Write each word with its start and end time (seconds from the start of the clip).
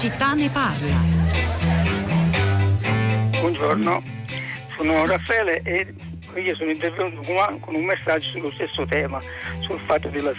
città 0.00 0.32
ne 0.32 0.48
parla. 0.48 0.96
Buongiorno, 3.38 4.02
sono 4.74 5.04
Raffaele 5.04 5.60
e 5.62 5.94
io 6.36 6.56
sono 6.56 6.70
intervenuto 6.70 7.30
con 7.60 7.74
un 7.74 7.84
messaggio 7.84 8.30
sullo 8.30 8.50
stesso 8.52 8.86
tema, 8.86 9.20
sul 9.60 9.78
fatto 9.80 10.08
della, 10.08 10.32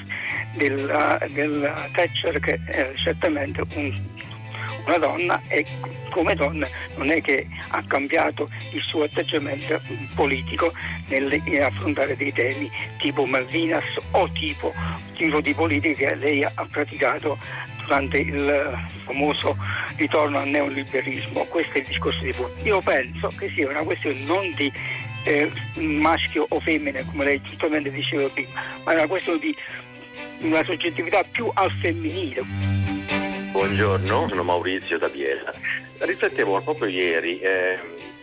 della, 0.56 1.24
della 1.30 1.88
Thatcher 1.94 2.40
che 2.40 2.60
è 2.70 2.92
certamente 2.96 3.62
un, 3.76 3.94
una 4.88 4.98
donna 4.98 5.40
e 5.48 5.64
come 6.10 6.34
donna 6.34 6.68
non 6.96 7.12
è 7.12 7.22
che 7.22 7.48
ha 7.70 7.84
cambiato 7.86 8.48
il 8.72 8.82
suo 8.82 9.04
atteggiamento 9.04 9.80
politico 10.16 10.74
nell'affrontare 11.08 12.16
dei 12.16 12.34
temi 12.34 12.70
tipo 12.98 13.26
Malvinas 13.26 13.84
o 14.10 14.28
tipo, 14.32 14.74
tipo 15.14 15.40
di 15.40 15.54
politica 15.54 16.10
che 16.10 16.16
lei 16.16 16.44
ha 16.44 16.68
praticato 16.70 17.38
durante 17.92 18.18
il 18.20 18.80
famoso 19.04 19.58
ritorno 19.98 20.40
al 20.40 20.48
neoliberismo. 20.48 21.44
Questo 21.46 21.74
è 21.74 21.80
il 21.80 21.88
discorso 21.88 22.20
di 22.22 22.32
fondo. 22.32 22.54
Io 22.64 22.80
penso 22.80 23.28
che 23.38 23.50
sia 23.54 23.68
una 23.68 23.84
questione 23.84 24.18
non 24.24 24.54
di 24.54 24.72
eh, 25.26 25.52
maschio 25.76 26.46
o 26.48 26.60
femmina, 26.62 27.04
come 27.04 27.26
lei 27.26 27.42
giustamente 27.42 27.92
diceva 27.92 28.30
prima, 28.30 28.62
ma 28.86 28.94
è 28.94 28.96
una 28.96 29.08
questione 29.08 29.40
di 29.40 29.56
una 30.40 30.64
soggettività 30.64 31.24
più 31.30 31.52
al 31.54 31.70
femminile. 31.82 32.44
Buongiorno, 33.52 34.30
sono 34.30 34.44
Maurizio 34.44 34.98
da 34.98 35.10
Biella. 35.10 35.52
Riflettevo 35.98 36.62
proprio 36.62 36.88
ieri, 36.88 37.40
eh, 37.40 37.78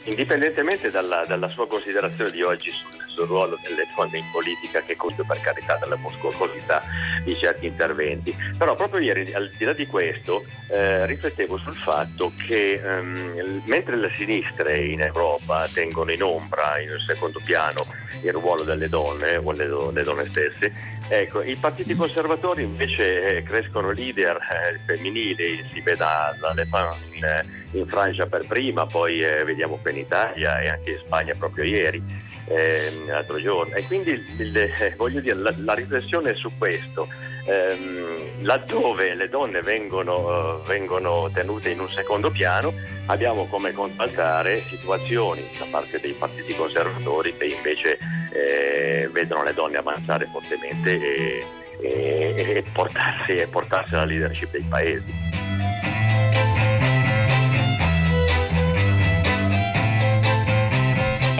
indipendentemente 0.08 0.90
dalla, 0.90 1.24
dalla, 1.26 1.48
sua 1.48 1.68
considerazione 1.68 2.30
di 2.30 2.42
oggi 2.42 2.70
sul, 2.70 2.88
sul, 3.06 3.27
ruolo 3.27 3.58
delle 3.62 3.86
donne 3.94 4.19
in 4.19 4.24
politica, 4.33 4.80
che 4.80 4.96
conto 4.96 5.24
per 5.24 5.41
carità 5.41 5.77
dalla 5.77 5.96
muscolosità 5.96 6.83
di 7.22 7.36
certi 7.36 7.66
interventi, 7.66 8.34
però 8.56 8.74
proprio 8.74 9.00
ieri, 9.00 9.33
al 9.34 9.50
di 9.56 9.64
là 9.64 9.72
di 9.72 9.86
questo, 9.86 10.44
eh, 10.70 11.06
riflettevo 11.06 11.58
sul 11.58 11.77
fatto 11.77 12.33
che 12.46 12.80
ehm, 12.83 13.62
mentre 13.64 13.96
le 13.96 14.10
sinistre 14.14 14.78
in 14.78 15.00
Europa 15.00 15.68
tengono 15.72 16.11
in 16.11 16.22
ombra, 16.22 16.78
in 16.80 16.88
secondo 17.06 17.40
piano, 17.44 17.84
il 18.22 18.33
ruolo 18.33 18.62
delle 18.62 18.88
donne 18.88 19.36
o 19.36 19.52
le, 19.52 19.66
le 19.66 20.02
donne 20.02 20.27
stesse, 20.27 20.72
ecco, 21.08 21.42
i 21.42 21.56
partiti 21.56 21.94
conservatori 21.94 22.62
invece 22.62 23.36
eh, 23.36 23.42
crescono 23.42 23.90
leader 23.90 24.36
eh, 24.36 24.78
femminili, 24.86 25.64
si 25.72 25.80
vede 25.80 26.05
dalle 26.38 26.66
in, 27.12 27.24
eh, 27.24 27.58
in, 27.72 27.86
Francia 27.86 28.27
per 28.27 28.47
prima, 28.47 28.86
poi 28.86 29.20
eh, 29.20 29.44
vediamo 29.44 29.78
qui 29.80 29.92
in 29.92 29.98
Italia 29.98 30.61
e 30.61 30.69
anche 30.69 30.91
in 30.92 30.98
Spagna 31.05 31.34
proprio 31.34 31.64
ieri, 31.64 32.02
eh, 32.47 33.05
l'altro 33.06 33.41
giorno. 33.41 33.74
E 33.74 33.84
quindi 33.84 34.11
il, 34.38 34.56
eh, 34.56 34.94
voglio 34.97 35.20
dire, 35.20 35.36
la, 35.36 35.55
la 35.58 35.74
riflessione 35.74 36.30
è 36.30 36.34
su 36.34 36.50
questo 36.56 37.08
ehm, 37.48 38.44
laddove 38.44 39.14
le 39.14 39.28
donne 39.28 39.62
vengono, 39.62 40.61
vengono, 40.66 41.30
tenute 41.33 41.70
in 41.70 41.80
un 41.80 41.89
secondo 41.89 42.30
piano, 42.30 42.72
abbiamo 43.06 43.46
come 43.46 43.72
contraltare 43.72 44.62
situazioni 44.69 45.42
da 45.58 45.66
parte 45.70 45.98
dei 45.98 46.12
partiti 46.12 46.55
conservatori 46.55 47.34
che 47.36 47.46
invece 47.46 47.98
eh, 48.33 49.08
vedono 49.11 49.42
le 49.42 49.55
donne 49.55 49.78
avanzare 49.78 50.28
fortemente 50.30 51.00
e, 51.00 51.44
e, 51.80 52.34
e, 52.36 52.64
portarsi, 52.70 53.33
e 53.33 53.46
portarsi 53.46 53.94
alla 53.94 54.05
leadership 54.05 54.50
dei 54.50 54.64
paesi. 54.69 55.47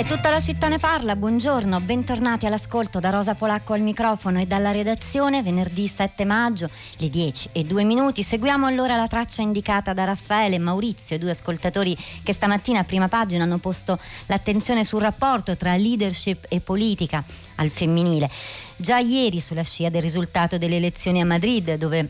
Tutta 0.09 0.31
la 0.31 0.41
città 0.41 0.69
ne 0.69 0.79
parla, 0.79 1.17
buongiorno, 1.17 1.81
bentornati 1.81 2.47
all'ascolto 2.47 2.99
da 2.99 3.11
Rosa 3.11 3.35
Polacco 3.35 3.75
al 3.75 3.83
microfono 3.83 4.41
e 4.41 4.47
dalla 4.47 4.71
redazione, 4.71 5.43
venerdì 5.43 5.87
7 5.87 6.25
maggio, 6.25 6.71
le 6.97 7.11
10 7.11 7.51
e 7.53 7.65
2 7.65 7.85
minuti. 7.85 8.23
Seguiamo 8.23 8.65
allora 8.65 8.97
la 8.97 9.07
traccia 9.07 9.43
indicata 9.43 9.93
da 9.93 10.05
Raffaele 10.05 10.55
e 10.55 10.61
Maurizio, 10.61 11.19
due 11.19 11.33
ascoltatori 11.33 11.95
che 12.23 12.33
stamattina 12.33 12.79
a 12.79 12.85
prima 12.85 13.09
pagina 13.09 13.45
hanno 13.45 13.59
posto 13.59 13.99
l'attenzione 14.29 14.83
sul 14.83 15.03
rapporto 15.03 15.59
tra 15.59 15.77
leadership 15.77 16.47
e 16.49 16.61
politica 16.61 17.23
al 17.57 17.69
femminile. 17.69 18.31
Già 18.77 18.97
ieri, 18.97 19.43
sulla 19.43 19.63
scia 19.63 19.91
del 19.91 20.01
risultato 20.01 20.57
delle 20.57 20.77
elezioni 20.77 21.21
a 21.21 21.27
Madrid, 21.27 21.75
dove 21.75 22.09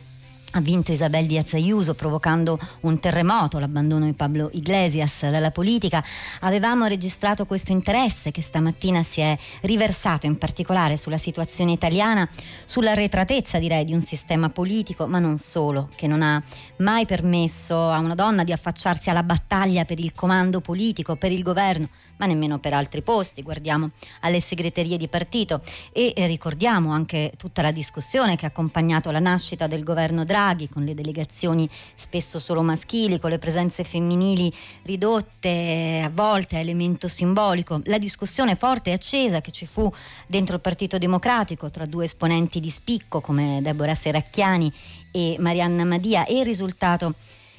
ha 0.52 0.60
vinto 0.60 0.92
Isabel 0.92 1.26
Diaz 1.26 1.52
Ayuso 1.52 1.94
provocando 1.94 2.58
un 2.80 2.98
terremoto, 3.00 3.58
l'abbandono 3.58 4.06
di 4.06 4.14
Pablo 4.14 4.48
Iglesias 4.52 5.28
dalla 5.28 5.50
politica. 5.50 6.02
Avevamo 6.40 6.86
registrato 6.86 7.44
questo 7.44 7.72
interesse 7.72 8.30
che 8.30 8.40
stamattina 8.40 9.02
si 9.02 9.20
è 9.20 9.36
riversato 9.62 10.24
in 10.24 10.38
particolare 10.38 10.96
sulla 10.96 11.18
situazione 11.18 11.72
italiana, 11.72 12.26
sulla 12.64 12.94
retratezza 12.94 13.58
direi 13.58 13.84
di 13.84 13.92
un 13.92 14.00
sistema 14.00 14.48
politico, 14.48 15.06
ma 15.06 15.18
non 15.18 15.36
solo, 15.36 15.90
che 15.94 16.06
non 16.06 16.22
ha 16.22 16.42
mai 16.78 17.04
permesso 17.04 17.90
a 17.90 17.98
una 17.98 18.14
donna 18.14 18.42
di 18.42 18.52
affacciarsi 18.52 19.10
alla 19.10 19.22
battaglia 19.22 19.84
per 19.84 20.00
il 20.00 20.14
comando 20.14 20.62
politico, 20.62 21.16
per 21.16 21.30
il 21.30 21.42
governo, 21.42 21.90
ma 22.16 22.24
nemmeno 22.24 22.58
per 22.58 22.72
altri 22.72 23.02
posti. 23.02 23.42
Guardiamo 23.42 23.90
alle 24.20 24.40
segreterie 24.40 24.96
di 24.96 25.08
partito 25.08 25.60
e 25.92 26.14
ricordiamo 26.26 26.90
anche 26.90 27.32
tutta 27.36 27.60
la 27.60 27.70
discussione 27.70 28.36
che 28.36 28.46
ha 28.46 28.48
accompagnato 28.48 29.10
la 29.10 29.18
nascita 29.18 29.66
del 29.66 29.84
governo 29.84 30.24
Draghi 30.24 30.36
Draghi, 30.38 30.68
con 30.68 30.84
le 30.84 30.94
delegazioni 30.94 31.68
spesso 31.94 32.38
solo 32.38 32.62
maschili, 32.62 33.18
con 33.18 33.30
le 33.30 33.38
presenze 33.38 33.82
femminili 33.82 34.52
ridotte 34.84 36.00
a 36.04 36.10
volte 36.10 36.56
a 36.56 36.60
elemento 36.60 37.08
simbolico. 37.08 37.80
La 37.84 37.98
discussione 37.98 38.54
forte 38.54 38.90
e 38.90 38.92
accesa 38.92 39.40
che 39.40 39.50
ci 39.50 39.66
fu 39.66 39.92
dentro 40.28 40.54
il 40.54 40.60
Partito 40.60 40.96
Democratico 40.96 41.70
tra 41.70 41.86
due 41.86 42.04
esponenti 42.04 42.60
di 42.60 42.70
spicco 42.70 43.20
come 43.20 43.58
Deborah 43.62 43.96
Seracchiani 43.96 44.72
e 45.10 45.36
Marianna 45.40 45.84
Madia 45.84 46.24
e 46.24 46.38
il 46.38 46.44
risultato 46.44 47.14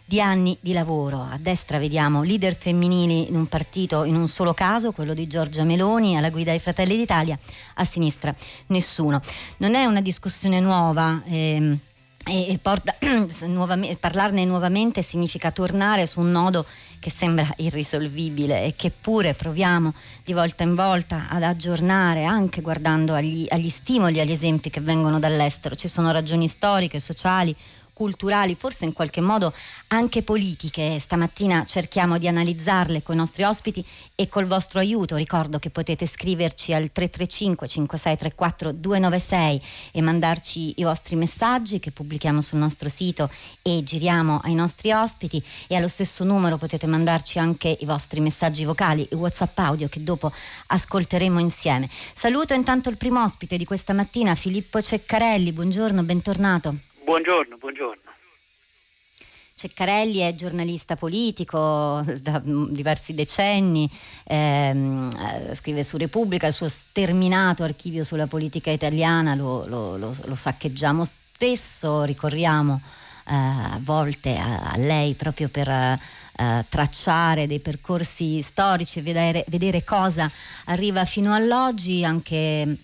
di 0.05 0.21
anni 0.21 0.57
di 0.61 0.71
lavoro. 0.71 1.21
A 1.21 1.37
destra 1.37 1.79
vediamo 1.79 2.23
leader 2.23 2.55
femminili 2.55 3.27
in 3.27 3.35
un 3.35 3.47
partito 3.47 4.05
in 4.05 4.15
un 4.15 4.27
solo 4.29 4.53
caso, 4.53 4.93
quello 4.93 5.13
di 5.13 5.27
Giorgia 5.27 5.65
Meloni 5.65 6.17
alla 6.17 6.29
guida 6.29 6.51
dei 6.51 6.59
Fratelli 6.59 6.95
d'Italia, 6.95 7.37
a 7.75 7.83
sinistra 7.83 8.33
nessuno. 8.67 9.19
Non 9.57 9.75
è 9.75 9.85
una 9.85 10.01
discussione 10.01 10.61
nuova. 10.61 11.21
Ehm, 11.25 11.77
e 12.29 12.59
porta, 12.61 12.95
nuovamente, 13.47 13.97
parlarne 13.97 14.45
nuovamente 14.45 15.01
significa 15.01 15.51
tornare 15.51 16.05
su 16.05 16.19
un 16.19 16.31
nodo 16.31 16.65
che 16.99 17.09
sembra 17.09 17.47
irrisolvibile 17.57 18.65
e 18.65 18.75
che 18.75 18.91
pure 18.91 19.33
proviamo 19.33 19.93
di 20.23 20.33
volta 20.33 20.63
in 20.63 20.75
volta 20.75 21.27
ad 21.29 21.43
aggiornare 21.43 22.25
anche 22.25 22.61
guardando 22.61 23.13
agli, 23.13 23.47
agli 23.49 23.69
stimoli, 23.69 24.19
agli 24.19 24.31
esempi 24.31 24.69
che 24.69 24.81
vengono 24.81 25.17
dall'estero. 25.17 25.75
Ci 25.75 25.87
sono 25.87 26.11
ragioni 26.11 26.47
storiche, 26.47 26.99
sociali, 26.99 27.55
culturali, 27.99 28.55
forse 28.55 28.85
in 28.85 28.93
qualche 28.93 29.19
modo 29.19 29.53
anche 29.87 30.23
politiche. 30.23 30.97
Stamattina 30.99 31.65
cerchiamo 31.65 32.17
di 32.17 32.29
analizzarle 32.29 33.03
con 33.03 33.15
i 33.15 33.17
nostri 33.17 33.43
ospiti 33.43 33.85
e 34.15 34.29
col 34.29 34.45
vostro 34.45 34.79
aiuto. 34.79 35.17
Ricordo 35.17 35.59
che 35.59 35.69
potete 35.69 36.05
scriverci 36.05 36.73
al 36.73 36.93
335 36.93 37.67
5634 37.67 38.71
296 38.71 39.61
e 39.91 40.01
mandarci 40.01 40.75
i 40.77 40.83
vostri 40.83 41.17
messaggi 41.17 41.81
che 41.81 41.91
pubblichiamo 41.91 42.41
sul 42.41 42.59
nostro 42.59 42.87
sito 42.87 43.29
e 43.61 43.83
giriamo 43.83 44.39
ai 44.45 44.53
nostri 44.53 44.93
ospiti 44.93 45.43
e 45.67 45.75
allo 45.75 45.89
stesso 45.89 46.23
numero 46.23 46.55
potete 46.55 46.87
mandarci 46.87 47.37
anche 47.37 47.75
i 47.81 47.85
vostri 47.85 48.21
messaggi 48.21 48.63
vocali 48.63 49.05
e 49.11 49.15
WhatsApp 49.15 49.59
audio 49.59 49.89
che 49.89 50.01
dopo 50.01 50.31
ascolteremo 50.67 51.37
insieme. 51.37 51.89
Saluto 52.13 52.53
intanto 52.53 52.87
il 52.89 52.95
primo 52.95 53.21
ospite 53.21 53.57
di 53.57 53.65
questa 53.65 53.91
mattina, 53.91 54.35
Filippo 54.35 54.81
Ceccarelli. 54.81 55.51
Buongiorno, 55.51 56.01
bentornato. 56.03 56.88
Buongiorno, 57.09 57.57
buongiorno. 57.57 58.03
Ceccarelli 59.55 60.19
è 60.19 60.35
giornalista 60.35 60.95
politico 60.95 62.03
da 62.21 62.39
diversi 62.43 63.15
decenni, 63.15 63.89
ehm, 64.25 65.09
eh, 65.49 65.55
scrive 65.55 65.81
su 65.81 65.97
Repubblica, 65.97 66.45
il 66.45 66.53
suo 66.53 66.69
sterminato 66.69 67.63
archivio 67.63 68.03
sulla 68.03 68.27
politica 68.27 68.69
italiana 68.69 69.33
lo, 69.33 69.65
lo, 69.65 69.97
lo, 69.97 70.15
lo 70.23 70.35
saccheggiamo 70.35 71.03
spesso, 71.03 72.03
ricorriamo 72.03 72.79
eh, 73.27 73.33
a 73.33 73.79
volte 73.81 74.37
a, 74.37 74.69
a, 74.73 74.77
lei 74.77 75.15
proprio 75.15 75.49
per 75.49 75.67
eh, 75.67 75.97
tracciare 76.69 77.47
dei 77.47 77.59
percorsi 77.59 78.39
storici, 78.43 79.01
vedere, 79.01 79.43
vedere 79.47 79.83
cosa 79.83 80.29
arriva 80.65 81.03
fino 81.05 81.33
all'oggi, 81.33 82.05
anche 82.05 82.77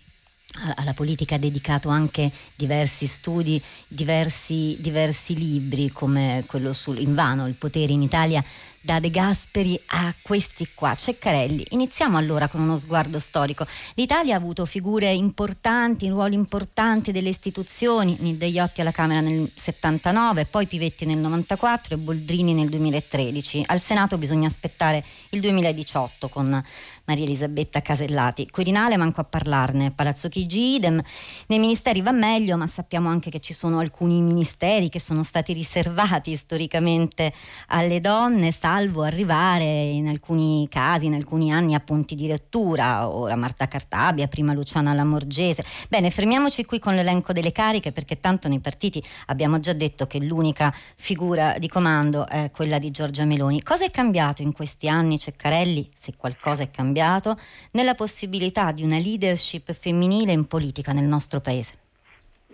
alla 0.75 0.93
politica 0.93 1.35
ha 1.35 1.39
dedicato 1.39 1.89
anche 1.89 2.31
diversi 2.55 3.07
studi, 3.07 3.61
diversi, 3.87 4.77
diversi 4.79 5.35
libri 5.35 5.89
come 5.89 6.43
quello 6.47 6.73
sul 6.73 6.99
invano, 6.99 7.47
il 7.47 7.55
potere 7.55 7.93
in 7.93 8.01
Italia 8.01 8.43
da 8.85 8.99
De 8.99 9.09
Gasperi 9.09 9.81
a 9.87 10.13
questi 10.21 10.69
qua. 10.75 10.93
Ceccarelli, 10.93 11.65
iniziamo 11.71 12.17
allora 12.17 12.47
con 12.47 12.61
uno 12.61 12.77
sguardo 12.77 13.17
storico. 13.17 13.65
L'Italia 13.95 14.35
ha 14.35 14.37
avuto 14.37 14.63
figure 14.65 15.11
importanti, 15.11 16.07
ruoli 16.07 16.35
importanti 16.35 17.11
delle 17.11 17.29
istituzioni, 17.29 18.15
Nilde 18.19 18.45
Iotti 18.45 18.81
alla 18.81 18.91
Camera 18.91 19.21
nel 19.21 19.49
79, 19.53 20.45
poi 20.45 20.67
Pivetti 20.67 21.07
nel 21.07 21.17
94 21.17 21.95
e 21.95 21.97
Boldrini 21.97 22.53
nel 22.53 22.69
2013. 22.69 23.63
Al 23.65 23.81
Senato 23.81 24.19
bisogna 24.19 24.47
aspettare 24.47 25.03
il 25.29 25.39
2018 25.39 26.29
con 26.29 26.63
Maria 27.05 27.25
Elisabetta 27.25 27.81
Casellati. 27.81 28.47
Quirinale 28.51 28.97
manco 28.97 29.21
a 29.21 29.23
parlarne, 29.23 29.91
Palazzo 29.91 30.29
Chigi 30.29 30.75
idem. 30.75 31.01
Nei 31.47 31.59
ministeri 31.59 32.01
va 32.01 32.11
meglio, 32.11 32.55
ma 32.55 32.67
sappiamo 32.67 33.09
anche 33.09 33.31
che 33.31 33.39
ci 33.39 33.53
sono 33.53 33.79
alcuni 33.79 34.21
ministeri 34.21 34.89
che 34.89 34.99
sono 34.99 35.23
stati 35.23 35.53
riservati 35.53 36.35
storicamente 36.35 37.33
alle 37.67 37.99
donne, 37.99 38.51
salvo 38.75 39.03
arrivare 39.03 39.63
in 39.63 40.07
alcuni 40.07 40.67
casi, 40.69 41.05
in 41.05 41.13
alcuni 41.13 41.51
anni 41.51 41.75
a 41.75 41.79
punti 41.79 42.15
di 42.15 42.27
lettura, 42.27 43.07
ora 43.07 43.35
Marta 43.35 43.67
Cartabia, 43.67 44.27
prima 44.27 44.53
Luciana 44.53 44.93
Lamorgese. 44.93 45.63
Bene, 45.89 46.09
fermiamoci 46.09 46.65
qui 46.65 46.79
con 46.79 46.95
l'elenco 46.95 47.31
delle 47.33 47.51
cariche 47.51 47.91
perché 47.91 48.19
tanto 48.19 48.47
nei 48.47 48.59
partiti 48.59 49.01
abbiamo 49.27 49.59
già 49.59 49.73
detto 49.73 50.07
che 50.07 50.19
l'unica 50.19 50.73
figura 50.95 51.57
di 51.57 51.67
comando 51.67 52.27
è 52.27 52.49
quella 52.53 52.79
di 52.79 52.91
Giorgia 52.91 53.25
Meloni. 53.25 53.61
Cosa 53.61 53.85
è 53.85 53.91
cambiato 53.91 54.41
in 54.41 54.51
questi 54.51 54.89
anni, 54.89 55.17
Ceccarelli, 55.17 55.89
se 55.93 56.15
qualcosa 56.17 56.63
è 56.63 56.71
cambiato? 56.71 56.83
cambiato 56.85 57.37
nella 57.71 57.95
possibilità 57.95 58.71
di 58.71 58.83
una 58.83 58.97
leadership 58.97 59.73
femminile 59.73 60.31
in 60.31 60.45
politica 60.45 60.91
nel 60.93 61.05
nostro 61.05 61.41
Paese? 61.41 61.84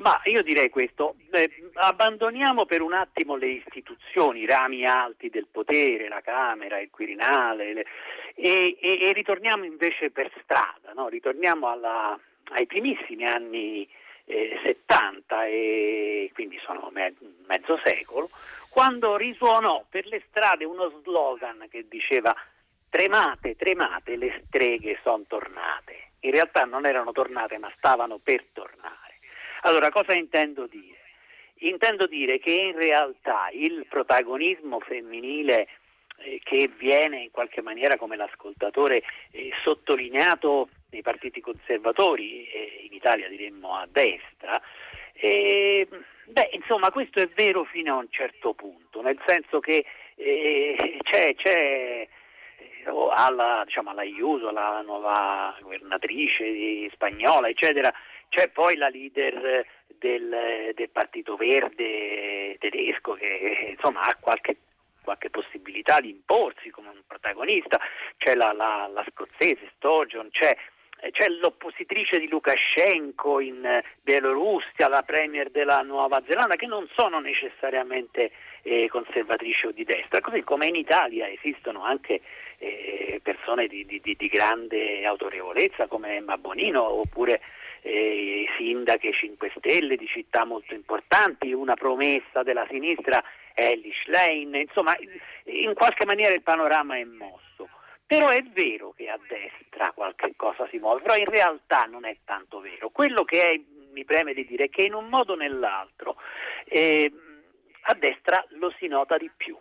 Ma 0.01 0.19
io 0.23 0.41
direi 0.41 0.69
questo, 0.69 1.15
eh, 1.29 1.47
abbandoniamo 1.73 2.65
per 2.65 2.81
un 2.81 2.93
attimo 2.93 3.35
le 3.35 3.49
istituzioni, 3.49 4.41
i 4.41 4.45
rami 4.47 4.83
alti 4.83 5.29
del 5.29 5.45
potere, 5.45 6.07
la 6.07 6.21
Camera, 6.21 6.79
il 6.79 6.89
Quirinale, 6.89 7.73
le, 7.73 7.85
e, 8.33 8.77
e, 8.81 8.99
e, 8.99 9.13
ritorniamo 9.13 9.63
invece 9.63 10.09
per 10.09 10.31
strada, 10.41 10.93
no? 10.95 11.07
ritorniamo 11.07 11.69
alla, 11.69 12.19
ai 12.53 12.65
primissimi 12.65 13.25
anni 13.25 13.87
eh, 14.25 14.59
70 14.63 15.45
e 15.45 16.31
quindi 16.33 16.59
sono 16.65 16.89
me, 16.91 17.13
mezzo 17.45 17.79
secolo, 17.83 18.31
quando 18.69 19.17
risuonò 19.17 19.85
per 19.87 20.07
le 20.07 20.23
strade 20.29 20.65
uno 20.65 20.91
slogan 21.03 21.67
che 21.69 21.85
diceva 21.87 22.35
Tremate, 22.89 23.55
tremate, 23.55 24.17
le 24.17 24.43
streghe 24.47 24.99
sono 25.01 25.23
tornate. 25.25 26.09
In 26.21 26.31
realtà 26.31 26.65
non 26.65 26.85
erano 26.85 27.13
tornate, 27.13 27.57
ma 27.57 27.71
stavano 27.77 28.17
per 28.17 28.43
tornare. 28.51 29.00
Allora, 29.61 29.89
cosa 29.89 30.13
intendo 30.13 30.65
dire? 30.67 30.97
Intendo 31.63 32.07
dire 32.07 32.39
che 32.39 32.53
in 32.53 32.75
realtà 32.75 33.49
il 33.53 33.85
protagonismo 33.87 34.79
femminile 34.79 35.67
eh, 36.17 36.39
che 36.43 36.69
viene 36.77 37.21
in 37.23 37.31
qualche 37.31 37.61
maniera, 37.61 37.97
come 37.97 38.15
l'ascoltatore, 38.15 39.03
eh, 39.31 39.51
sottolineato 39.63 40.69
nei 40.89 41.03
partiti 41.03 41.41
conservatori, 41.41 42.47
eh, 42.47 42.81
in 42.87 42.93
Italia 42.93 43.29
diremmo 43.29 43.75
a 43.75 43.87
destra, 43.89 44.59
eh, 45.13 45.87
beh, 46.25 46.49
insomma, 46.53 46.89
questo 46.89 47.19
è 47.19 47.27
vero 47.27 47.63
fino 47.65 47.93
a 47.93 47.99
un 47.99 48.07
certo 48.09 48.53
punto, 48.53 49.01
nel 49.01 49.19
senso 49.27 49.59
che 49.59 49.85
eh, 50.15 50.97
c'è, 51.03 51.35
c'è 51.35 52.07
alla, 53.13 53.61
diciamo, 53.65 53.91
alla 53.91 54.03
Iuso, 54.03 54.47
alla 54.47 54.81
nuova 54.81 55.55
governatrice 55.61 56.89
spagnola, 56.91 57.47
eccetera, 57.47 57.93
c'è 58.31 58.47
poi 58.47 58.77
la 58.77 58.87
leader 58.87 59.65
del, 59.87 60.71
del 60.73 60.89
Partito 60.89 61.35
Verde 61.35 62.55
tedesco 62.59 63.13
che 63.13 63.73
insomma 63.75 64.03
ha 64.03 64.15
qualche 64.19 64.55
qualche 65.03 65.29
possibilità 65.29 65.99
di 65.99 66.09
imporsi 66.09 66.69
come 66.69 66.89
un 66.89 67.01
protagonista, 67.05 67.79
c'è 68.17 68.35
la, 68.35 68.53
la, 68.53 68.87
la 68.91 69.03
scozzese 69.09 69.71
Sturgeon, 69.75 70.29
c'è, 70.29 70.55
c'è, 71.11 71.27
l'oppositrice 71.27 72.19
di 72.19 72.29
Lukashenko 72.29 73.39
in 73.39 73.81
Bielorussia, 74.01 74.87
la 74.87 75.01
premier 75.01 75.49
della 75.49 75.81
Nuova 75.81 76.21
Zelanda, 76.27 76.55
che 76.55 76.67
non 76.67 76.87
sono 76.95 77.19
necessariamente 77.19 78.31
eh, 78.61 78.87
conservatrici 78.89 79.65
o 79.65 79.71
di 79.71 79.83
destra, 79.83 80.21
così 80.21 80.43
come 80.43 80.67
in 80.67 80.75
Italia 80.75 81.27
esistono 81.27 81.83
anche 81.83 82.21
eh, 82.59 83.19
persone 83.23 83.67
di, 83.67 83.85
di, 83.85 83.99
di, 84.01 84.27
grande 84.27 85.03
autorevolezza 85.03 85.87
come 85.87 86.17
Emma 86.17 86.37
Bonino 86.37 86.99
oppure 86.99 87.41
eh, 87.81 88.45
sindache 88.57 89.11
5 89.11 89.51
Stelle 89.57 89.95
di 89.95 90.07
città 90.07 90.45
molto 90.45 90.73
importanti, 90.73 91.51
una 91.51 91.75
promessa 91.75 92.43
della 92.43 92.65
sinistra 92.69 93.23
Ellie 93.53 93.93
Schlein, 94.03 94.55
insomma 94.55 94.95
in 95.45 95.73
qualche 95.73 96.05
maniera 96.05 96.33
il 96.33 96.43
panorama 96.43 96.97
è 96.97 97.03
mosso. 97.03 97.69
Però 98.05 98.27
è 98.27 98.41
vero 98.43 98.91
che 98.91 99.07
a 99.07 99.17
destra 99.25 99.91
qualche 99.93 100.33
cosa 100.35 100.67
si 100.69 100.77
muove, 100.79 101.01
però 101.01 101.15
in 101.15 101.25
realtà 101.25 101.85
non 101.85 102.05
è 102.05 102.17
tanto 102.25 102.59
vero. 102.59 102.89
Quello 102.89 103.23
che 103.23 103.41
è, 103.41 103.61
mi 103.93 104.03
preme 104.03 104.33
di 104.33 104.45
dire 104.45 104.65
è 104.65 104.69
che 104.69 104.81
in 104.81 104.93
un 104.93 105.07
modo 105.07 105.33
o 105.33 105.35
nell'altro 105.37 106.17
eh, 106.65 107.09
a 107.83 107.93
destra 107.93 108.43
lo 108.49 108.73
si 108.77 108.87
nota 108.87 109.17
di 109.17 109.31
più. 109.35 109.57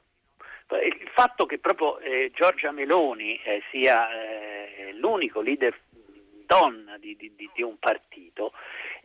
Il 0.83 1.11
fatto 1.15 1.47
che 1.47 1.59
proprio 1.59 1.99
eh, 1.99 2.31
Giorgia 2.33 2.71
Meloni 2.71 3.41
eh, 3.43 3.63
sia 3.71 4.09
eh, 4.11 4.93
l'unico 4.95 5.41
leader 5.41 5.77
donna 6.50 6.99
di, 6.99 7.17
di, 7.17 7.32
di, 7.55 7.62
un 7.62 7.79
partito 7.79 8.52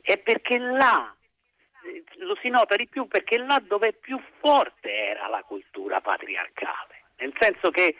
è 0.01 0.18
perché 0.18 0.57
là 0.57 1.15
eh, 1.83 2.03
lo 2.15 2.36
si 2.42 2.50
nota 2.50 2.75
di 2.75 2.88
più 2.88 3.06
perché 3.06 3.38
là 3.38 3.62
dove 3.63 3.94
più 3.94 4.19
forte 4.39 4.92
era 4.92 5.27
la 5.27 5.44
cultura 5.44 6.01
patriarcale, 6.01 7.03
nel 7.18 7.33
senso 7.39 7.69
che 7.69 7.97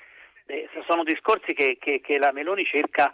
eh, 0.48 0.70
sono 0.88 1.04
discorsi 1.04 1.54
che, 1.54 1.78
che, 1.80 2.02
che 2.02 2.18
la 2.18 2.32
Meloni 2.32 2.66
cerca 2.66 3.14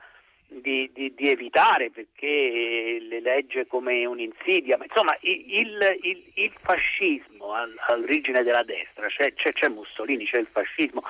di, 0.52 0.90
di, 0.94 1.14
di, 1.16 1.30
evitare 1.30 1.90
perché 1.90 2.98
le 3.00 3.22
legge 3.22 3.68
come 3.68 4.06
un'insidia, 4.06 4.78
ma 4.78 4.84
insomma 4.84 5.16
il, 5.22 6.00
il, 6.02 6.24
il 6.34 6.52
fascismo 6.60 7.54
all'origine 7.88 8.44
della 8.44 8.64
destra, 8.64 9.08
c'è, 9.08 9.34
c'è, 9.34 9.54
c'è, 9.54 9.70
Mussolini, 9.70 10.26
c'è 10.26 10.40
il 10.40 10.48
fascismo 10.52 11.04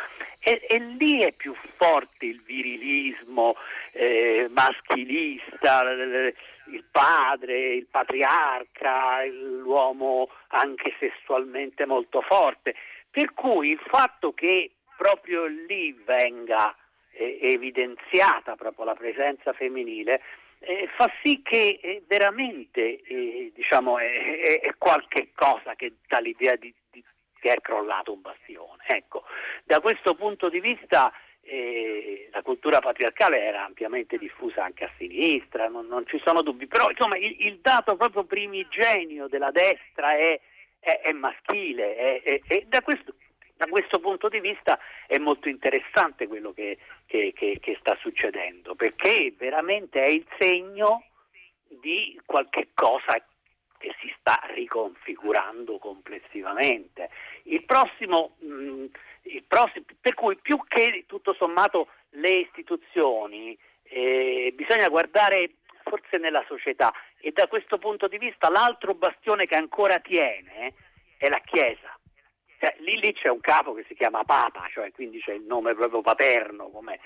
e, 0.43 0.61
e, 0.69 0.79
lì 0.79 1.21
è 1.21 1.31
più 1.31 1.55
forte 1.75 2.27
il 2.27 2.41
virilismo 2.45 3.55
eh, 3.93 4.47
maschilista, 4.51 5.81
il 5.89 6.83
padre, 6.91 7.73
il 7.73 7.87
patriarca, 7.89 9.25
l'uomo 9.25 10.29
anche 10.49 10.93
sessualmente 10.99 11.85
molto 11.87 12.21
forte, 12.21 12.75
per 13.09 13.33
cui 13.33 13.71
il 13.71 13.81
fatto 13.87 14.33
che 14.33 14.69
proprio 14.95 15.45
lì 15.47 15.93
venga 16.05 16.75
eh, 17.21 17.53
evidenziata 17.53 18.55
proprio 18.55 18.85
la 18.85 18.95
presenza 18.95 19.53
femminile, 19.53 20.21
eh, 20.59 20.89
fa 20.95 21.11
sì 21.23 21.41
che 21.43 21.79
eh, 21.81 22.03
veramente 22.07 23.01
eh, 23.01 23.51
diciamo, 23.53 23.97
è, 23.99 24.59
è, 24.61 24.73
qualche 24.77 25.29
cosa 25.33 25.75
che 25.75 25.93
dà 26.07 26.19
l'idea 26.19 26.55
di, 26.55 26.73
di, 26.89 27.03
che 27.39 27.49
è 27.49 27.61
crollato 27.61 28.13
un 28.13 28.21
bastione. 28.21 28.83
Ecco, 28.87 29.23
da 29.63 29.79
questo 29.79 30.15
punto 30.15 30.49
di 30.49 30.59
vista 30.59 31.11
eh, 31.41 32.29
la 32.31 32.41
cultura 32.41 32.79
patriarcale 32.79 33.43
era 33.43 33.65
ampiamente 33.65 34.17
diffusa 34.17 34.63
anche 34.63 34.85
a 34.85 34.91
sinistra, 34.97 35.67
non, 35.67 35.87
non 35.87 36.05
ci 36.05 36.21
sono 36.23 36.41
dubbi, 36.41 36.67
però 36.67 36.89
insomma 36.89 37.17
il, 37.17 37.35
il, 37.39 37.59
dato 37.61 37.95
proprio 37.95 38.23
primigenio 38.25 39.27
della 39.27 39.51
destra 39.51 40.15
è, 40.15 40.39
è, 40.79 41.01
è 41.01 41.11
maschile 41.11 42.21
e 42.23 42.65
da 42.67 42.81
questo 42.81 43.15
da 43.61 43.67
questo 43.67 43.99
punto 43.99 44.27
di 44.27 44.39
vista 44.39 44.79
è 45.05 45.19
molto 45.19 45.47
interessante 45.47 46.25
quello 46.25 46.51
che, 46.51 46.79
che, 47.05 47.31
che, 47.35 47.57
che 47.59 47.77
sta 47.79 47.95
succedendo, 48.01 48.73
perché 48.73 49.35
veramente 49.37 50.03
è 50.03 50.09
il 50.09 50.25
segno 50.39 51.03
di 51.67 52.19
qualche 52.25 52.69
cosa 52.73 53.23
che 53.77 53.95
si 53.99 54.11
sta 54.17 54.39
riconfigurando 54.55 55.77
complessivamente. 55.77 57.11
Il 57.43 57.63
prossimo, 57.65 58.35
mh, 58.39 58.51
mm, 58.51 58.85
il 59.23 59.43
prossimo, 59.43 59.85
per 59.99 60.15
cui 60.15 60.37
più 60.37 60.59
che 60.67 61.03
tutto 61.05 61.35
sommato 61.35 61.89
le 62.13 62.31
istituzioni, 62.31 63.55
eh, 63.83 64.53
bisogna 64.55 64.89
guardare 64.89 65.57
forse 65.83 66.17
nella 66.17 66.43
società 66.47 66.91
e 67.19 67.31
da 67.31 67.45
questo 67.47 67.77
punto 67.77 68.07
di 68.07 68.17
vista 68.17 68.49
l'altro 68.49 68.95
bastione 68.95 69.45
che 69.45 69.55
ancora 69.55 69.99
tiene 69.99 70.73
è 71.17 71.29
la 71.29 71.41
Chiesa. 71.45 71.99
Cioè, 72.61 72.75
lì, 72.81 72.99
lì, 72.99 73.11
c'è 73.13 73.27
un 73.27 73.39
capo 73.39 73.73
che 73.73 73.83
si 73.87 73.95
chiama 73.95 74.23
Papa, 74.23 74.67
cioè, 74.71 74.91
quindi 74.91 75.19
c'è 75.19 75.33
il 75.33 75.41
nome 75.41 75.73
proprio 75.73 76.01
paterno 76.01 76.69
come, 76.69 76.99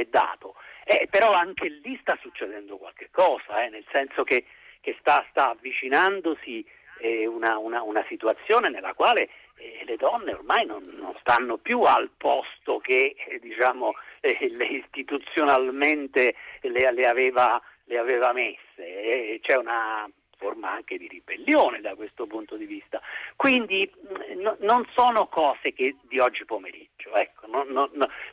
è 0.00 0.04
dato. 0.04 0.54
Eh, 0.84 1.08
però 1.10 1.32
anche 1.32 1.66
lì 1.82 1.96
sta 2.02 2.18
succedendo 2.20 2.76
qualche 2.76 3.08
cosa, 3.10 3.64
eh, 3.64 3.70
nel 3.70 3.86
senso 3.90 4.22
che, 4.22 4.44
che 4.82 4.94
sta, 5.00 5.24
sta, 5.30 5.48
avvicinandosi 5.52 6.62
eh, 6.98 7.26
una, 7.26 7.56
una, 7.56 7.80
una, 7.80 8.04
situazione 8.06 8.68
nella 8.68 8.92
quale 8.92 9.30
eh, 9.56 9.82
le 9.86 9.96
donne 9.96 10.34
ormai 10.34 10.66
non, 10.66 10.82
non, 10.98 11.16
stanno 11.20 11.56
più 11.56 11.80
al 11.80 12.10
posto 12.14 12.78
che 12.78 13.16
eh, 13.16 13.38
diciamo, 13.38 13.94
eh, 14.20 14.36
le 14.58 14.66
istituzionalmente 14.66 16.34
le, 16.60 16.92
le, 16.92 17.06
aveva, 17.06 17.58
le 17.84 17.96
aveva 17.96 18.34
messe. 18.34 19.38
c'è 19.40 19.56
una 19.56 20.06
forma 20.46 20.70
anche 20.70 20.96
di 20.96 21.08
ribellione 21.08 21.80
da 21.80 21.96
questo 21.96 22.26
punto 22.26 22.56
di 22.56 22.66
vista. 22.66 23.00
Quindi 23.34 23.90
mm, 23.90 24.40
no, 24.40 24.56
non 24.60 24.86
sono 24.94 25.26
cose 25.26 25.72
che 25.72 25.96
di 26.02 26.20
oggi 26.20 26.44
pomeriggio, 26.44 27.12
ecco, 27.14 27.46
no, 27.48 27.64
no, 27.64 27.90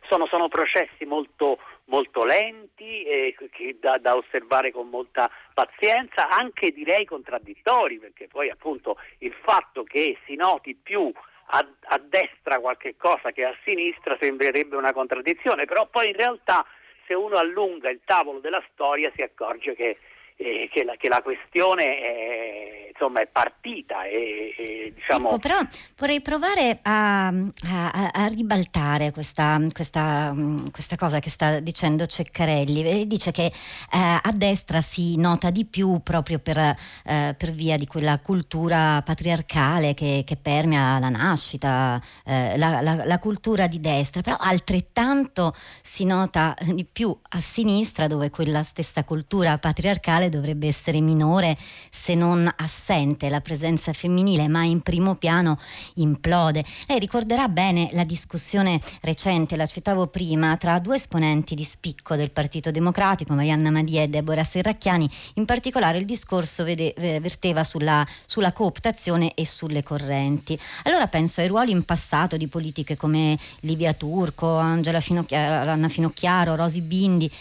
sono, 0.08 0.27
sono, 0.27 0.48
processi 0.48 1.05
molto, 1.05 1.58
molto 1.86 2.24
lenti 2.24 3.03
e 3.03 3.36
da, 3.79 3.98
da, 3.98 4.15
osservare 4.15 4.72
con 4.72 4.89
molta 4.89 5.29
pazienza, 5.53 6.29
anche 6.29 6.72
direi 6.72 7.05
contraddittori, 7.05 7.98
perché 7.98 8.27
poi 8.27 8.50
appunto 8.50 8.98
il 9.20 9.34
fatto 9.41 9.84
che 9.84 10.17
si 10.25 10.36
noti 10.36 10.75
più 10.75 11.12
a, 11.46 11.67
a 11.86 11.98
destra 11.98 12.60
qualche 12.60 12.96
cosa 12.96 13.32
che 13.32 13.43
a 13.43 13.55
sinistra 13.63 14.17
sembrerebbe 14.20 14.75
una 14.75 14.93
contraddizione, 14.93 15.65
però 15.65 15.88
poi 15.88 16.10
in 16.10 16.15
realtà 16.15 16.63
se 17.08 17.15
uno 17.15 17.36
allunga 17.36 17.89
il 17.89 18.00
tavolo 18.05 18.39
della 18.39 18.63
storia 18.72 19.12
si 19.13 19.22
accorge 19.22 19.75
che 19.75 19.98
eh, 20.36 20.70
che, 20.72 20.84
la, 20.84 20.96
che, 20.98 21.08
la, 21.08 21.22
questione 21.22 21.84
è, 21.84 22.88
insomma, 22.90 23.22
è 23.22 23.28
partita. 23.28 24.04
E, 24.06 24.54
e, 24.58 24.94
diciamo... 24.96 25.30
ecco, 25.30 25.40
però 25.40 25.58
vorrei 25.98 26.22
provare 26.22 26.80
a, 26.82 27.28
a, 27.28 28.12
a 28.13 28.25
ribaltare 28.28 29.12
questa, 29.12 29.60
questa, 29.72 30.34
questa, 30.72 30.96
cosa 30.96 31.20
che 31.20 31.30
sta 31.30 31.60
dicendo 31.60 32.06
Ceccarelli. 32.06 33.08
Dice 33.08 33.32
che 33.32 33.46
eh, 33.46 33.52
a 33.92 34.32
destra 34.34 34.82
si 34.82 35.18
nota 35.18 35.50
di 35.50 35.66
più 35.66 36.00
proprio 36.04 36.40
per, 36.40 36.58
eh, 36.58 37.36
per 37.38 37.52
via 37.52 37.78
di 37.78 37.88
quella 37.88 38.20
cultura 38.20 39.02
patriarcale 39.04 39.94
che, 39.94 40.24
che 40.25 40.36
permea 40.36 41.00
la 41.00 41.10
nascita, 41.10 42.02
eh, 42.25 42.58
la, 42.58 42.82
la, 42.82 43.06
la 43.06 43.20
cultura 43.20 43.68
di 43.68 43.80
destra, 43.80 44.22
però 44.22 44.38
altrettanto 44.40 45.54
si 45.82 46.06
nota 46.06 46.56
di 46.62 46.86
più 46.86 47.16
a 47.30 47.40
sinistra 47.40 48.08
dove 48.08 48.30
quella 48.30 48.63
stessa 48.63 49.04
cultura 49.04 49.58
patriarcale 49.58 50.23
dovrebbe 50.30 50.68
essere 50.68 51.00
minore 51.01 51.58
se 51.92 52.15
non 52.15 52.51
assente 52.58 53.30
la 53.30 53.42
presenza 53.42 53.94
femminile, 53.94 54.48
ma 54.48 54.63
in 54.63 54.82
primo 54.82 55.15
piano 55.15 55.60
implode. 55.96 56.63
Lei 56.88 57.00
ricorderà 57.00 57.48
bene 57.48 57.89
la 57.94 58.03
discussione 58.03 58.80
recente, 59.01 59.56
la 59.56 59.65
citavo 59.65 60.08
prima, 60.08 60.58
tra 60.58 60.80
due 60.80 60.96
esponenti 60.96 61.56
di 61.56 61.63
spicco 61.63 62.15
del 62.15 62.32
Partito 62.32 62.72
Democratico, 62.72 63.34
Marianna 63.34 63.72
Madia 63.72 64.01
e 64.03 64.08
Deborah 64.08 64.44
Serracchiani, 64.44 65.10
in 65.36 65.46
particolare 65.46 65.98
il 65.98 66.06
discorso 66.06 66.63
vede, 66.63 66.94
verteva 66.98 67.63
sulla, 67.63 68.06
sulla 68.25 68.51
cooptazione 68.51 69.34
e 69.34 69.46
sulle 69.46 69.84
correnti. 69.84 70.60
Allora 70.84 71.08
penso 71.08 71.42
ai 71.42 71.48
ruoli 71.48 71.72
in 71.72 71.84
passato 71.84 72.38
di 72.38 72.48
politiche 72.48 72.96
come 72.96 73.38
Livia 73.62 73.94
Turco, 73.94 74.58
Angela 74.58 75.00
Finocchiaro, 75.00 75.70
Anna 75.72 75.89
Finocchiaro, 75.89 76.56
Rosi 76.56 76.82
Bindi 76.82 77.32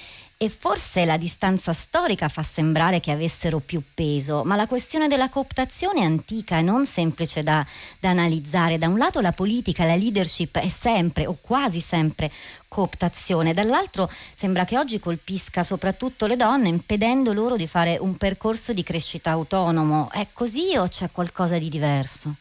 e 0.43 0.49
forse 0.49 1.05
la 1.05 1.19
distanza 1.19 1.73
storica 1.73 2.29
fa 2.29 2.43
sembrare 2.43 2.99
che 2.99 3.13
avessero 3.13 3.61
più 3.61 3.81
peso, 3.95 4.43
ma 4.43 4.57
la 4.57 4.67
questione 4.67 5.07
della 5.07 5.29
cooptazione 5.29 6.01
è 6.01 6.05
antica 6.05 6.59
e 6.59 6.63
non 6.63 6.85
semplice 6.85 7.45
da, 7.45 7.65
da 8.01 8.09
analizzare. 8.09 8.77
Da 8.77 8.89
un 8.89 8.99
lato 8.99 9.21
la 9.21 9.31
politica, 9.31 9.87
la 9.87 9.95
leadership 9.95 10.59
è 10.59 10.67
sempre 10.67 11.27
o 11.27 11.39
quasi 11.41 11.79
sempre 11.79 12.29
cooptazione, 12.67 13.55
dall'altro 13.55 14.11
sembra 14.11 14.65
che 14.65 14.77
oggi 14.77 14.99
colpisca 14.99 15.63
soprattutto 15.63 16.27
le 16.27 16.35
donne 16.35 16.67
impedendo 16.67 17.33
loro 17.33 17.55
di 17.55 17.69
fare 17.69 17.97
un 18.01 18.17
percorso 18.17 18.73
di 18.73 18.83
crescita 18.83 19.31
autonomo. 19.31 20.11
È 20.11 20.27
così 20.33 20.77
o 20.77 20.89
c'è 20.89 21.09
qualcosa 21.13 21.57
di 21.57 21.69
diverso? 21.69 22.35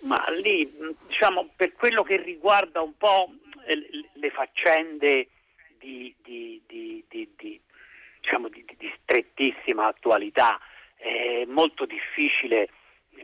Ma 0.00 0.20
lì, 0.42 0.68
diciamo, 1.06 1.50
per 1.54 1.74
quello 1.74 2.02
che 2.02 2.20
riguarda 2.20 2.80
un 2.80 2.96
po' 2.98 3.30
le 3.64 4.30
faccende 4.30 5.28
di, 5.82 6.14
di, 6.66 7.04
di, 7.08 7.28
di 7.36 7.60
diciamo, 8.20 8.48
strettissima 9.02 9.86
attualità. 9.86 10.58
È 10.96 11.44
molto 11.46 11.84
difficile 11.84 12.68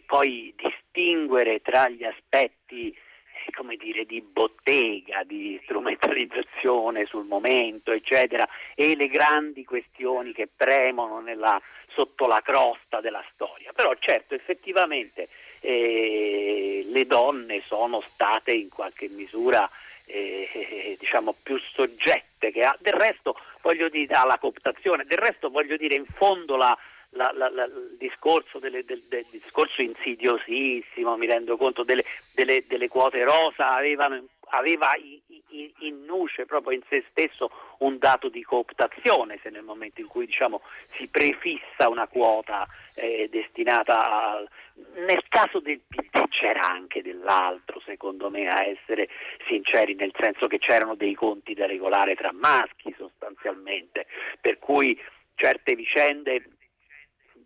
poi 0.06 0.52
distinguere 0.56 1.60
tra 1.60 1.88
gli 1.88 2.04
aspetti 2.04 2.90
eh, 2.90 3.52
come 3.52 3.76
dire, 3.76 4.04
di 4.04 4.20
bottega, 4.20 5.22
di 5.24 5.58
strumentalizzazione 5.62 7.04
sul 7.04 7.26
momento, 7.26 7.92
eccetera, 7.92 8.48
e 8.74 8.96
le 8.96 9.08
grandi 9.08 9.64
questioni 9.64 10.32
che 10.32 10.48
premono 10.54 11.20
nella, 11.20 11.60
sotto 11.88 12.26
la 12.26 12.40
crosta 12.40 13.00
della 13.00 13.24
storia. 13.28 13.72
Però 13.72 13.94
certo, 13.98 14.34
effettivamente 14.34 15.28
eh, 15.60 16.84
le 16.88 17.06
donne 17.06 17.62
sono 17.66 18.00
state 18.00 18.52
in 18.52 18.68
qualche 18.68 19.08
misura 19.08 19.68
eh, 20.08 20.96
diciamo 20.98 21.34
più 21.42 21.58
soggette 21.58 22.50
che 22.50 22.64
ha. 22.64 22.76
Del 22.80 22.94
resto 22.94 23.36
voglio 23.62 23.88
dire 23.88 24.14
alla 24.14 24.38
cooptazione, 24.38 25.04
del 25.04 25.18
resto 25.18 25.50
voglio 25.50 25.76
dire 25.76 25.94
in 25.94 26.06
fondo 26.06 26.56
la, 26.56 26.76
la, 27.10 27.30
la, 27.32 27.48
il, 27.48 27.96
discorso 27.98 28.58
delle, 28.58 28.84
del, 28.84 29.02
del, 29.08 29.24
discorso 29.30 29.82
insidiosissimo, 29.82 31.16
mi 31.16 31.26
rendo 31.26 31.56
conto, 31.56 31.82
delle, 31.82 32.04
delle, 32.34 32.64
delle 32.66 32.88
quote 32.88 33.22
rosa 33.24 33.74
avevano, 33.74 34.24
aveva 34.50 34.94
in, 34.96 35.70
in, 35.80 36.04
nuce 36.04 36.44
proprio 36.46 36.72
in 36.72 36.82
se 36.88 37.04
stesso 37.10 37.50
un 37.78 37.98
dato 37.98 38.28
di 38.28 38.42
cooptazione, 38.42 39.38
se 39.42 39.50
nel 39.50 39.62
momento 39.62 40.00
in 40.00 40.06
cui 40.06 40.26
diciamo, 40.26 40.62
si 40.86 41.08
prefissa 41.08 41.88
una 41.88 42.06
quota 42.06 42.66
eh, 42.94 43.28
destinata 43.30 44.32
a... 44.32 44.48
Nel 44.94 45.24
caso 45.28 45.58
del 45.58 45.80
PD 45.86 46.28
c'era 46.28 46.62
anche 46.62 47.02
dell'altro, 47.02 47.80
secondo 47.84 48.30
me, 48.30 48.48
a 48.48 48.64
essere 48.64 49.08
sinceri, 49.48 49.94
nel 49.94 50.12
senso 50.16 50.46
che 50.46 50.58
c'erano 50.58 50.94
dei 50.94 51.14
conti 51.14 51.54
da 51.54 51.66
regolare 51.66 52.14
tra 52.14 52.32
maschi 52.32 52.94
sostanzialmente, 52.96 54.06
per 54.40 54.58
cui 54.58 54.98
certe 55.34 55.74
vicende 55.74 56.57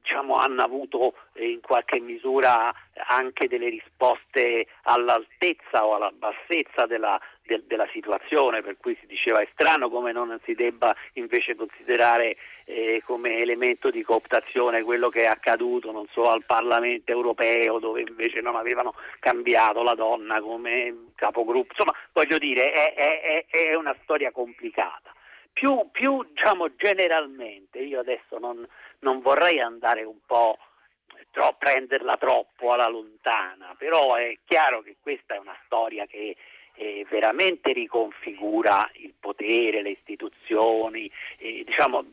diciamo, 0.03 0.37
hanno 0.37 0.63
avuto 0.63 1.15
eh, 1.35 1.49
in 1.49 1.61
qualche 1.61 2.01
misura 2.01 2.75
anche 3.07 3.49
delle 3.49 3.69
risposte 3.69 4.67
all'altezza 4.83 5.87
o 5.87 5.95
alla 5.95 6.13
bassezza 6.13 6.87
della, 6.87 7.19
de, 7.45 7.63
della 7.67 7.89
situazione, 7.93 8.63
per 8.63 8.77
cui 8.79 8.97
si 9.01 9.07
diceva 9.07 9.41
è 9.41 9.49
strano 9.53 9.89
come 9.89 10.13
non 10.13 10.39
si 10.45 10.55
debba 10.55 10.95
invece 11.15 11.55
considerare 11.55 12.37
eh, 12.65 13.03
come 13.05 13.39
elemento 13.39 13.91
di 13.91 14.03
cooptazione 14.03 14.83
quello 14.83 15.09
che 15.09 15.23
è 15.23 15.27
accaduto 15.27 15.91
non 15.93 16.07
so, 16.11 16.29
al 16.29 16.45
Parlamento 16.45 17.13
europeo 17.13 17.79
dove 17.79 18.03
invece 18.03 18.41
non 18.41 18.57
avevano 18.57 18.95
cambiato 19.21 19.83
la 19.83 19.95
donna 19.95 20.41
come 20.41 21.11
capogruppo. 21.15 21.73
Insomma, 21.73 21.97
voglio 22.13 22.39
dire, 22.39 22.73
è, 22.73 22.95
è, 22.95 23.47
è 23.49 23.75
una 23.75 23.95
storia 24.03 24.31
complicata. 24.33 25.15
Più, 25.53 25.91
più 25.93 26.25
diciamo, 26.33 26.75
generalmente, 26.77 27.79
io 27.79 28.01
adesso 28.01 28.39
non, 28.39 28.67
non 29.03 29.21
vorrei 29.21 29.61
andare 29.61 30.03
un 30.03 30.19
po' 30.27 30.59
tro- 31.31 31.57
prenderla 31.59 32.17
troppo 32.17 32.73
alla 32.73 32.89
lontana, 32.89 33.75
però 33.77 34.15
è 34.15 34.37
chiaro 34.45 34.83
che 34.83 34.97
questa 35.01 35.35
è 35.35 35.39
una 35.39 35.57
storia 35.65 36.07
che 36.07 36.37
eh, 36.75 37.07
veramente 37.11 37.73
riconfigura 37.73 38.89
il 38.95 39.13
potere, 39.19 39.83
le 39.83 39.91
istituzioni, 39.91 41.11
eh, 41.39 41.65
diciamo, 41.65 42.05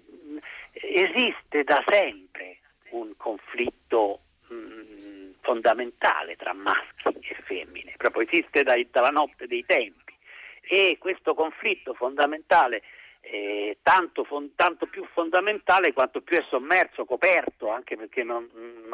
esiste 0.74 1.64
da 1.64 1.84
sempre 1.88 2.58
un 2.90 3.16
conflitto 3.18 4.20
mh, 4.48 4.56
mm, 4.56 5.32
fondamentale 5.42 6.36
tra 6.36 6.54
maschi 6.54 7.18
e 7.22 7.36
femmine, 7.44 7.94
proprio 7.98 8.28
esiste 8.28 8.64
dai, 8.64 8.88
dalla 8.92 9.10
notte 9.10 9.48
dei 9.48 9.64
tempi. 9.66 10.18
E 10.62 10.98
questo 11.00 11.34
conflitto 11.34 11.94
fondamentale 11.94 12.84
eh, 13.22 13.78
tanto, 13.84 14.24
fon- 14.24 14.56
tanto, 14.56 14.88
più 14.88 15.06
fondamentale 15.14 15.94
quanto 15.94 16.22
più 16.22 16.38
è 16.38 16.46
sommerso, 16.50 17.06
coperto, 17.06 17.70
anche 17.70 17.96
perché 17.96 18.24
non, 18.24 18.50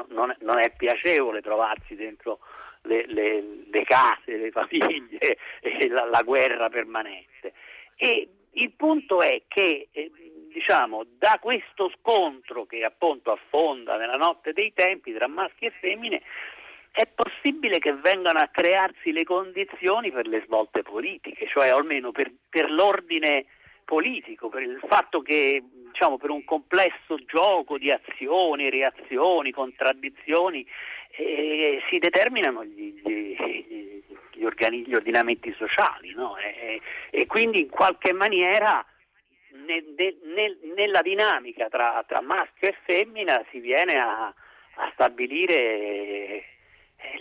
non, 0.10 0.32
è, 0.32 0.38
non 0.42 0.60
è, 0.60 0.72
piacevole 0.76 1.42
trovarsi 1.42 1.96
dentro 1.96 2.40
le, 2.84 3.06
le, 3.08 3.44
le 3.72 3.84
case, 3.84 4.38
le 4.38 4.52
famiglie 4.52 5.38
e 5.62 5.88
la, 5.88 6.06
la, 6.06 6.22
guerra 6.24 6.70
permanente. 6.70 7.54
E 7.96 8.28
il 8.52 8.72
punto 8.72 9.22
è 9.22 9.44
che 9.48 9.88
eh, 9.92 10.12
diciamo, 10.52 11.06
da 11.18 11.38
questo 11.42 11.92
scontro 12.00 12.66
che 12.66 12.84
appunto 12.84 13.32
affonda 13.32 13.98
nella 13.98 14.18
notte 14.18 14.54
dei 14.54 14.74
tempi 14.74 15.14
tra 15.14 15.28
maschi 15.28 15.66
e 15.66 15.72
femmine 15.80 16.22
è 16.92 17.08
possibile 17.08 17.78
che 17.80 17.94
vengano 17.94 18.40
a 18.40 18.48
crearsi 18.48 19.12
le 19.12 19.26
condizioni 19.26 20.12
per 20.12 20.28
le 20.28 20.42
svolte 20.46 20.82
politiche, 20.82 21.46
cioè 21.48 21.68
almeno 21.68 22.12
per, 22.12 22.32
per 22.50 22.72
l'ordine 22.72 23.46
politico, 23.86 24.50
per 24.50 24.64
il 24.64 24.80
fatto 24.88 25.22
che 25.22 25.64
diciamo, 25.96 26.18
per 26.18 26.30
un 26.30 26.44
complesso 26.44 27.16
gioco 27.26 27.78
di 27.78 27.90
azioni, 27.90 28.70
reazioni, 28.70 29.52
contraddizioni 29.52 30.68
eh, 31.12 31.82
si 31.90 32.00
determinano 32.00 32.66
gli, 32.66 33.02
gli, 33.02 34.04
gli, 34.34 34.44
organi, 34.44 34.86
gli 34.86 34.94
ordinamenti 34.94 35.54
sociali 35.58 36.14
no? 36.14 36.36
e, 36.38 36.82
e, 37.12 37.26
quindi 37.26 37.62
in 37.62 37.70
qualche 37.70 38.12
maniera 38.12 38.86
nel, 39.66 39.86
nel, 39.96 40.58
nella 40.76 41.02
dinamica 41.02 41.70
tra, 41.70 42.04
tra, 42.06 42.22
maschio 42.22 42.68
e 42.68 42.76
femmina 42.84 43.42
si 43.52 43.60
viene 43.60 43.94
a, 43.94 44.26
a 44.26 44.92
stabilire 44.94 46.44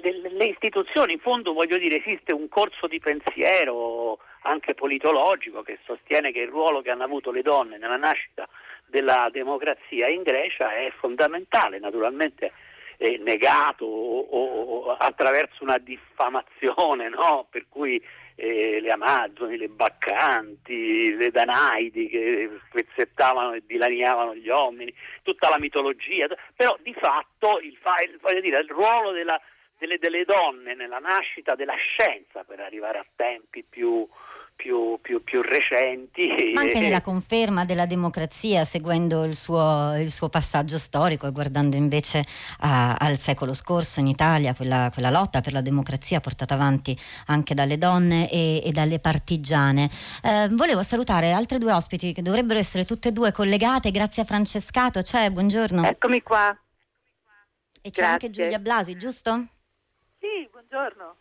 le, 0.02 0.30
le, 0.30 0.44
istituzioni, 0.44 1.14
in 1.14 1.20
fondo 1.20 1.52
voglio 1.52 1.78
dire, 1.78 2.02
esiste 2.02 2.32
un 2.32 2.48
corso 2.48 2.86
di 2.86 3.00
pensiero 3.00 4.18
anche 4.42 4.74
politologico 4.74 5.62
che 5.62 5.78
sostiene 5.84 6.32
che 6.32 6.40
il 6.40 6.48
ruolo 6.48 6.82
che 6.82 6.90
hanno 6.90 7.04
avuto 7.04 7.30
le 7.30 7.42
donne 7.42 7.78
nella 7.78 7.96
nascita 7.96 8.46
della 8.86 9.28
democrazia 9.32 10.08
in 10.08 10.22
Grecia 10.22 10.72
è 10.74 10.92
fondamentale, 10.98 11.78
naturalmente 11.78 12.52
eh, 12.98 13.18
negato 13.18 13.84
o, 13.86 14.20
o, 14.20 14.96
attraverso 14.96 15.64
una 15.64 15.78
diffamazione, 15.78 17.08
no? 17.08 17.46
per 17.50 17.66
cui 17.68 18.02
eh, 18.36 18.80
le 18.80 18.90
Amazzoni, 18.90 19.56
le 19.56 19.68
Baccanti, 19.68 21.14
le 21.16 21.30
Danaidi 21.30 22.08
che 22.08 22.50
spezzettavano 22.68 23.54
e 23.54 23.62
dilaniavano 23.66 24.34
gli 24.34 24.48
uomini, 24.48 24.94
tutta 25.22 25.48
la 25.48 25.58
mitologia, 25.58 26.26
però 26.54 26.76
di 26.82 26.94
fatto 26.94 27.58
il, 27.60 27.76
il, 27.76 28.40
dire, 28.40 28.60
il 28.60 28.68
ruolo 28.68 29.12
della, 29.12 29.40
delle, 29.78 29.98
delle 29.98 30.24
donne 30.24 30.74
nella 30.74 30.98
nascita 30.98 31.54
della 31.54 31.74
scienza 31.74 32.44
per 32.44 32.60
arrivare 32.60 32.98
a 32.98 33.06
tempi 33.16 33.64
più, 33.68 34.06
più, 34.54 34.98
più, 35.00 35.22
più, 35.22 35.42
recenti. 35.42 36.52
Ma 36.54 36.62
anche 36.62 36.78
nella 36.80 37.00
conferma 37.00 37.64
della 37.64 37.86
democrazia, 37.86 38.64
seguendo 38.64 39.24
il 39.24 39.34
suo, 39.34 39.94
il 39.98 40.10
suo 40.10 40.28
passaggio 40.28 40.78
storico 40.78 41.26
e 41.26 41.32
guardando 41.32 41.76
invece 41.76 42.24
a, 42.60 42.94
al 42.94 43.16
secolo 43.16 43.52
scorso 43.52 44.00
in 44.00 44.06
Italia, 44.06 44.54
quella, 44.54 44.90
quella, 44.92 45.10
lotta 45.10 45.40
per 45.40 45.52
la 45.52 45.60
democrazia 45.60 46.20
portata 46.20 46.54
avanti 46.54 46.96
anche 47.26 47.54
dalle 47.54 47.78
donne 47.78 48.30
e, 48.30 48.62
e 48.64 48.70
dalle 48.70 49.00
partigiane. 49.00 49.90
Eh, 50.22 50.48
volevo 50.52 50.82
salutare 50.82 51.32
altre 51.32 51.58
due 51.58 51.72
ospiti 51.72 52.12
che 52.12 52.22
dovrebbero 52.22 52.58
essere 52.58 52.84
tutte 52.84 53.08
e 53.08 53.12
due 53.12 53.32
collegate. 53.32 53.90
Grazie 53.90 54.22
a 54.22 54.26
Francescato. 54.26 55.02
C'è, 55.02 55.30
buongiorno. 55.30 55.84
Eccomi 55.84 56.22
qua. 56.22 56.56
E 57.86 57.90
c'è 57.90 58.00
Grazie. 58.00 58.04
anche 58.04 58.30
Giulia 58.30 58.58
Blasi, 58.58 58.96
giusto? 58.96 59.48
Sì, 60.24 60.48
buongiorno. 60.50 61.16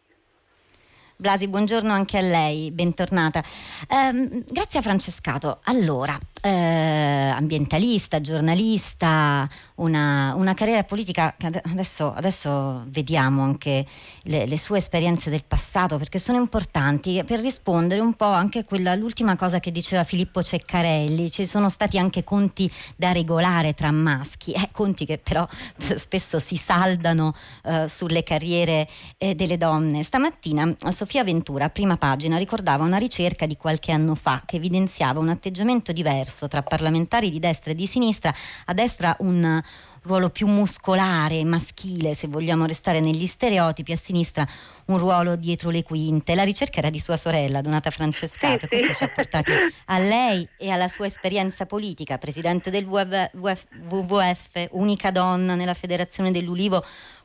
Blasi, 1.17 1.49
buongiorno 1.49 1.91
anche 1.91 2.17
a 2.19 2.21
lei, 2.21 2.71
bentornata. 2.71 3.43
Eh, 3.89 4.43
grazie 4.49 4.79
a 4.79 4.81
Francescato. 4.81 5.59
Allora, 5.65 6.17
eh, 6.41 6.49
ambientalista, 6.49 8.21
giornalista, 8.21 9.45
una, 9.75 10.33
una, 10.35 10.53
carriera 10.53 10.83
politica 10.83 11.33
che 11.37 11.47
adesso, 11.47 12.13
adesso 12.13 12.83
vediamo 12.87 13.41
anche 13.41 13.85
le, 14.23 14.45
le, 14.45 14.57
sue 14.59 14.77
esperienze 14.77 15.29
del 15.29 15.43
passato 15.47 15.97
perché 15.97 16.19
sono 16.19 16.37
importanti 16.37 17.23
per 17.25 17.39
rispondere 17.39 18.01
un 18.01 18.13
po' 18.13 18.25
anche 18.25 18.59
a 18.59 18.91
all'ultima 18.91 19.35
cosa 19.35 19.59
che 19.59 19.71
diceva 19.71 20.03
Filippo 20.03 20.43
Ceccarelli. 20.43 21.31
Ci 21.31 21.45
sono 21.45 21.69
stati 21.69 21.97
anche 21.97 22.23
conti 22.23 22.69
da 22.95 23.11
regolare 23.11 23.73
tra 23.73 23.91
maschi, 23.91 24.51
eh, 24.51 24.69
conti 24.71 25.05
che 25.05 25.17
però 25.17 25.47
spesso 25.77 26.39
si 26.39 26.57
saldano 26.57 27.33
eh, 27.63 27.87
sulle 27.87 28.23
carriere 28.23 28.87
eh, 29.17 29.35
delle 29.35 29.57
donne. 29.57 30.03
Stamattina 30.03 30.75
Sofia 30.89 31.13
Sofia 31.13 31.31
Ventura, 31.31 31.65
a 31.65 31.69
prima 31.69 31.95
pagina, 31.95 32.37
ricordava 32.37 32.83
una 32.83 32.97
ricerca 32.97 33.45
di 33.45 33.55
qualche 33.55 33.91
anno 33.91 34.15
fa 34.15 34.41
che 34.43 34.55
evidenziava 34.55 35.19
un 35.19 35.29
atteggiamento 35.29 35.91
diverso 35.91 36.47
tra 36.47 36.63
parlamentari 36.63 37.29
di 37.29 37.37
destra 37.37 37.71
e 37.71 37.75
di 37.75 37.85
sinistra. 37.85 38.33
A 38.65 38.73
destra 38.73 39.15
un 39.19 39.61
ruolo 40.03 40.29
più 40.29 40.47
muscolare, 40.47 41.43
maschile, 41.43 42.13
se 42.13 42.27
vogliamo 42.27 42.65
restare 42.65 42.99
negli 42.99 43.25
stereotipi, 43.25 43.91
a 43.91 43.97
sinistra 43.97 44.45
un 44.85 44.97
ruolo 44.97 45.35
dietro 45.35 45.69
le 45.69 45.83
quinte. 45.83 46.35
La 46.35 46.43
ricerca 46.43 46.79
era 46.79 46.89
di 46.89 46.99
sua 46.99 47.17
sorella, 47.17 47.61
Donata 47.61 47.89
Francescato, 47.89 48.61
sì, 48.61 48.67
questo 48.67 48.87
sì. 48.87 48.95
ci 48.95 49.03
ha 49.03 49.09
portati 49.09 49.51
a 49.85 49.99
lei 49.99 50.47
e 50.57 50.69
alla 50.69 50.87
sua 50.87 51.05
esperienza 51.05 51.65
politica, 51.65 52.17
presidente 52.17 52.69
del 52.69 52.85
WWF, 52.85 54.67
unica 54.71 55.11
donna 55.11 55.55
nella 55.55 55.73
federazione 55.73 56.31
dell'Ulivo 56.31 56.83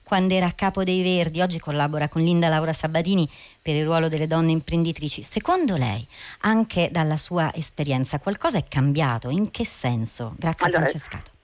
quando 0.09 0.33
era 0.33 0.51
capo 0.55 0.85
dei 0.85 1.03
Verdi, 1.03 1.43
oggi 1.43 1.59
collabora 1.59 2.09
con 2.09 2.23
Linda 2.23 2.49
Laura 2.49 2.73
Sabatini 2.73 3.29
per 3.61 3.75
il 3.75 3.85
ruolo 3.85 4.09
delle 4.09 4.27
donne 4.27 4.53
imprenditrici. 4.53 5.23
Secondo 5.23 5.77
lei, 5.77 6.05
anche 6.41 6.89
dalla 6.91 7.19
sua 7.19 7.53
esperienza, 7.55 8.19
qualcosa 8.19 8.57
è 8.57 8.65
cambiato? 8.67 9.29
In 9.29 9.51
che 9.51 9.67
senso? 9.67 10.35
Grazie 10.39 10.65
allora, 10.65 10.87
Francescato. 10.87 11.38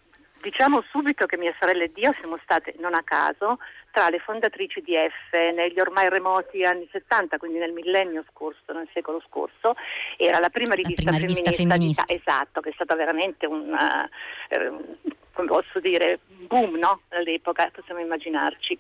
Diciamo 0.44 0.84
subito 0.90 1.24
che 1.24 1.38
mia 1.38 1.54
sorella 1.58 1.84
ed 1.84 1.96
io 1.96 2.12
siamo 2.20 2.38
state, 2.42 2.74
non 2.78 2.92
a 2.92 3.02
caso, 3.02 3.56
tra 3.90 4.10
le 4.10 4.18
fondatrici 4.18 4.82
di 4.82 4.92
F 4.92 5.32
negli 5.32 5.80
ormai 5.80 6.10
remoti 6.10 6.62
anni 6.64 6.86
70, 6.92 7.38
quindi 7.38 7.56
nel 7.56 7.72
millennio 7.72 8.22
scorso, 8.30 8.74
nel 8.74 8.86
secolo 8.92 9.22
scorso, 9.26 9.74
era 10.18 10.40
la 10.40 10.50
prima 10.50 10.74
rivista, 10.74 11.10
la 11.10 11.16
prima 11.16 11.32
rivista 11.32 11.50
femminista, 11.50 12.04
femminista. 12.04 12.04
esatto, 12.08 12.60
che 12.60 12.68
è 12.68 12.72
stata 12.74 12.94
veramente 12.94 13.46
un, 13.46 13.72
uh, 13.72 15.14
come 15.34 15.48
posso 15.48 15.80
dire, 15.80 16.20
boom 16.26 16.76
no? 16.76 17.02
all'epoca, 17.10 17.70
possiamo 17.72 18.00
immaginarci. 18.00 18.78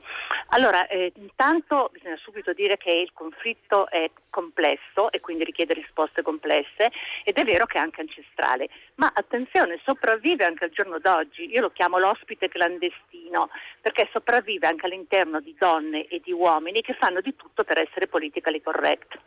Allora, 0.48 0.86
eh, 0.86 1.12
intanto 1.16 1.90
bisogna 1.92 2.16
subito 2.16 2.52
dire 2.52 2.76
che 2.76 2.90
il 2.90 3.10
conflitto 3.12 3.90
è 3.90 4.10
complesso 4.30 5.10
e 5.10 5.20
quindi 5.20 5.44
richiede 5.44 5.74
risposte 5.74 6.22
complesse 6.22 6.90
ed 7.24 7.36
è 7.36 7.44
vero 7.44 7.66
che 7.66 7.78
è 7.78 7.80
anche 7.80 8.00
ancestrale, 8.00 8.68
ma 8.96 9.12
attenzione, 9.14 9.80
sopravvive 9.84 10.44
anche 10.44 10.64
al 10.64 10.70
giorno 10.70 10.98
d'oggi, 10.98 11.50
io 11.50 11.60
lo 11.60 11.70
chiamo 11.70 11.98
l'ospite 11.98 12.48
clandestino, 12.48 13.50
perché 13.80 14.08
sopravvive 14.12 14.66
anche 14.66 14.86
all'interno 14.86 15.40
di 15.40 15.54
donne 15.58 16.06
e 16.06 16.20
di 16.22 16.32
uomini 16.32 16.80
che 16.80 16.94
fanno 16.94 17.20
di 17.20 17.34
tutto 17.36 17.64
per 17.64 17.78
essere 17.78 18.06
politically 18.06 18.62
correct 18.62 19.18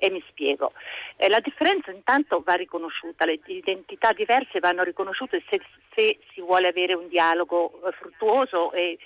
e 0.00 0.10
mi 0.10 0.22
spiego. 0.28 0.72
Eh, 1.16 1.28
la 1.28 1.40
differenza 1.40 1.90
intanto 1.92 2.42
va 2.44 2.54
riconosciuta, 2.54 3.26
le 3.26 3.38
identità 3.46 4.12
diverse 4.12 4.58
vanno 4.58 4.82
riconosciute 4.82 5.42
se, 5.48 5.60
se 5.94 6.18
si 6.32 6.40
vuole 6.40 6.68
avere 6.68 6.94
un 6.94 7.06
dialogo 7.08 7.80
eh, 7.86 7.92
fruttuoso 7.92 8.72
e, 8.72 8.98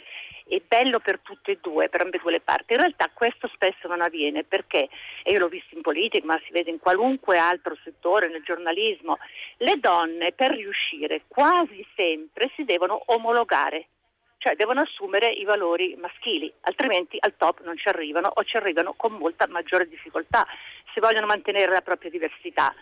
e 0.46 0.62
bello 0.66 1.00
per 1.00 1.18
tutte 1.20 1.52
e 1.52 1.58
due, 1.60 1.88
per 1.88 2.02
ambedue 2.02 2.30
le 2.30 2.40
parti. 2.40 2.74
In 2.74 2.80
realtà 2.80 3.10
questo 3.12 3.48
spesso 3.52 3.88
non 3.88 4.00
avviene 4.00 4.44
perché, 4.44 4.88
e 5.24 5.32
io 5.32 5.40
l'ho 5.40 5.48
visto 5.48 5.74
in 5.74 5.82
politica, 5.82 6.24
ma 6.24 6.40
si 6.46 6.52
vede 6.52 6.70
in 6.70 6.78
qualunque 6.78 7.38
altro 7.38 7.76
settore, 7.82 8.28
nel 8.28 8.44
giornalismo, 8.44 9.18
le 9.58 9.78
donne 9.80 10.32
per 10.32 10.52
riuscire 10.52 11.22
quasi 11.26 11.84
sempre 11.96 12.50
si 12.54 12.64
devono 12.64 13.02
omologare 13.06 13.88
cioè 14.44 14.56
devono 14.56 14.82
assumere 14.82 15.30
i 15.30 15.44
valori 15.44 15.96
maschili, 15.98 16.52
altrimenti 16.60 17.16
al 17.18 17.32
top 17.38 17.62
non 17.64 17.78
ci 17.78 17.88
arrivano 17.88 18.30
o 18.34 18.44
ci 18.44 18.58
arrivano 18.58 18.92
con 18.92 19.14
molta 19.14 19.46
maggiore 19.48 19.88
difficoltà 19.88 20.46
se 20.92 21.00
vogliono 21.00 21.24
mantenere 21.24 21.72
la 21.72 21.80
propria 21.80 22.10
diversità. 22.10 22.74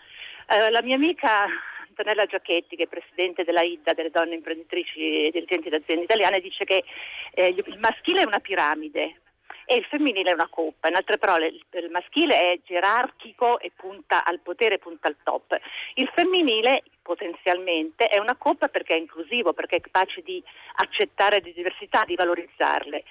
Eh, 0.49 0.69
la 0.71 0.81
mia 0.81 0.97
amica 0.97 1.45
Antonella 1.87 2.25
Giacchetti, 2.25 2.75
che 2.75 2.83
è 2.83 2.87
presidente 2.87 3.45
della 3.45 3.61
IDA, 3.61 3.93
delle 3.93 4.09
donne 4.09 4.35
imprenditrici 4.35 5.27
e 5.27 5.31
dirigenti 5.31 5.69
d'aziende 5.69 6.03
italiane, 6.03 6.41
dice 6.41 6.65
che 6.65 6.83
eh, 7.31 7.55
il 7.55 7.79
maschile 7.79 8.23
è 8.23 8.25
una 8.25 8.39
piramide, 8.39 9.21
e 9.65 9.75
il 9.75 9.85
femminile 9.85 10.31
è 10.31 10.33
una 10.33 10.47
coppa. 10.49 10.87
In 10.87 10.95
altre 10.95 11.17
parole, 11.17 11.47
il 11.47 11.89
maschile 11.89 12.37
è 12.37 12.59
gerarchico 12.63 13.59
e 13.59 13.71
punta 13.75 14.23
al 14.23 14.39
potere, 14.39 14.77
punta 14.77 15.07
al 15.07 15.15
top. 15.23 15.59
Il 15.95 16.09
femminile 16.13 16.83
potenzialmente 17.01 18.07
è 18.07 18.17
una 18.17 18.35
coppa 18.35 18.69
perché 18.69 18.95
è 18.95 18.97
inclusivo, 18.97 19.53
perché 19.53 19.77
è 19.77 19.81
capace 19.81 20.21
di 20.21 20.41
accettare 20.75 21.41
le 21.43 21.53
diversità, 21.53 22.03
di 22.05 22.15
valorizzarle. 22.15 23.03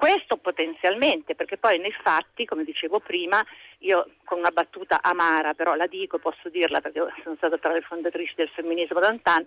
Questo 0.00 0.38
potenzialmente, 0.38 1.34
perché 1.34 1.58
poi 1.58 1.78
nei 1.78 1.92
fatti, 1.92 2.46
come 2.46 2.64
dicevo 2.64 3.00
prima, 3.00 3.44
io 3.80 4.12
con 4.24 4.38
una 4.38 4.50
battuta 4.50 5.02
amara, 5.02 5.52
però 5.52 5.74
la 5.74 5.86
dico, 5.86 6.18
posso 6.18 6.48
dirla 6.48 6.80
perché 6.80 7.04
sono 7.22 7.36
stata 7.36 7.58
tra 7.58 7.74
le 7.74 7.82
fondatrici 7.82 8.32
del 8.34 8.48
femminismo 8.48 8.98
da 8.98 9.08
Dantan, 9.08 9.44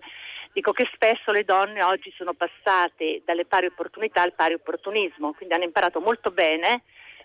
dico 0.52 0.70
che 0.70 0.88
spesso 0.94 1.32
le 1.32 1.42
donne 1.42 1.82
oggi 1.82 2.14
sono 2.16 2.34
passate 2.34 3.22
dalle 3.24 3.46
pari 3.46 3.66
opportunità 3.66 4.22
al 4.22 4.32
pari 4.32 4.54
opportunismo, 4.54 5.32
quindi 5.32 5.56
hanno 5.56 5.64
imparato 5.64 5.98
molto 5.98 6.30
bene 6.30 6.82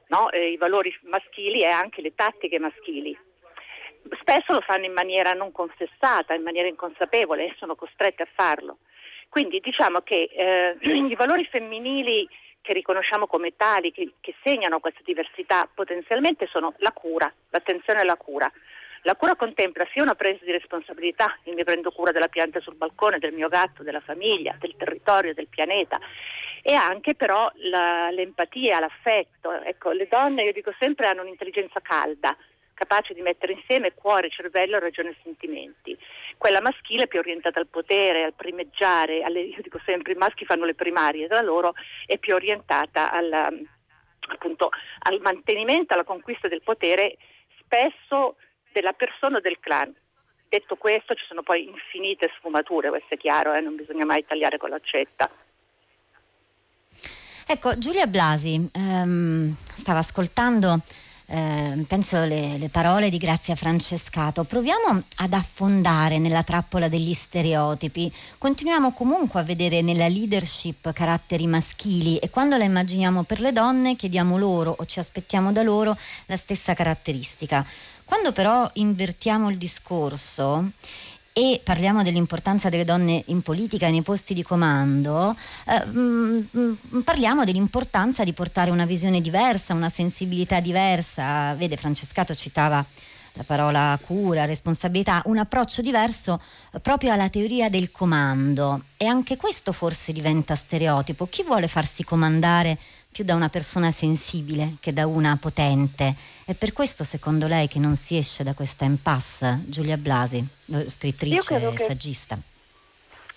no, 0.08 0.32
eh, 0.32 0.50
i 0.50 0.58
valori 0.58 0.92
maschili 1.04 1.62
e 1.62 1.68
anche 1.68 2.02
le 2.02 2.16
tattiche 2.16 2.58
maschili. 2.58 3.16
Spesso 4.22 4.54
lo 4.54 4.62
fanno 4.62 4.86
in 4.86 4.94
maniera 4.94 5.34
non 5.34 5.52
confessata, 5.52 6.34
in 6.34 6.42
maniera 6.42 6.68
inconsapevole 6.68 7.46
e 7.46 7.56
sono 7.60 7.76
costrette 7.76 8.24
a 8.24 8.28
farlo. 8.34 8.80
Quindi 9.30 9.60
diciamo 9.60 10.00
che 10.02 10.30
eh, 10.34 10.78
i 10.82 11.14
valori 11.14 11.46
femminili 11.46 12.28
che 12.62 12.74
riconosciamo 12.74 13.28
come 13.28 13.56
tali, 13.56 13.92
che, 13.92 14.14
che 14.20 14.36
segnano 14.44 14.80
questa 14.80 15.02
diversità 15.04 15.68
potenzialmente 15.74 16.48
sono 16.48 16.74
la 16.78 16.92
cura, 16.92 17.32
l'attenzione 17.50 18.02
alla 18.02 18.18
cura. 18.18 18.52
La 19.04 19.16
cura 19.16 19.36
contempla 19.36 19.88
sia 19.94 20.04
una 20.04 20.16
presa 20.16 20.44
di 20.44 20.52
responsabilità, 20.52 21.38
io 21.44 21.54
mi 21.54 21.64
prendo 21.64 21.90
cura 21.90 22.12
della 22.12 22.28
pianta 22.28 22.60
sul 22.60 22.76
balcone, 22.76 23.18
del 23.18 23.32
mio 23.32 23.48
gatto, 23.48 23.82
della 23.82 24.02
famiglia, 24.02 24.58
del 24.60 24.76
territorio, 24.78 25.34
del 25.34 25.48
pianeta 25.48 26.00
e 26.62 26.74
anche 26.74 27.16
però 27.16 27.50
la, 27.56 28.10
l'empatia, 28.12 28.80
l'affetto. 28.80 29.62
Ecco, 29.62 29.92
le 29.92 30.08
donne, 30.10 30.44
io 30.44 30.52
dico 30.52 30.74
sempre, 30.80 31.08
hanno 31.08 31.22
un'intelligenza 31.22 31.80
calda, 31.80 32.36
capace 32.80 33.14
di 33.14 33.22
mettere 33.22 33.52
insieme 33.52 33.94
cuore, 33.94 34.30
cervello, 34.30 34.80
ragione 34.80 35.10
e 35.10 35.18
sentimenti. 35.22 35.98
Quella 36.38 36.62
maschile 36.62 37.04
è 37.04 37.08
più 37.08 37.20
orientata 37.20 37.60
al 37.60 37.68
potere, 37.68 38.24
al 38.24 38.34
primeggiare, 38.34 39.22
alle, 39.22 39.42
io 39.42 39.62
dico 39.62 39.82
sempre 39.84 40.14
i 40.14 40.16
maschi 40.16 40.46
fanno 40.46 40.64
le 40.64 40.76
primarie 40.76 41.28
tra 41.28 41.42
loro, 41.42 41.74
è 42.06 42.18
più 42.18 42.34
orientata 42.34 43.12
alla, 43.12 43.52
appunto, 44.30 44.70
al 45.00 45.20
mantenimento, 45.20 45.94
alla 45.94 46.06
conquista 46.06 46.48
del 46.48 46.62
potere, 46.64 47.18
spesso 47.62 48.38
della 48.72 48.94
persona 48.94 49.38
o 49.38 49.42
del 49.42 49.60
clan. 49.60 49.94
Detto 50.48 50.78
questo 50.78 51.14
ci 51.16 51.26
sono 51.28 51.44
poi 51.44 51.66
infinite 51.66 52.32
sfumature, 52.38 52.90
questo 52.90 53.16
è 53.16 53.18
chiaro, 53.18 53.54
eh? 53.54 53.60
non 53.60 53.76
bisogna 53.76 54.06
mai 54.06 54.26
tagliare 54.26 54.58
con 54.58 54.70
l'accetta. 54.70 55.30
Ecco, 57.46 57.78
Giulia 57.78 58.08
Blasi 58.08 58.70
ehm, 58.74 59.52
stava 59.52 60.00
ascoltando 60.00 60.82
eh, 61.32 61.86
penso 61.88 62.26
le, 62.26 62.58
le, 62.58 62.70
parole 62.70 63.12
di 63.12 63.18
Grazia 63.18 63.56
Francescato. 63.56 64.44
Proviamo 64.46 65.04
ad 65.18 65.34
affondare 65.34 66.18
nella 66.18 66.42
trappola 66.42 66.88
degli 66.88 67.14
stereotipi. 67.14 68.12
Continuiamo 68.40 68.94
comunque 68.94 69.40
a 69.40 69.44
vedere 69.44 69.82
nella 69.82 70.08
leadership 70.08 70.92
caratteri 70.92 71.46
maschili 71.46 72.18
e 72.18 72.32
quando 72.32 72.58
la 72.58 72.64
immaginiamo 72.64 73.24
per 73.24 73.42
le 73.42 73.52
donne 73.52 73.96
chiediamo 73.96 74.38
loro 74.38 74.76
o 74.76 74.86
ci 74.86 74.98
aspettiamo 74.98 75.52
da 75.52 75.62
loro 75.62 75.96
la 76.26 76.36
stessa 76.36 76.74
caratteristica. 76.74 77.64
Quando 78.06 78.32
però 78.32 78.68
invertiamo 78.74 79.52
il 79.52 79.58
discorso 79.58 80.72
e 81.40 81.62
parliamo 81.64 82.04
dell'importanza 82.04 82.68
delle 82.68 82.84
donne 82.84 83.24
in 83.28 83.42
politica 83.42 83.88
e 83.88 83.92
nei 83.92 84.02
posti 84.02 84.34
di 84.34 84.44
comando, 84.44 85.34
eh, 85.68 85.86
mh, 85.86 86.48
mm, 86.58 86.72
mm, 86.96 87.00
parliamo 87.00 87.46
dell'importanza 87.46 88.26
di 88.26 88.34
portare 88.34 88.72
una 88.72 88.84
visione 88.84 89.22
diversa, 89.22 89.74
una 89.74 89.88
sensibilità 89.88 90.60
diversa. 90.60 91.54
Vede, 91.54 91.78
Francescato 91.78 92.36
citava 92.36 92.86
la 93.34 93.44
parola 93.44 93.98
cura, 94.06 94.44
responsabilità, 94.44 95.22
un 95.28 95.38
approccio 95.38 95.82
diverso 95.82 96.42
proprio 96.82 97.14
alla 97.14 97.30
teoria 97.30 97.70
del 97.70 97.90
comando. 97.90 98.82
E 98.98 99.06
anche 99.06 99.38
questo 99.38 99.72
forse 99.72 100.12
diventa 100.12 100.56
stereotipo. 100.56 101.26
Chi 101.30 101.44
vuole 101.44 101.70
farsi 101.70 102.04
comandare 102.04 102.78
più 103.12 103.24
da 103.24 103.36
una 103.36 103.50
persona 103.50 103.92
sensibile 103.92 104.76
che 104.80 104.94
da 104.94 105.08
una 105.08 105.38
potente. 105.40 106.14
È 106.46 106.54
per 106.54 106.74
questo, 106.74 107.04
secondo 107.04 107.48
lei, 107.48 107.68
che 107.68 107.80
non 107.80 107.96
si 107.96 108.18
esce 108.18 108.44
da 108.44 108.54
questa 108.54 108.86
impasse, 108.86 109.64
Giulia 109.66 109.98
Blasi, 109.98 110.46
scrittrice 110.86 111.56
e 111.56 111.74
che... 111.74 111.84
saggista? 111.84 112.38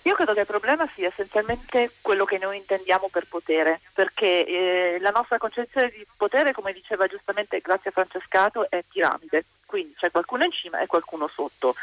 Io 0.05 0.15
credo 0.15 0.33
che 0.33 0.41
il 0.41 0.45
problema 0.45 0.85
sia 0.93 1.07
essenzialmente 1.07 1.91
quello 2.01 2.25
che 2.25 2.37
noi 2.37 2.57
intendiamo 2.57 3.07
per 3.09 3.25
potere, 3.27 3.79
perché 3.93 4.45
eh, 4.45 4.97
la 4.99 5.11
nostra 5.11 5.37
concezione 5.37 5.89
di 5.89 6.05
potere, 6.17 6.51
come 6.51 6.73
diceva 6.73 7.07
giustamente 7.07 7.61
Grazia 7.61 7.91
Francescato, 7.91 8.69
è 8.69 8.83
piramide, 8.85 9.45
quindi 9.65 9.93
c'è 9.95 10.11
qualcuno 10.11 10.43
in 10.43 10.51
cima 10.51 10.81
e 10.81 10.87
qualcuno 10.87 11.29
sotto. 11.29 11.75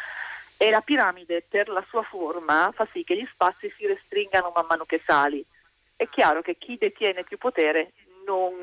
E 0.58 0.68
la 0.68 0.82
piramide, 0.82 1.42
per 1.48 1.68
la 1.68 1.82
sua 1.88 2.02
forma, 2.02 2.70
fa 2.74 2.86
sì 2.92 3.04
che 3.04 3.16
gli 3.16 3.26
spazi 3.32 3.72
si 3.74 3.86
restringano 3.86 4.52
man 4.54 4.66
mano 4.68 4.84
che 4.84 5.00
sali 5.02 5.42
è 6.00 6.08
chiaro 6.08 6.40
che 6.40 6.56
chi 6.56 6.78
detiene 6.78 7.24
più 7.24 7.36
potere 7.36 7.92
non 8.24 8.54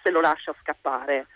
se 0.00 0.10
lo 0.10 0.20
lascia 0.20 0.54
scappare. 0.60 1.26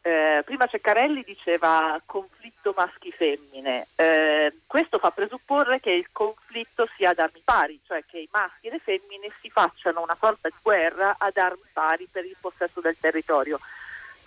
Eh, 0.00 0.40
prima 0.46 0.66
Ceccarelli 0.66 1.22
diceva 1.22 2.00
conflitto 2.06 2.72
maschi-femmine, 2.74 3.86
eh, 3.96 4.52
questo 4.66 4.98
fa 4.98 5.10
presupporre 5.10 5.78
che 5.78 5.90
il 5.90 6.08
conflitto 6.10 6.88
sia 6.96 7.10
ad 7.10 7.18
armi 7.18 7.42
pari, 7.44 7.78
cioè 7.86 8.02
che 8.06 8.18
i 8.18 8.28
maschi 8.32 8.68
e 8.68 8.70
le 8.70 8.78
femmine 8.78 9.30
si 9.40 9.50
facciano 9.50 10.00
una 10.00 10.16
sorta 10.18 10.48
di 10.48 10.56
guerra 10.62 11.16
ad 11.18 11.36
armi 11.36 11.68
pari 11.74 12.08
per 12.10 12.24
il 12.24 12.36
possesso 12.40 12.80
del 12.80 12.96
territorio. 12.98 13.60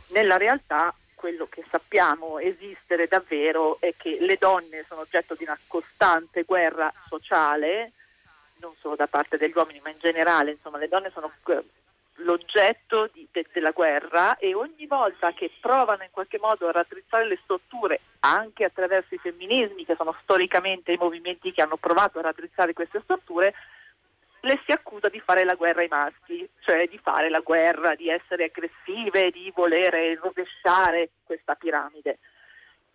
Nella 0.09 0.37
realtà 0.37 0.93
quello 1.15 1.47
che 1.47 1.65
sappiamo 1.67 2.37
esistere 2.37 3.07
davvero 3.07 3.77
è 3.79 3.95
che 3.97 4.17
le 4.19 4.37
donne 4.39 4.85
sono 4.87 5.01
oggetto 5.01 5.33
di 5.33 5.43
una 5.43 5.57
costante 5.65 6.43
guerra 6.43 6.93
sociale, 7.07 7.93
non 8.59 8.73
solo 8.79 8.95
da 8.95 9.07
parte 9.07 9.37
degli 9.37 9.53
uomini 9.55 9.79
ma 9.83 9.89
in 9.89 9.99
generale, 9.99 10.51
insomma 10.51 10.77
le 10.77 10.87
donne 10.87 11.11
sono 11.11 11.31
l'oggetto 12.21 13.09
di, 13.13 13.27
de, 13.31 13.45
della 13.51 13.71
guerra 13.71 14.37
e 14.37 14.53
ogni 14.53 14.87
volta 14.87 15.33
che 15.33 15.51
provano 15.59 16.03
in 16.03 16.09
qualche 16.11 16.39
modo 16.39 16.67
a 16.67 16.71
raddrizzare 16.71 17.27
le 17.27 17.39
strutture 17.43 17.99
anche 18.21 18.63
attraverso 18.63 19.13
i 19.13 19.19
femminismi 19.19 19.85
che 19.85 19.95
sono 19.95 20.15
storicamente 20.21 20.91
i 20.91 20.97
movimenti 20.97 21.51
che 21.51 21.61
hanno 21.61 21.77
provato 21.77 22.19
a 22.19 22.23
raddrizzare 22.23 22.73
queste 22.73 23.01
strutture 23.01 23.53
le 24.41 24.61
si 24.65 24.71
accusa 24.71 25.09
di 25.09 25.19
fare 25.19 25.43
la 25.43 25.55
guerra 25.55 25.81
ai 25.81 25.87
maschi, 25.89 26.47
cioè 26.59 26.87
di 26.87 26.97
fare 26.99 27.29
la 27.29 27.39
guerra, 27.39 27.95
di 27.95 28.09
essere 28.09 28.45
aggressive, 28.45 29.31
di 29.31 29.51
volere 29.53 30.15
rovesciare 30.15 31.09
questa 31.23 31.55
piramide. 31.55 32.19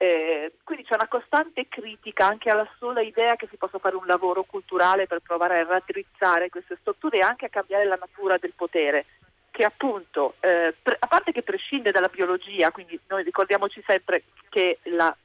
Eh, 0.02 0.54
quindi 0.64 0.82
c'è 0.82 0.96
una 0.96 1.06
costante 1.06 1.68
critica 1.68 2.26
anche 2.26 2.50
alla 2.50 2.68
sola 2.76 3.00
idea 3.02 3.36
che 3.36 3.46
si 3.48 3.56
possa 3.56 3.78
fare 3.78 3.94
un 3.94 4.04
lavoro 4.04 4.42
culturale 4.42 5.06
per 5.06 5.20
provare 5.20 5.60
a 5.60 5.64
raddrizzare 5.64 6.48
queste 6.48 6.76
strutture 6.80 7.18
e 7.18 7.20
anche 7.20 7.46
a 7.46 7.48
cambiare 7.48 7.84
la 7.84 7.94
natura 7.94 8.36
del 8.36 8.52
potere, 8.52 9.06
che 9.52 9.62
appunto, 9.62 10.34
eh, 10.40 10.74
pre- 10.82 10.96
a 10.98 11.06
parte 11.06 11.30
che 11.30 11.44
prescinde 11.44 11.92
dalla 11.92 12.08
biologia, 12.08 12.72
quindi 12.72 12.98
noi 13.06 13.22
ricordiamoci 13.22 13.80
sempre 13.86 14.24
che 14.48 14.80
la, 14.86 15.16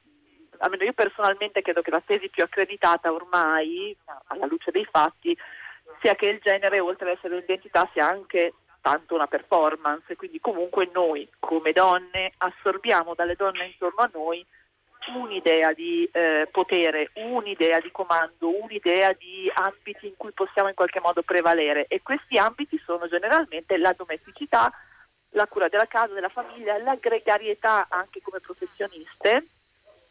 almeno 0.58 0.84
io 0.84 0.92
personalmente 0.92 1.60
credo 1.60 1.82
che 1.82 1.90
la 1.90 2.02
tesi 2.06 2.28
più 2.28 2.44
accreditata 2.44 3.12
ormai, 3.12 3.96
alla 4.26 4.46
luce 4.46 4.70
dei 4.70 4.86
fatti, 4.88 5.36
sia 6.00 6.14
che 6.14 6.26
il 6.26 6.38
genere, 6.40 6.78
oltre 6.78 7.10
ad 7.10 7.16
essere 7.16 7.34
un'identità, 7.34 7.90
sia 7.92 8.06
anche 8.06 8.52
tanto 8.80 9.16
una 9.16 9.26
performance, 9.26 10.14
quindi 10.14 10.38
comunque 10.38 10.88
noi 10.94 11.28
come 11.40 11.72
donne 11.72 12.32
assorbiamo 12.36 13.14
dalle 13.14 13.34
donne 13.34 13.66
intorno 13.66 14.02
a 14.02 14.10
noi 14.12 14.46
un'idea 15.14 15.72
di 15.72 16.08
eh, 16.12 16.48
potere, 16.50 17.10
un'idea 17.14 17.80
di 17.80 17.90
comando, 17.90 18.48
un'idea 18.62 19.12
di 19.12 19.50
ambiti 19.54 20.06
in 20.06 20.14
cui 20.16 20.32
possiamo 20.32 20.68
in 20.68 20.74
qualche 20.74 21.00
modo 21.00 21.22
prevalere 21.22 21.86
e 21.88 22.02
questi 22.02 22.38
ambiti 22.38 22.78
sono 22.84 23.08
generalmente 23.08 23.76
la 23.76 23.94
domesticità, 23.96 24.72
la 25.30 25.46
cura 25.46 25.68
della 25.68 25.86
casa, 25.86 26.14
della 26.14 26.28
famiglia, 26.28 26.78
la 26.78 26.96
gregarietà 26.96 27.86
anche 27.88 28.20
come 28.22 28.40
professioniste 28.40 29.46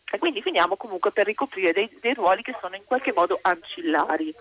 e 0.10 0.20
quindi 0.20 0.42
finiamo 0.42 0.78
comunque 0.78 1.12
per 1.12 1.26
ricoprire 1.26 1.74
dei, 1.74 1.98
dei 2.00 2.14
ruoli 2.14 2.42
che 2.42 2.56
sono 2.62 2.76
in 2.76 2.86
qualche 2.86 3.14
modo 3.14 3.38
ancillari. 3.42 4.34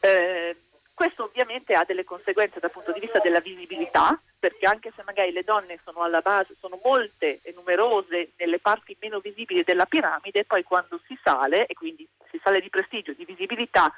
Eh, 0.00 0.56
questo 0.98 1.22
ovviamente 1.22 1.74
ha 1.74 1.84
delle 1.84 2.02
conseguenze 2.02 2.58
dal 2.58 2.72
punto 2.72 2.90
di 2.90 2.98
vista 2.98 3.20
della 3.20 3.38
visibilità, 3.38 4.20
perché 4.36 4.66
anche 4.66 4.92
se 4.96 5.04
magari 5.06 5.30
le 5.30 5.44
donne 5.44 5.78
sono 5.84 6.02
alla 6.02 6.22
base, 6.22 6.56
sono 6.58 6.76
molte 6.82 7.38
e 7.44 7.52
numerose 7.54 8.32
nelle 8.36 8.58
parti 8.58 8.96
meno 9.00 9.20
visibili 9.20 9.62
della 9.62 9.86
piramide, 9.86 10.44
poi 10.44 10.64
quando 10.64 10.98
si 11.06 11.16
sale, 11.22 11.66
e 11.66 11.74
quindi 11.74 12.04
si 12.32 12.40
sale 12.42 12.60
di 12.60 12.68
prestigio, 12.68 13.12
di 13.12 13.24
visibilità 13.24 13.94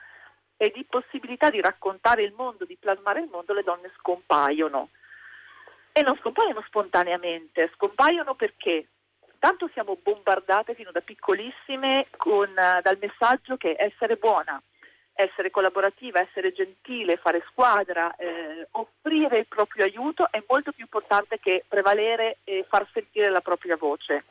e 0.59 0.71
di 0.75 0.85
possibilità 0.85 1.49
di 1.49 1.63
raccontare 1.63 2.23
il 2.23 2.35
mondo, 2.37 2.67
di 2.67 2.77
plasmare 2.79 3.21
il 3.21 3.31
mondo, 3.33 3.55
le 3.55 3.63
donne 3.63 3.91
scompaiono. 3.97 4.91
E 5.93 6.03
non 6.03 6.19
scompaiono 6.19 6.63
spontaneamente, 6.67 7.71
scompaiono 7.77 8.35
perché 8.35 8.89
tanto 9.39 9.71
siamo 9.73 9.97
bombardate 10.03 10.75
fino 10.75 10.91
da 10.91 11.01
piccolissime 11.01 12.09
con, 12.19 12.51
uh, 12.51 12.83
dal 12.83 12.99
messaggio 13.01 13.57
che 13.57 13.75
essere 13.79 14.17
buona, 14.17 14.61
essere 15.15 15.51
collaborativa, 15.51 16.21
essere 16.21 16.53
gentile, 16.53 17.17
fare 17.17 17.43
squadra, 17.49 18.15
eh, 18.17 18.69
offrire 18.73 19.39
il 19.39 19.47
proprio 19.47 19.85
aiuto 19.85 20.29
è 20.31 20.43
molto 20.49 20.73
più 20.73 20.85
importante 20.85 21.39
che 21.39 21.65
prevalere 21.69 22.39
e 22.45 22.65
far 22.69 22.87
sentire 22.93 23.31
la 23.31 23.41
propria 23.41 23.77
voce. 23.77 24.25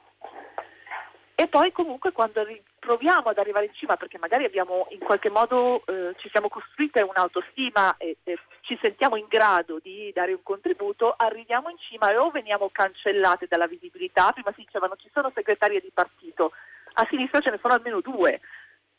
E 1.40 1.48
poi 1.48 1.72
comunque 1.72 2.12
quando 2.12 2.46
proviamo 2.80 3.30
ad 3.30 3.38
arrivare 3.38 3.68
in 3.68 3.74
cima, 3.74 3.96
perché 3.96 4.18
magari 4.18 4.44
abbiamo 4.44 4.88
in 4.90 5.00
qualche 5.00 5.30
modo 5.30 5.84
eh, 5.86 6.14
ci 6.18 6.28
siamo 6.30 6.50
costruite 6.50 7.02
un'autostima 7.02 7.96
e, 7.96 8.18
e, 8.24 8.38
ci 8.60 8.78
sentiamo 8.82 9.16
in 9.16 9.26
grado 9.30 9.80
di 9.82 10.12
dare 10.14 10.34
un 10.34 10.44
contributo, 10.44 11.14
arriviamo 11.16 11.70
in 11.70 11.78
cima 11.78 12.12
e 12.12 12.18
o 12.18 12.30
veniamo 12.30 12.70
cancellate 12.70 13.46
dalla 13.48 13.68
visibilità, 13.68 14.34
prima 14.34 14.52
si 14.54 14.64
diceva 14.66 14.88
non 14.88 14.98
ci 15.00 15.10
sono 15.14 15.32
segretarie 15.34 15.80
di 15.80 15.92
partito, 15.94 16.52
a 16.96 17.08
sinistra 17.10 17.40
ce 17.40 17.52
ne 17.52 17.60
sono 17.62 17.74
almeno 17.74 18.02
due, 18.02 18.42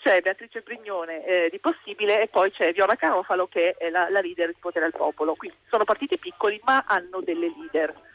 c'è 0.00 0.20
Beatrice 0.20 0.62
Brignone 0.62 1.24
eh, 1.24 1.48
di 1.50 1.58
Possibile 1.58 2.22
e 2.22 2.28
poi 2.28 2.50
c'è 2.50 2.72
Viola 2.72 2.96
Carofalo 2.96 3.46
che 3.46 3.74
è 3.76 3.90
la, 3.90 4.08
la 4.08 4.20
leader 4.20 4.48
di 4.48 4.56
Potere 4.58 4.86
al 4.86 4.92
Popolo. 4.96 5.34
Quindi 5.34 5.56
sono 5.68 5.84
partiti 5.84 6.18
piccoli 6.18 6.60
ma 6.64 6.84
hanno 6.86 7.20
delle 7.20 7.52
leader. 7.56 8.08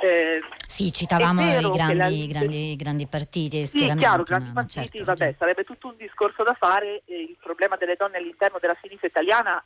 Eh, 0.00 0.42
sì, 0.66 0.92
citavamo 0.92 1.40
i 1.40 1.70
grandi, 1.70 1.96
la... 1.96 2.32
grandi, 2.32 2.76
grandi, 2.76 3.06
partiti. 3.06 3.64
Sì, 3.64 3.86
chiaro, 3.96 4.22
grandi 4.22 4.50
partiti, 4.52 4.88
certo, 4.88 5.04
vabbè, 5.04 5.18
certo. 5.18 5.36
sarebbe 5.38 5.64
tutto 5.64 5.88
un 5.88 5.96
discorso 5.96 6.42
da 6.42 6.54
fare. 6.54 7.02
Eh, 7.04 7.20
il 7.20 7.36
problema 7.40 7.76
delle 7.76 7.96
donne 7.96 8.16
all'interno 8.16 8.58
della 8.58 8.76
sinistra 8.82 9.06
italiana 9.06 9.62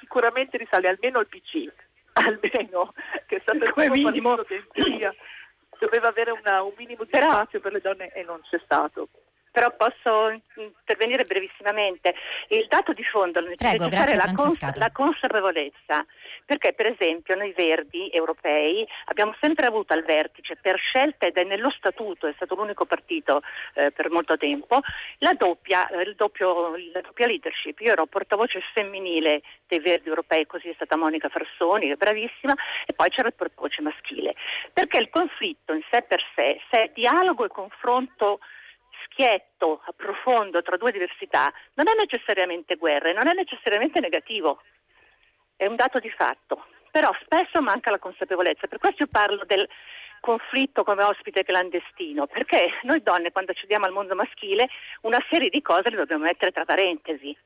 sicuramente 0.00 0.56
risale 0.56 0.88
almeno 0.88 1.18
al 1.18 1.28
PC, 1.28 1.70
almeno 2.14 2.92
che 3.26 3.40
sta 3.42 3.52
per 3.52 3.72
come 3.72 3.90
minimo 3.90 4.36
che 4.36 4.54
in 4.54 4.66
teoria 4.72 5.14
doveva 5.78 6.08
avere 6.08 6.30
una, 6.30 6.62
un 6.62 6.72
minimo 6.76 7.04
di 7.04 7.10
spazio 7.12 7.60
per 7.60 7.72
le 7.72 7.80
donne 7.80 8.12
e 8.12 8.22
non 8.22 8.40
c'è 8.48 8.60
stato 8.64 9.08
però 9.52 9.70
posso 9.76 10.30
intervenire 10.56 11.24
brevissimamente. 11.24 12.14
Il 12.48 12.66
dato 12.68 12.92
di 12.92 13.04
fondo 13.04 13.38
è 13.38 13.42
necessaria 13.42 14.16
la, 14.16 14.32
cons- 14.34 14.76
la 14.76 14.90
consapevolezza, 14.90 16.04
perché 16.44 16.72
per 16.72 16.86
esempio 16.86 17.36
noi 17.36 17.52
verdi 17.52 18.10
europei 18.10 18.86
abbiamo 19.06 19.36
sempre 19.40 19.66
avuto 19.66 19.92
al 19.92 20.02
vertice, 20.02 20.56
per 20.56 20.78
scelta 20.78 21.26
ed 21.26 21.36
è 21.36 21.44
nello 21.44 21.70
statuto, 21.70 22.26
è 22.26 22.32
stato 22.34 22.54
l'unico 22.54 22.86
partito 22.86 23.42
eh, 23.74 23.92
per 23.92 24.10
molto 24.10 24.36
tempo, 24.38 24.80
la 25.18 25.34
doppia, 25.34 25.86
eh, 25.88 26.14
doppio, 26.16 26.74
la 26.92 27.00
doppia 27.02 27.26
leadership. 27.26 27.78
Io 27.80 27.92
ero 27.92 28.06
portavoce 28.06 28.60
femminile 28.72 29.42
dei 29.68 29.80
verdi 29.80 30.08
europei, 30.08 30.46
così 30.46 30.70
è 30.70 30.74
stata 30.74 30.96
Monica 30.96 31.28
Frassoni, 31.28 31.86
che 31.86 31.92
è 31.92 31.96
bravissima, 31.96 32.54
e 32.86 32.94
poi 32.94 33.10
c'era 33.10 33.28
il 33.28 33.34
portavoce 33.34 33.82
maschile. 33.82 34.34
Perché 34.72 34.96
il 34.96 35.10
conflitto 35.10 35.74
in 35.74 35.82
sé 35.90 36.02
per 36.02 36.22
sé, 36.34 36.58
se 36.70 36.84
è 36.84 36.90
dialogo 36.94 37.44
e 37.44 37.48
confronto 37.48 38.40
schietto, 39.04 39.82
profondo 39.96 40.62
tra 40.62 40.76
due 40.76 40.92
diversità 40.92 41.52
non 41.74 41.88
è 41.88 41.92
necessariamente 41.98 42.76
guerra 42.76 43.10
e 43.10 43.12
non 43.12 43.28
è 43.28 43.32
necessariamente 43.34 44.00
negativo. 44.00 44.60
è 45.56 45.66
un 45.66 45.76
dato 45.76 46.00
di 46.00 46.10
fatto, 46.10 46.66
però 46.90 47.10
spesso 47.22 47.60
manca 47.60 47.90
la 47.90 47.98
consapevolezza. 47.98 48.66
Per 48.66 48.78
questo 48.78 49.04
io 49.04 49.08
parlo 49.10 49.44
del 49.44 49.68
conflitto 50.20 50.84
come 50.84 51.02
ospite 51.04 51.44
clandestino, 51.44 52.26
perché 52.26 52.78
noi 52.82 53.02
donne 53.02 53.32
quando 53.32 53.52
accediamo 53.52 53.86
al 53.86 53.92
mondo 53.92 54.14
maschile 54.14 54.68
una 55.02 55.24
serie 55.30 55.50
di 55.50 55.62
cose 55.62 55.90
le 55.90 55.96
dobbiamo 55.96 56.24
mettere 56.24 56.52
tra 56.52 56.64
parentesi. 56.64 57.36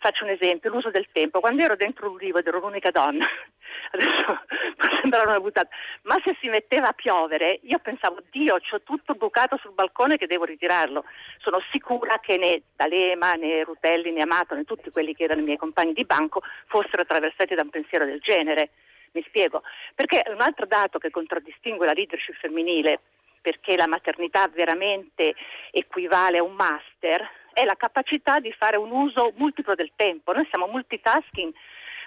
Faccio 0.00 0.24
un 0.24 0.30
esempio, 0.30 0.70
l'uso 0.70 0.90
del 0.90 1.08
tempo. 1.10 1.40
Quando 1.40 1.62
ero 1.62 1.74
dentro 1.74 2.08
un 2.08 2.16
rivo 2.16 2.38
ed 2.38 2.46
ero 2.46 2.60
l'unica 2.60 2.90
donna, 2.90 3.26
adesso 3.90 4.24
può 4.76 4.88
sembrare 5.00 5.28
una 5.28 5.40
buttata, 5.40 5.68
ma 6.02 6.16
se 6.22 6.36
si 6.40 6.48
metteva 6.48 6.88
a 6.88 6.92
piovere, 6.92 7.58
io 7.64 7.80
pensavo, 7.80 8.22
Dio, 8.30 8.54
ho 8.54 8.82
tutto 8.82 9.14
bucato 9.14 9.56
sul 9.56 9.72
balcone 9.72 10.16
che 10.16 10.28
devo 10.28 10.44
ritirarlo. 10.44 11.04
Sono 11.38 11.60
sicura 11.72 12.20
che 12.20 12.36
né 12.36 12.62
D'Alema, 12.76 13.32
né 13.32 13.64
Rutelli, 13.64 14.12
né 14.12 14.22
Amato, 14.22 14.54
né 14.54 14.62
tutti 14.62 14.90
quelli 14.90 15.14
che 15.14 15.24
erano 15.24 15.40
i 15.40 15.44
miei 15.44 15.56
compagni 15.56 15.92
di 15.92 16.04
banco 16.04 16.42
fossero 16.66 17.02
attraversati 17.02 17.56
da 17.56 17.62
un 17.62 17.70
pensiero 17.70 18.04
del 18.04 18.20
genere. 18.20 18.70
Mi 19.12 19.24
spiego. 19.26 19.62
Perché 19.94 20.22
un 20.28 20.40
altro 20.40 20.66
dato 20.66 20.98
che 20.98 21.10
contraddistingue 21.10 21.86
la 21.86 21.92
leadership 21.92 22.36
femminile, 22.36 23.00
perché 23.40 23.74
la 23.76 23.88
maternità 23.88 24.46
veramente 24.48 25.34
equivale 25.70 26.38
a 26.38 26.42
un 26.42 26.52
master, 26.52 27.26
è 27.58 27.64
la 27.64 27.74
capacità 27.74 28.38
di 28.38 28.52
fare 28.52 28.76
un 28.76 28.92
uso 28.92 29.32
multiplo 29.34 29.74
del 29.74 29.90
tempo. 29.96 30.32
Noi 30.32 30.46
siamo 30.48 30.68
multitasking 30.68 31.52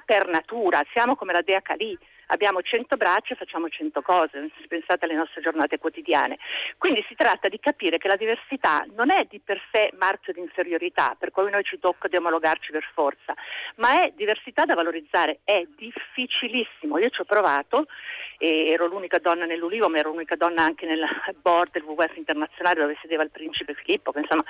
per 0.05 0.29
natura, 0.29 0.81
siamo 0.93 1.17
come 1.17 1.33
la 1.33 1.41
dea 1.41 1.59
Kali, 1.59 1.97
abbiamo 2.31 2.61
100 2.61 2.97
braccia 2.97 3.33
e 3.33 3.37
facciamo 3.37 3.69
100 3.69 4.01
cose, 4.01 4.49
pensate 4.67 5.05
alle 5.05 5.15
nostre 5.15 5.41
giornate 5.41 5.77
quotidiane. 5.77 6.37
Quindi 6.77 7.03
si 7.07 7.15
tratta 7.15 7.47
di 7.47 7.59
capire 7.59 7.97
che 7.97 8.07
la 8.07 8.15
diversità 8.15 8.85
non 8.95 9.11
è 9.11 9.25
di 9.29 9.39
per 9.39 9.61
sé 9.71 9.91
marchio 9.97 10.33
di 10.33 10.39
inferiorità, 10.39 11.15
per 11.17 11.31
cui 11.31 11.49
noi 11.49 11.63
ci 11.63 11.79
tocca 11.79 12.07
di 12.07 12.15
omologarci 12.15 12.71
per 12.71 12.87
forza, 12.93 13.33
ma 13.75 14.03
è 14.03 14.13
diversità 14.15 14.65
da 14.65 14.73
valorizzare, 14.73 15.39
è 15.43 15.65
difficilissimo. 15.75 16.97
Io 16.97 17.09
ci 17.09 17.21
ho 17.21 17.25
provato, 17.25 17.85
ero 18.37 18.87
l'unica 18.87 19.19
donna 19.19 19.45
nell'Ulivo, 19.45 19.87
ma 19.89 19.99
ero 19.99 20.09
l'unica 20.09 20.35
donna 20.35 20.63
anche 20.63 20.85
nel 20.85 21.05
board 21.41 21.71
del 21.71 21.83
WWF 21.83 22.15
internazionale 22.15 22.81
dove 22.81 22.97
sedeva 23.01 23.23
il 23.23 23.29
principe 23.29 23.73
Filippo, 23.73 24.11
che 24.11 24.19
insomma, 24.19 24.43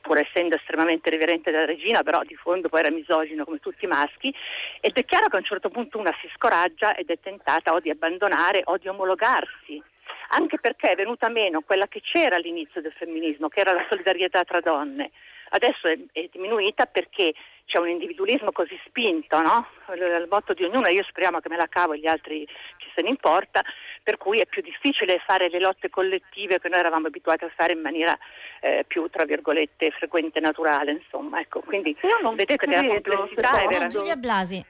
pur 0.00 0.18
essendo 0.18 0.56
estremamente 0.56 1.10
riverente 1.10 1.50
della 1.50 1.66
regina, 1.66 2.02
però 2.02 2.22
di 2.22 2.34
fondo 2.34 2.68
poi 2.68 2.80
era 2.80 2.90
misogino 2.90 3.44
come 3.44 3.58
tutti 3.58 3.84
i 3.84 3.88
maschi, 3.88 4.34
ed 4.80 4.96
è 4.96 5.04
chiaro 5.04 5.28
che 5.28 5.36
a 5.36 5.38
un 5.38 5.44
certo 5.44 5.68
punto 5.68 5.98
una 5.98 6.14
si 6.20 6.28
scoraggia 6.34 6.94
ed 6.96 7.10
è 7.10 7.18
tentata 7.26 7.72
o 7.72 7.80
di 7.80 7.90
abbandonare 7.90 8.62
o 8.66 8.76
di 8.78 8.86
omologarsi, 8.86 9.82
anche 10.30 10.60
perché 10.60 10.90
è 10.90 10.94
venuta 10.94 11.28
meno 11.28 11.60
quella 11.62 11.88
che 11.88 12.00
c'era 12.00 12.36
all'inizio 12.36 12.80
del 12.80 12.92
femminismo, 12.92 13.48
che 13.48 13.60
era 13.60 13.72
la 13.72 13.84
solidarietà 13.88 14.44
tra 14.44 14.60
donne. 14.60 15.10
Adesso 15.48 15.88
è, 15.88 15.98
è 16.12 16.28
diminuita 16.30 16.86
perché 16.86 17.32
c'è 17.66 17.78
un 17.78 17.88
individualismo 17.88 18.52
così 18.52 18.78
spinto, 18.86 19.40
no? 19.40 19.66
il 19.94 20.26
motto 20.30 20.54
di 20.54 20.62
ognuno, 20.64 20.86
io 20.86 21.02
speriamo 21.02 21.40
che 21.40 21.48
me 21.48 21.56
la 21.56 21.66
cavo 21.68 21.94
e 21.94 21.98
gli 21.98 22.06
altri 22.06 22.46
ci 22.76 22.88
se 22.94 23.02
ne 23.02 23.08
importa, 23.08 23.62
per 24.04 24.18
cui 24.18 24.38
è 24.38 24.46
più 24.46 24.62
difficile 24.62 25.20
fare 25.26 25.48
le 25.48 25.58
lotte 25.58 25.90
collettive 25.90 26.60
che 26.60 26.68
noi 26.68 26.78
eravamo 26.78 27.08
abituati 27.08 27.44
a 27.44 27.52
fare 27.54 27.72
in 27.72 27.80
maniera 27.80 28.16
eh, 28.60 28.84
più, 28.86 29.08
tra 29.08 29.24
virgolette, 29.24 29.90
frequente 29.90 30.38
e 30.38 30.42
naturale, 30.42 30.92
insomma. 30.92 31.40
Ecco, 31.40 31.60
quindi 31.60 31.96
vedete 32.34 32.56
che 32.56 32.70
la 32.70 32.82
complessità 32.82 33.50
è 33.58 33.66
veramente... 33.66 33.88
Giulia 33.88 34.16
Blasi, 34.16 34.64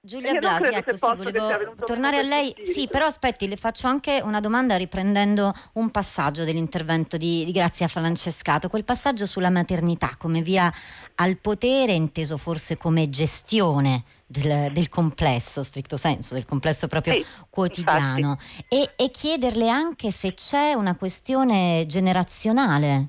Giulia 0.00 0.32
Blasi, 0.34 0.66
ecco 0.66 0.96
sì, 0.96 1.16
volevo 1.16 1.74
tornare 1.84 2.18
a 2.18 2.22
lei. 2.22 2.54
Sì, 2.62 2.86
però 2.86 3.06
aspetti, 3.06 3.48
le 3.48 3.56
faccio 3.56 3.88
anche 3.88 4.20
una 4.22 4.38
domanda 4.38 4.76
riprendendo 4.76 5.52
un 5.74 5.90
passaggio 5.90 6.44
dell'intervento 6.44 7.16
di, 7.16 7.44
di 7.44 7.50
Grazia 7.50 7.88
Francescato, 7.88 8.68
quel 8.68 8.84
passaggio 8.84 9.26
sulla 9.26 9.50
maternità 9.50 10.14
come 10.16 10.40
via 10.40 10.72
al 11.16 11.36
potere, 11.38 11.92
inteso 11.92 12.36
forse 12.36 12.76
come 12.76 13.08
gestione 13.08 14.04
del, 14.24 14.70
del 14.72 14.88
complesso, 14.88 15.64
stricto 15.64 15.96
senso, 15.96 16.34
del 16.34 16.46
complesso 16.46 16.86
proprio 16.86 17.14
sì, 17.14 17.26
quotidiano, 17.50 18.38
e, 18.68 18.92
e 18.94 19.10
chiederle 19.10 19.68
anche 19.68 20.12
se 20.12 20.32
c'è 20.32 20.74
una 20.74 20.96
questione 20.96 21.84
generazionale 21.88 23.08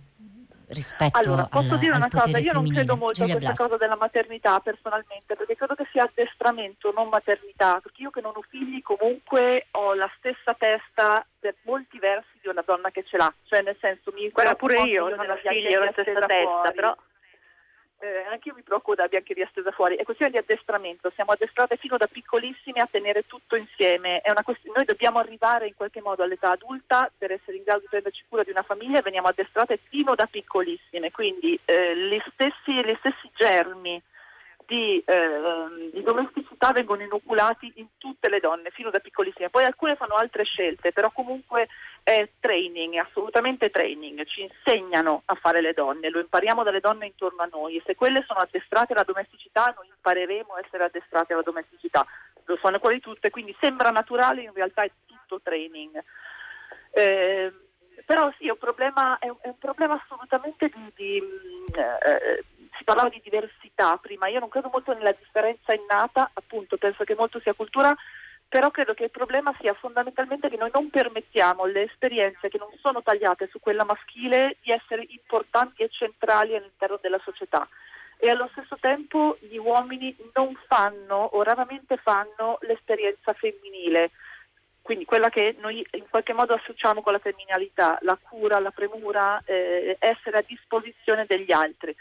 rispetto 0.70 1.18
allora, 1.18 1.46
posso 1.46 1.74
al, 1.74 1.80
dire 1.80 1.96
una 1.96 2.10
cosa, 2.10 2.38
io 2.38 2.54
non 2.54 2.68
credo 2.68 2.96
molto 2.96 3.26
Giulia 3.26 3.36
a 3.36 3.38
questa 3.38 3.54
Blasi. 3.54 3.70
cosa 3.70 3.78
della 3.78 3.98
maternità 3.98 4.60
personalmente, 4.60 5.36
perché 5.36 5.56
credo 5.56 5.76
che 5.76 5.88
sia 5.92 6.04
addestramento, 6.04 6.92
non 6.96 7.10
maternità, 7.10 7.80
perché 7.82 8.04
io 8.04 8.10
che 8.10 8.22
non 8.22 8.34
ho 8.36 8.44
figli 8.48 8.82
comunque 8.82 9.68
ho 9.72 9.94
la 9.94 10.10
stessa 10.18 10.54
testa 10.54 11.26
per 11.40 11.56
molti 11.64 12.00
versi 12.00 12.38
di 12.42 12.50
una 12.50 12.64
donna 12.66 12.92
che 12.92 13.04
ce 13.04 13.18
l'ha, 13.18 13.34
cioè 13.46 13.62
nel 13.62 13.78
senso 13.80 14.12
mi 14.14 14.30
Guarda 14.30 14.56
pure 14.56 14.82
io, 14.82 15.10
non 15.10 15.30
ho 15.30 15.36
figli, 15.36 15.74
ho 15.74 15.84
la 15.84 15.92
stessa 15.92 16.26
testa, 16.26 16.72
però 16.74 16.96
eh, 18.00 18.26
anche 18.32 18.50
io 18.50 18.56
mi 18.56 18.62
preoccupo 18.62 18.96
da 18.96 19.08
biancheria 19.08 19.48
stesa 19.52 19.72
fuori, 19.72 19.96
è 19.96 20.04
questione 20.04 20.32
di 20.32 20.38
addestramento, 20.38 21.12
siamo 21.14 21.32
addestrate 21.32 21.76
fino 21.78 21.98
da 21.98 22.08
piccolissime 22.08 22.80
a 22.80 22.88
tenere 22.90 23.26
tutto 23.28 23.56
insieme, 23.56 24.22
quest- 24.44 24.66
noi 24.74 24.86
dobbiamo 24.86 25.20
arrivare 25.20 25.68
in 25.68 25.76
qualche 25.76 26.02
modo 26.02 26.24
all'età 26.24 26.52
adulta 26.52 27.12
per 27.16 27.32
essere 27.32 27.58
in 27.58 27.64
grado 27.64 27.82
di 27.82 27.88
prenderci 27.90 28.24
cura 28.30 28.44
di 28.44 28.52
una 28.52 28.64
famiglia 28.64 29.00
e 29.00 29.04
veniamo 29.04 29.28
addestrate 29.28 29.80
fino 29.90 30.16
da 30.16 30.26
piccolissime, 30.26 31.12
quindi 31.12 31.60
eh, 31.66 31.96
gli, 31.96 32.22
stessi, 32.32 32.74
gli 32.74 32.96
stessi 33.00 33.30
germi 33.36 34.02
di, 34.70 35.02
eh, 35.04 35.90
di, 35.92 36.04
domesticità 36.04 36.72
vengono 36.72 37.02
inoculati 37.02 37.72
in 37.78 37.88
tutte 37.98 38.30
le 38.30 38.40
donne, 38.40 38.70
fino 38.70 38.92
da 38.92 39.00
piccolissime. 39.00 39.50
Poi 39.50 39.64
alcune 39.64 39.96
fanno 39.96 40.14
altre 40.14 40.44
scelte, 40.44 40.92
però 40.92 41.10
comunque 41.12 41.68
è 42.10 42.28
training, 42.40 42.96
è 42.96 42.98
assolutamente 42.98 43.70
training. 43.70 44.26
Ci 44.26 44.42
insegnano 44.42 45.22
a 45.26 45.36
fare 45.36 45.62
le 45.62 45.74
donne, 45.74 46.10
lo 46.10 46.20
impariamo 46.20 46.64
dalle 46.64 46.80
donne 46.80 47.06
intorno 47.06 47.44
a 47.44 47.50
noi 47.52 47.78
e 47.78 47.84
se 47.86 47.94
quelle 47.94 48.24
sono 48.26 48.40
addestrate 48.40 48.94
alla 48.94 49.04
domesticità, 49.04 49.72
noi 49.78 49.88
impareremo 49.90 50.54
a 50.54 50.60
essere 50.66 50.86
addestrate 50.86 51.34
alla 51.34 51.44
domesticità. 51.44 52.04
Lo 52.46 52.58
sono 52.60 52.80
quasi 52.80 53.00
tutte, 53.00 53.30
quindi 53.30 53.56
sembra 53.60 53.92
naturale, 53.92 54.42
in 54.42 54.54
realtà 54.54 54.82
è 54.82 54.92
tutto 55.06 55.40
training. 55.44 56.04
Eh, 56.92 57.54
però 58.06 58.34
sì, 58.40 58.48
è 58.48 58.52
un 58.52 58.58
problema, 58.58 59.20
è 59.20 59.30
un, 59.30 59.38
è 59.42 59.48
un 59.48 59.60
problema 59.60 60.02
assolutamente 60.02 60.72
di, 60.74 60.92
di 60.96 61.24
eh, 61.76 62.44
si 62.76 62.84
parlava 62.84 63.10
di 63.10 63.22
diversità 63.24 63.98
prima, 63.98 64.28
io 64.28 64.40
non 64.40 64.50
credo 64.50 64.70
molto 64.72 64.94
nella 64.94 65.12
differenza 65.12 65.76
innata, 65.76 66.32
appunto 66.34 66.78
penso 66.78 67.04
che 67.04 67.14
molto 67.14 67.40
sia 67.40 67.54
cultura, 67.54 67.96
però 68.50 68.72
credo 68.72 68.96
che 68.96 69.04
il 69.04 69.12
problema 69.12 69.56
sia 69.60 69.76
fondamentalmente 69.76 70.50
che 70.50 70.58
noi 70.58 70.72
non 70.74 70.90
permettiamo 70.90 71.64
alle 71.64 71.84
esperienze 71.84 72.50
che 72.50 72.58
non 72.58 72.70
sono 72.82 73.04
tagliate 73.04 73.48
su 73.52 73.60
quella 73.60 73.84
maschile 73.84 74.58
di 74.64 74.72
essere 74.72 75.06
importanti 75.10 75.84
e 75.84 75.90
centrali 75.90 76.56
all'interno 76.56 76.98
della 77.00 77.22
società. 77.24 77.68
E 78.18 78.28
allo 78.28 78.50
stesso 78.52 78.76
tempo 78.82 79.38
gli 79.40 79.58
uomini 79.58 80.14
non 80.34 80.58
fanno 80.68 81.16
o 81.16 81.44
raramente 81.44 81.98
fanno 81.98 82.58
l'esperienza 82.62 83.34
femminile, 83.34 84.10
quindi 84.82 85.06
quella 85.06 85.30
che 85.30 85.56
noi 85.60 85.86
in 85.92 86.10
qualche 86.10 86.34
modo 86.34 86.56
associamo 86.56 87.02
con 87.02 87.14
la 87.14 87.20
femminilità, 87.20 88.00
la 88.02 88.18
cura, 88.20 88.60
la 88.60 88.72
premura, 88.72 89.40
eh, 89.46 89.96
essere 90.00 90.40
a 90.40 90.46
disposizione 90.46 91.26
degli 91.28 91.52
altri 91.52 91.96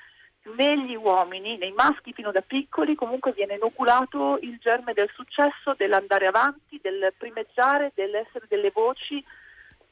negli 0.56 0.94
uomini, 0.94 1.56
nei 1.56 1.72
maschi 1.72 2.12
fino 2.12 2.30
da 2.30 2.40
piccoli, 2.40 2.94
comunque 2.94 3.32
viene 3.32 3.54
inoculato 3.54 4.38
il 4.42 4.58
germe 4.58 4.92
del 4.92 5.10
successo, 5.14 5.74
dell'andare 5.76 6.26
avanti, 6.26 6.78
del 6.82 7.12
primeggiare, 7.16 7.92
dell'essere 7.94 8.46
delle 8.48 8.70
voci, 8.72 9.24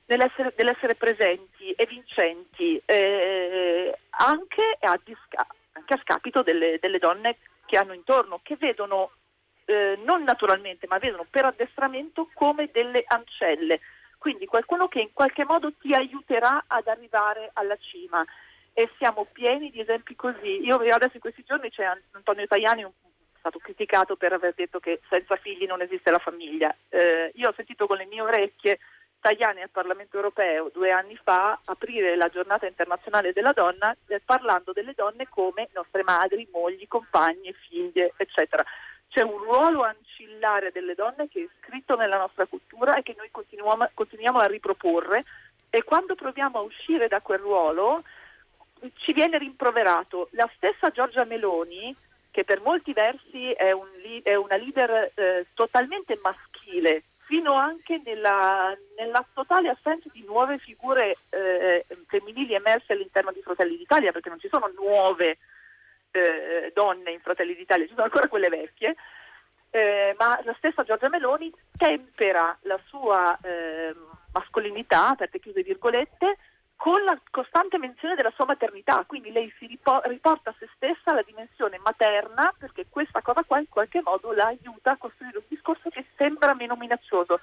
dell'essere, 0.05 0.53
dell'essere 0.57 0.95
presenti 0.95 1.73
e 1.73 1.87
vincenti, 1.87 2.81
eh, 2.85 3.97
anche, 4.11 4.77
a 4.81 4.99
disca- 5.03 5.47
anche, 5.73 5.95
a 5.95 6.01
scapito 6.03 6.43
delle, 6.43 6.79
delle, 6.81 6.99
donne 6.99 7.37
che 7.67 7.77
hanno 7.77 7.93
intorno, 7.93 8.41
che 8.43 8.57
vedono 8.57 9.11
eh, 9.67 9.99
non 10.05 10.23
naturalmente, 10.23 10.87
ma 10.87 10.99
vedono 10.99 11.27
per 11.29 11.45
addestramento 11.45 12.31
come 12.33 12.71
delle 12.73 13.05
ancelle. 13.07 13.81
Quindi 14.19 14.47
qualcuno 14.47 14.89
che 14.89 15.01
in 15.01 15.13
qualche 15.13 15.45
modo 15.45 15.73
ti 15.79 15.93
aiuterà 15.93 16.65
ad 16.67 16.87
arrivare 16.87 17.51
alla 17.53 17.77
cima 17.77 18.25
e 18.79 18.91
siamo 18.99 19.27
pieni 19.33 19.71
di 19.71 19.81
esempi 19.81 20.15
così. 20.15 20.61
Io 20.61 20.77
adesso 20.77 21.15
in 21.15 21.21
questi 21.21 21.43
giorni 21.47 21.71
c'è 21.71 21.91
Antonio 22.11 22.47
Tajani, 22.47 22.85
un 22.85 22.93
stato 23.39 23.59
criticato 23.59 24.17
per 24.17 24.35
aver 24.35 24.53
detto 24.55 24.81
che 24.81 25.01
senza 25.09 25.35
figli 25.37 25.65
non 25.65 25.81
esiste 25.81 26.11
la 26.11 26.19
famiglia. 26.19 26.77
Eh, 26.91 27.33
io 27.37 27.49
ho 27.49 27.55
sentito 27.57 27.87
con 27.87 27.97
le 27.97 28.05
mie 28.05 28.21
orecchie 28.21 28.79
Tajani 29.19 29.63
al 29.63 29.71
Parlamento 29.71 30.17
europeo 30.17 30.69
due 30.71 30.91
anni 30.91 31.17
fa 31.17 31.59
aprire 31.65 32.17
la 32.17 32.29
giornata 32.29 32.67
internazionale 32.67 33.33
della 33.33 33.53
donna 33.53 33.97
eh, 34.09 34.21
parlando 34.23 34.73
delle 34.73 34.93
donne 34.95 35.27
come 35.27 35.71
nostre 35.73 36.03
madri, 36.03 36.47
mogli, 36.53 36.87
compagne, 36.87 37.55
figlie, 37.55 38.13
eccetera. 38.19 38.63
C'è 39.09 39.23
un 39.23 39.39
ruolo 39.39 39.85
ancillare 39.85 40.71
delle 40.71 40.95
donne 40.95 41.29
che 41.31 41.45
è 41.45 41.49
scritto 41.63 41.97
nella 41.97 42.19
nostra 42.19 42.45
cultura 42.45 42.95
e 42.97 43.03
che 43.03 43.15
noi 43.17 43.31
continuiamo, 43.31 43.89
continuiamo 43.95 44.39
a 44.39 44.47
riproporre 44.47 45.25
e 45.71 45.83
quando 45.83 46.15
proviamo 46.15 46.59
a 46.59 46.63
uscire 46.63 47.09
da 47.09 47.23
quel 47.23 47.39
ruolo 47.39 48.03
ci 48.97 49.13
viene 49.13 49.39
rimproverato. 49.39 50.29
La 50.33 50.49
stessa 50.55 50.91
Giorgia 50.91 51.25
Meloni, 51.25 51.95
che 52.31 52.45
per 52.45 52.61
molti 52.61 52.93
versi 52.93 53.51
è, 53.53 53.73
un, 53.73 53.89
è 54.23 54.35
una 54.35 54.57
leader 54.57 55.13
eh, 55.15 55.47
totalmente 55.55 56.19
maschile, 56.23 57.03
fino 57.27 57.55
anche 57.55 58.01
nella, 58.05 58.77
nella, 58.97 59.27
totale 59.33 59.69
assenza 59.69 60.09
di 60.13 60.25
nuove 60.25 60.59
figure 60.59 61.17
eh, 61.31 61.85
femminili 62.07 62.55
emerse 62.55 62.93
all'interno 62.93 63.33
di 63.33 63.43
Fratelli 63.43 63.77
d'Italia, 63.77 64.13
perché 64.13 64.29
non 64.29 64.39
ci 64.39 64.49
sono 64.49 64.71
nuove 64.77 65.39
eh, 66.13 66.71
donne 66.73 67.11
in 67.11 67.21
Fratelli 67.21 67.55
d'Italia, 67.55 67.87
ci 67.87 67.95
sono 67.95 68.05
ancora 68.05 68.29
quelle 68.29 68.49
vecchie. 68.49 68.95
eh, 69.71 70.15
ma 70.19 70.39
la 70.45 70.55
stessa 70.57 70.85
Giorgia 70.85 71.09
Meloni 71.09 71.53
tempera 71.77 72.57
la 72.63 72.79
sua 72.87 73.37
eh, 73.43 73.95
mascolinità, 74.33 75.09
aperte 75.09 75.41
chiuse 75.41 75.63
virgolette, 75.63 76.37
con 76.77 77.03
la 77.03 77.19
costante 77.31 77.79
menzione 77.79 78.15
della 78.15 78.33
sua 78.35 78.45
maternità, 78.45 79.03
quindi 79.07 79.33
lei 79.33 79.53
si 79.59 79.67
riporta 79.67 80.51
a 80.51 80.55
se 80.59 80.69
stessa 80.77 81.15
la 81.15 81.23
dimensione 81.23 81.79
materna 81.83 82.55
perché 82.57 82.87
questa 82.89 83.23
cosa 83.23 83.43
qua 83.45 83.59
in 83.59 83.69
qualche 83.69 84.03
modo 84.03 84.33
la 84.33 84.47
aiuta 84.47 84.93
a 84.93 84.97
costruire 84.97 85.39
un 85.39 85.45
discorso 85.49 85.89
che 85.89 86.05
sembra 86.17 86.55
meno 86.55 86.77
minaccioso 86.77 87.41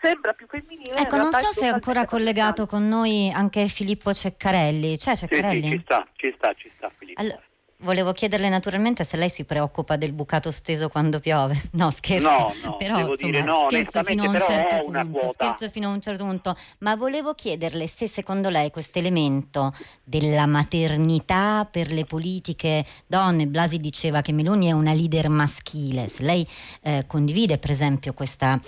sembra 0.00 0.32
più 0.34 0.46
femminile. 0.46 0.96
Ecco, 0.96 1.16
non 1.16 1.32
so 1.32 1.52
se 1.52 1.66
è 1.66 1.68
ancora 1.68 2.04
collegato 2.04 2.66
con 2.66 2.86
noi 2.86 3.30
anche 3.30 3.66
Filippo 3.66 4.12
Ceccarelli. 4.12 4.96
C'è 4.96 5.16
Ceccarelli? 5.16 5.62
Sì, 5.62 5.68
sì, 5.68 5.76
ci 5.76 5.82
sta, 5.82 6.08
ci 6.14 6.34
sta, 6.36 6.54
ci 6.54 6.70
sta 6.70 6.90
Filippo. 6.96 7.20
Allora, 7.20 7.42
Volevo 7.80 8.12
chiederle 8.12 8.48
naturalmente 8.48 9.04
se 9.04 9.18
lei 9.18 9.28
si 9.28 9.44
preoccupa 9.44 9.96
del 9.96 10.12
bucato 10.12 10.50
steso 10.50 10.88
quando 10.88 11.20
piove. 11.20 11.54
No, 11.76 11.90
scherzo. 11.90 12.28
No, 12.28 12.54
no, 12.64 12.76
però, 12.76 12.96
devo 12.96 13.10
insomma, 13.10 13.30
dire 13.30 13.44
no, 13.44 13.66
scherzo 13.68 14.02
fino 14.02 14.22
a 14.22 14.28
un 14.28 14.40
certo 14.40 14.84
punto. 14.84 15.32
Scherzo 15.32 15.68
fino 15.68 15.88
a 15.88 15.92
un 15.92 16.00
certo 16.00 16.24
punto. 16.24 16.56
Ma 16.78 16.96
volevo 16.96 17.34
chiederle 17.34 17.86
se 17.86 18.08
secondo 18.08 18.48
lei 18.48 18.70
questo 18.70 18.98
elemento 18.98 19.74
della 20.02 20.46
maternità 20.46 21.68
per 21.70 21.90
le 21.90 22.06
politiche 22.06 22.84
donne, 23.06 23.46
Blasi 23.46 23.78
diceva 23.78 24.22
che 24.22 24.32
Meloni 24.32 24.68
è 24.68 24.72
una 24.72 24.94
leader 24.94 25.28
maschile, 25.28 26.08
se 26.08 26.22
lei 26.22 26.46
eh, 26.82 27.04
condivide 27.06 27.58
per 27.58 27.70
esempio 27.70 28.14
questa 28.14 28.58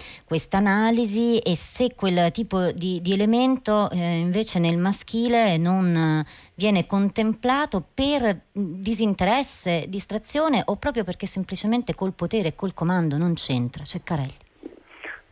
analisi 0.53 1.39
e 1.39 1.57
se 1.57 1.95
quel 1.95 2.31
tipo 2.31 2.73
di, 2.73 3.01
di 3.01 3.13
elemento 3.13 3.89
eh, 3.91 4.19
invece 4.19 4.59
nel 4.59 4.77
maschile 4.77 5.57
non 5.57 6.25
viene 6.59 6.87
contemplato 6.87 7.87
per 7.95 8.37
disinteresse, 8.51 9.85
distrazione 9.87 10.61
o 10.67 10.77
proprio 10.77 11.05
perché 11.05 11.25
semplicemente 11.25 11.95
col 11.95 12.15
potere 12.15 12.49
e 12.49 12.55
col 12.57 12.75
comando 12.75 13.17
non 13.17 13.35
c'entra? 13.35 13.85
Ceccarelli. 13.85 14.47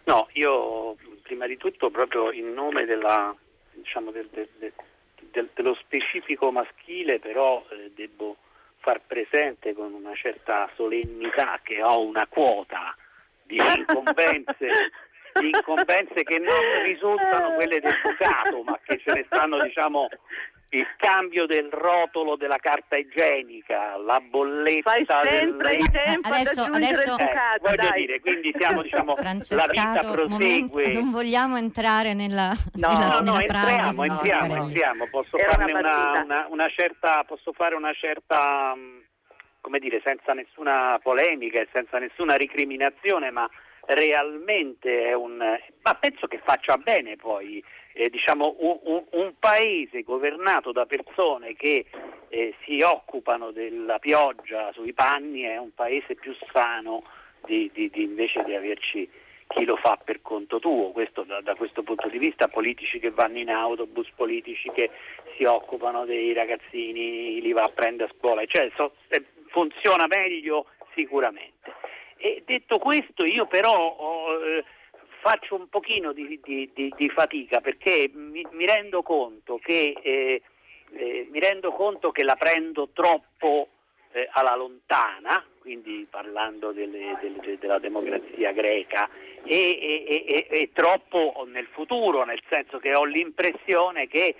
No, 0.04 0.28
io 0.34 0.94
prima 1.22 1.48
di 1.48 1.56
tutto 1.56 1.90
proprio 1.90 2.30
in 2.30 2.52
nome 2.52 2.84
della, 2.84 3.34
diciamo, 3.72 4.12
del, 4.12 4.28
del, 4.30 4.48
del, 5.32 5.48
dello 5.52 5.74
specifico 5.74 6.52
maschile 6.52 7.18
però 7.18 7.66
eh, 7.70 7.90
devo 7.92 8.36
far 8.78 9.00
presente 9.04 9.74
con 9.74 9.92
una 9.94 10.14
certa 10.14 10.70
solennità 10.76 11.58
che 11.64 11.82
ho 11.82 12.02
una 12.02 12.28
quota 12.28 12.94
di 13.42 13.56
incombenze, 13.56 14.68
di 15.40 15.48
incombenze 15.48 16.22
che 16.22 16.38
non 16.38 16.84
risultano 16.84 17.54
quelle 17.56 17.80
del 17.80 17.96
bucato 18.00 18.62
ma 18.62 18.78
che 18.84 19.00
ce 19.00 19.12
ne 19.12 19.24
stanno 19.26 19.60
diciamo 19.64 20.06
il 20.70 20.86
cambio 20.96 21.46
del 21.46 21.68
rotolo 21.70 22.36
della 22.36 22.56
carta 22.56 22.96
igienica, 22.96 23.96
la 23.96 24.20
bolletta 24.20 24.90
Fai 24.90 25.06
sempre 25.06 25.76
del... 25.76 25.90
tempo 25.90 26.28
adesso, 26.28 26.62
adesso 26.62 27.18
eh, 27.18 27.58
voglio 27.60 27.76
dai. 27.76 28.00
dire, 28.00 28.20
quindi 28.20 28.52
siamo 28.58 28.82
diciamo 28.82 29.14
la 29.16 29.66
vita 29.70 30.10
prosegue. 30.10 30.26
Momento, 30.26 30.92
non 30.92 31.10
vogliamo 31.12 31.56
entrare 31.56 32.14
nella 32.14 32.52
No, 32.74 32.88
nella, 32.88 33.20
no, 33.20 33.36
nella 33.36 33.40
entriamo, 33.42 34.04
entriamo, 34.04 34.56
entriamo, 34.56 35.06
posso 35.08 35.36
Era 35.38 35.50
farne 35.50 35.72
una, 35.72 36.22
una, 36.24 36.46
una, 36.50 36.68
certa 36.68 37.22
posso 37.24 37.52
fare 37.52 37.76
una 37.76 37.92
certa 37.92 38.74
mm, 38.74 38.98
come 39.60 39.78
dire, 39.78 40.00
senza 40.04 40.32
nessuna 40.32 40.98
polemica 41.00 41.60
e 41.60 41.68
senza 41.72 41.98
nessuna 41.98 42.34
ricriminazione, 42.34 43.30
ma 43.30 43.48
realmente 43.86 45.04
è 45.04 45.12
un 45.12 45.36
ma 45.38 45.94
penso 45.94 46.26
che 46.26 46.40
faccia 46.44 46.76
bene 46.76 47.14
poi 47.14 47.62
eh, 47.96 48.10
diciamo, 48.10 48.56
un, 48.58 48.78
un, 48.82 49.04
un, 49.12 49.32
paese 49.38 50.02
governato 50.02 50.70
da 50.70 50.84
persone 50.84 51.54
che 51.54 51.86
eh, 52.28 52.54
si 52.64 52.82
occupano 52.82 53.52
della 53.52 53.98
pioggia 53.98 54.70
sui 54.72 54.92
panni 54.92 55.42
è 55.42 55.56
un 55.56 55.72
paese 55.74 56.14
più 56.14 56.36
sano 56.52 57.02
di, 57.46 57.70
di, 57.72 57.88
di 57.88 58.02
invece 58.02 58.44
di 58.44 58.54
averci 58.54 59.08
chi 59.46 59.64
lo 59.64 59.76
fa 59.76 59.98
per 60.02 60.20
conto 60.20 60.58
tuo, 60.58 60.90
questo 60.90 61.22
da, 61.22 61.40
da, 61.40 61.54
questo 61.54 61.82
punto 61.82 62.08
di 62.08 62.18
vista, 62.18 62.48
politici 62.48 62.98
che 62.98 63.10
vanno 63.10 63.38
in 63.38 63.48
autobus, 63.48 64.10
politici 64.14 64.70
che 64.72 64.90
si 65.36 65.44
occupano 65.44 66.04
dei 66.04 66.34
ragazzini, 66.34 67.40
li 67.40 67.52
va 67.52 67.62
a 67.62 67.72
prendere 67.74 68.10
a 68.10 68.14
scuola, 68.18 68.44
cioè, 68.44 68.70
so, 68.74 68.92
eh, 69.08 69.24
funziona 69.46 70.06
meglio 70.06 70.66
sicuramente. 70.94 71.72
E 72.18 72.42
detto 72.44 72.78
questo 72.78 73.24
io 73.24 73.46
però 73.46 73.72
ho, 73.72 74.44
eh, 74.44 74.64
faccio 75.26 75.56
un 75.56 75.68
pochino 75.68 76.12
di, 76.12 76.38
di, 76.40 76.70
di, 76.72 76.92
di 76.96 77.08
fatica 77.08 77.60
perché 77.60 78.08
mi, 78.14 78.46
mi, 78.52 78.64
rendo 78.64 79.02
conto 79.02 79.58
che, 79.60 79.96
eh, 80.00 80.40
eh, 80.92 81.28
mi 81.32 81.40
rendo 81.40 81.72
conto 81.72 82.12
che 82.12 82.22
la 82.22 82.36
prendo 82.36 82.90
troppo 82.92 83.66
eh, 84.12 84.28
alla 84.30 84.54
lontana, 84.54 85.44
quindi 85.58 86.06
parlando 86.08 86.70
delle, 86.70 87.18
delle, 87.20 87.58
della 87.58 87.80
democrazia 87.80 88.52
greca, 88.52 89.08
e, 89.42 90.04
e, 90.06 90.24
e, 90.28 90.46
e 90.48 90.70
troppo 90.72 91.44
nel 91.50 91.66
futuro, 91.72 92.24
nel 92.24 92.40
senso 92.48 92.78
che 92.78 92.94
ho 92.94 93.04
l'impressione 93.04 94.06
che 94.06 94.32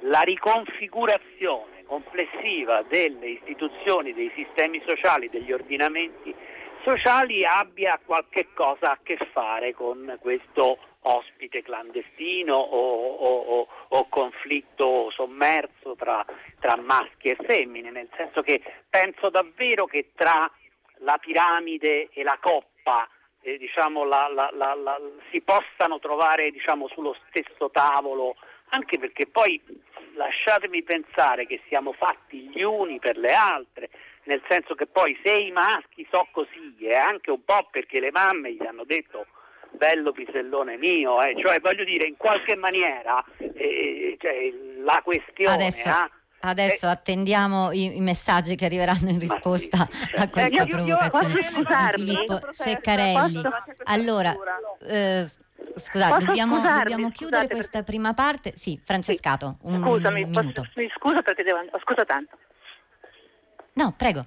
la 0.00 0.22
riconfigurazione 0.22 1.84
complessiva 1.84 2.82
delle 2.88 3.28
istituzioni, 3.28 4.12
dei 4.12 4.32
sistemi 4.34 4.82
sociali, 4.84 5.28
degli 5.28 5.52
ordinamenti 5.52 6.34
sociali 6.82 7.44
abbia 7.44 8.00
qualche 8.04 8.48
cosa 8.54 8.92
a 8.92 8.98
che 9.02 9.16
fare 9.32 9.74
con 9.74 10.16
questo 10.20 10.78
ospite 11.04 11.62
clandestino 11.62 12.54
o, 12.54 13.14
o, 13.14 13.68
o 13.88 14.08
conflitto 14.08 15.10
sommerso 15.10 15.94
tra, 15.96 16.24
tra, 16.60 16.76
maschi 16.76 17.28
e 17.28 17.36
femmine, 17.44 17.90
nel 17.90 18.08
senso 18.16 18.42
che 18.42 18.62
penso 18.88 19.30
davvero 19.30 19.86
che 19.86 20.10
tra 20.14 20.50
la 20.98 21.18
piramide 21.18 22.08
e 22.12 22.22
la 22.22 22.38
coppa 22.40 23.08
eh, 23.40 23.58
diciamo, 23.58 24.04
la, 24.04 24.28
la, 24.28 24.50
la, 24.52 25.00
si 25.30 25.40
possano 25.40 25.98
trovare 25.98 26.50
diciamo, 26.50 26.88
sullo 26.88 27.16
stesso 27.28 27.70
tavolo, 27.70 28.36
anche 28.68 28.98
perché 28.98 29.26
poi 29.26 29.60
lasciatemi 30.14 30.82
pensare 30.82 31.46
che 31.46 31.60
siamo 31.66 31.92
fatti 31.92 32.48
gli 32.48 32.62
uni 32.62 32.98
per 33.00 33.16
le 33.16 33.34
altre, 33.34 33.90
nel 34.24 34.42
senso 34.48 34.74
che 34.74 34.86
poi 34.86 35.18
se 35.22 35.32
i 35.32 35.50
maschi 35.50 36.06
so 36.10 36.28
così 36.30 36.74
è 36.80 36.94
anche 36.94 37.30
un 37.30 37.44
po' 37.44 37.68
perché 37.70 38.00
le 38.00 38.10
mamme 38.10 38.52
gli 38.52 38.64
hanno 38.64 38.84
detto 38.84 39.26
bello 39.72 40.12
pisellone 40.12 40.76
mio, 40.76 41.22
eh. 41.22 41.34
cioè 41.40 41.58
voglio 41.60 41.84
dire 41.84 42.06
in 42.06 42.16
qualche 42.16 42.54
maniera 42.56 43.24
eh, 43.38 44.16
cioè, 44.18 44.52
la 44.84 45.00
questione... 45.02 45.52
Adesso... 45.52 45.88
Ha, 45.88 46.10
Adesso 46.44 46.86
eh, 46.86 46.90
attendiamo 46.90 47.70
i, 47.70 47.98
i, 47.98 48.00
messaggi 48.00 48.56
che 48.56 48.64
arriveranno 48.64 49.10
in 49.10 49.18
risposta 49.20 49.86
sì, 49.88 50.06
certo. 50.06 50.22
a 50.22 50.28
questa 50.28 50.62
eh, 50.64 50.66
provocazione 50.66 51.34
di 51.34 52.02
Filippo 52.02 52.40
Ceccarelli. 52.50 53.42
Allora, 53.84 54.34
eh, 54.80 55.24
scusate, 55.72 56.24
dobbiamo, 56.24 56.60
dobbiamo 56.60 57.10
chiudere 57.10 57.44
scusate, 57.44 57.54
questa 57.54 57.82
prima 57.84 58.12
parte. 58.12 58.54
Sì, 58.56 58.80
Francescato, 58.82 59.58
un, 59.62 59.82
Scusami, 59.82 60.22
un 60.24 60.30
minuto. 60.30 60.62
Posso, 60.62 60.80
mi 60.80 60.90
scusa 60.96 61.22
perché 61.22 61.44
devo, 61.44 61.60
scusa 61.80 62.04
tanto. 62.04 62.36
No, 63.74 63.92
prego. 63.98 64.26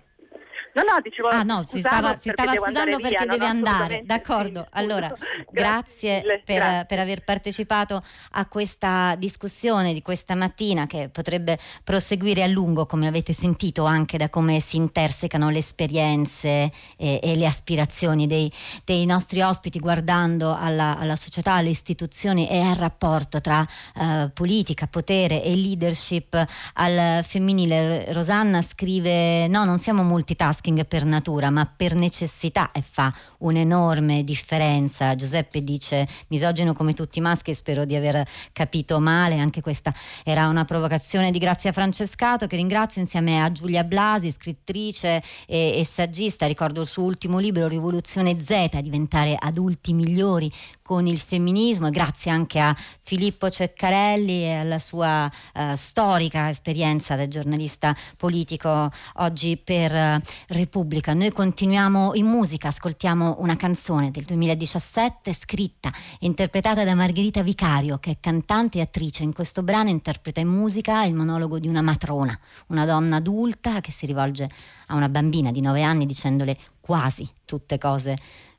No, 0.75 0.81
no, 0.81 0.99
dicevo, 1.01 1.29
ah, 1.29 1.43
no, 1.43 1.61
si 1.61 1.79
stava, 1.79 2.17
si 2.17 2.29
stava 2.31 2.53
scusando 2.53 2.97
perché 2.97 3.23
via, 3.23 3.25
deve 3.25 3.45
andare. 3.45 4.01
D'accordo, 4.03 4.63
sì, 4.63 4.67
allora 4.71 5.07
grazie, 5.49 6.21
grazie, 6.21 6.21
per, 6.43 6.55
grazie, 6.57 6.85
per, 6.85 6.99
aver 6.99 7.23
partecipato 7.23 8.03
a 8.31 8.45
questa 8.47 9.15
discussione 9.17 9.93
di 9.93 10.01
questa 10.01 10.35
mattina 10.35 10.85
che 10.85 11.07
potrebbe 11.07 11.57
proseguire 11.81 12.43
a 12.43 12.47
lungo, 12.47 12.85
come 12.85 13.07
avete 13.07 13.31
sentito 13.31 13.85
anche 13.85 14.17
da 14.17 14.29
come 14.29 14.59
si 14.59 14.75
intersecano 14.75 15.49
le 15.49 15.59
esperienze 15.59 16.69
e, 16.97 17.21
e 17.23 17.35
le 17.37 17.45
aspirazioni 17.45 18.27
dei, 18.27 18.51
dei, 18.83 19.05
nostri 19.05 19.41
ospiti 19.41 19.79
guardando 19.79 20.53
alla, 20.53 20.97
alla, 20.97 21.15
società, 21.15 21.53
alle 21.53 21.69
istituzioni 21.69 22.49
e 22.49 22.59
al 22.59 22.75
rapporto 22.75 23.39
tra 23.39 23.65
uh, 23.95 24.29
politica, 24.33 24.87
potere 24.87 25.41
e 25.41 25.55
leadership 25.55 26.45
al 26.73 27.23
femminile. 27.23 28.11
Rosanna 28.11 28.61
scrive, 28.61 29.47
no, 29.47 29.63
non 29.63 29.77
siamo 29.77 30.03
multitasking 30.03 30.63
multitasking 30.65 30.85
per 30.85 31.05
natura, 31.05 31.49
ma 31.49 31.65
per 31.65 31.93
necessità 31.93 32.71
e 32.71 32.81
fa 32.81 33.13
un'enorme 33.39 34.23
differenza. 34.23 35.15
Giuseppe 35.15 35.63
dice 35.63 36.07
misogino 36.29 36.73
come 36.73 36.93
tutti 36.93 37.19
i 37.19 37.21
maschi, 37.21 37.53
spero 37.53 37.85
di 37.85 37.95
aver 37.95 38.27
capito 38.51 38.99
male, 38.99 39.37
anche 39.37 39.61
questa 39.61 39.93
era 40.23 40.47
una 40.47 40.65
provocazione 40.65 41.31
di 41.31 41.37
Grazia 41.37 41.71
Francescato 41.71 42.47
che 42.47 42.55
ringrazio 42.55 43.01
insieme 43.01 43.41
a 43.41 43.51
Giulia 43.51 43.83
Blasi, 43.83 44.31
scrittrice 44.31 45.21
e, 45.47 45.79
e 45.79 45.85
saggista, 45.85 46.47
ricordo 46.47 46.81
il 46.81 46.87
suo 46.87 47.03
ultimo 47.03 47.37
libro 47.37 47.67
Rivoluzione 47.67 48.37
Z, 48.39 48.79
diventare 48.79 49.35
adulti 49.37 49.93
migliori 49.93 50.51
con 50.85 51.07
il 51.07 51.17
femminismo, 51.17 51.89
grazie 51.89 52.29
anche 52.29 52.59
a 52.59 52.75
Filippo 52.77 53.49
Ceccarelli 53.49 54.43
e 54.43 54.53
alla 54.53 54.77
sua 54.77 55.25
uh, 55.55 55.73
storica 55.73 56.47
esperienza 56.47 57.15
da 57.15 57.27
giornalista 57.27 57.95
politico 58.15 58.91
oggi 59.15 59.57
per 59.57 59.91
uh, 59.91 60.21
Repubblica. 60.49 61.15
Noi 61.15 61.31
continuiamo 61.31 62.13
in 62.13 62.27
musica, 62.27 62.67
ascoltiamo 62.67 63.37
una 63.39 63.55
canzone 63.55 64.11
del 64.11 64.25
2017 64.25 65.33
scritta 65.33 65.89
e 66.19 66.27
interpretata 66.27 66.83
da 66.83 66.93
Margherita 66.93 67.41
Vicario, 67.41 67.97
che 67.97 68.11
è 68.11 68.17
cantante 68.19 68.77
e 68.77 68.81
attrice. 68.81 69.23
In 69.23 69.33
questo 69.33 69.63
brano 69.63 69.89
interpreta 69.89 70.39
in 70.39 70.49
musica 70.49 71.03
il 71.03 71.15
monologo 71.15 71.57
di 71.57 71.67
una 71.67 71.81
matrona, 71.81 72.39
una 72.67 72.85
donna 72.85 73.15
adulta 73.15 73.81
che 73.81 73.91
si 73.91 74.05
rivolge 74.05 74.47
a 74.89 74.93
una 74.93 75.09
bambina 75.09 75.49
di 75.49 75.61
9 75.61 75.81
anni 75.81 76.05
dicendole 76.05 76.55
quasi 76.79 77.27
tutte 77.43 77.79
cose 77.79 78.15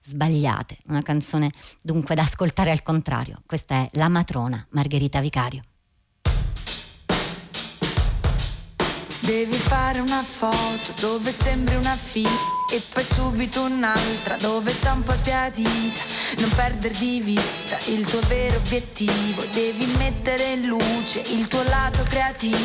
sbagliate. 0.07 0.79
Una 0.87 1.03
canzone 1.03 1.51
dunque 1.83 2.15
da 2.15 2.23
ascoltare 2.23 2.71
al 2.71 2.83
contrario. 2.83 3.43
Questa 3.45 3.75
è 3.75 3.89
La 3.93 4.09
matrona 4.09 4.65
Margherita 4.71 5.21
Vicario. 5.21 5.63
Devi 9.27 9.57
fare 9.57 9.99
una 9.99 10.23
foto 10.23 10.95
dove 11.01 11.33
sembri 11.33 11.75
una 11.75 11.97
figlia 11.97 12.55
e 12.73 12.81
poi 12.93 13.03
subito 13.03 13.63
un'altra 13.63 14.37
dove 14.37 14.73
sei 14.73 14.93
un 14.93 15.03
po' 15.03 15.15
sbiadita. 15.15 16.01
Non 16.39 16.51
perdere 16.55 16.95
di 16.97 17.21
vista 17.21 17.77
il 17.87 18.07
tuo 18.07 18.21
vero 18.29 18.59
obiettivo, 18.59 19.43
devi 19.53 19.85
mettere 19.99 20.53
in 20.53 20.67
luce 20.67 21.23
il 21.27 21.49
tuo 21.49 21.65
lato 21.65 22.05
creativo. 22.05 22.57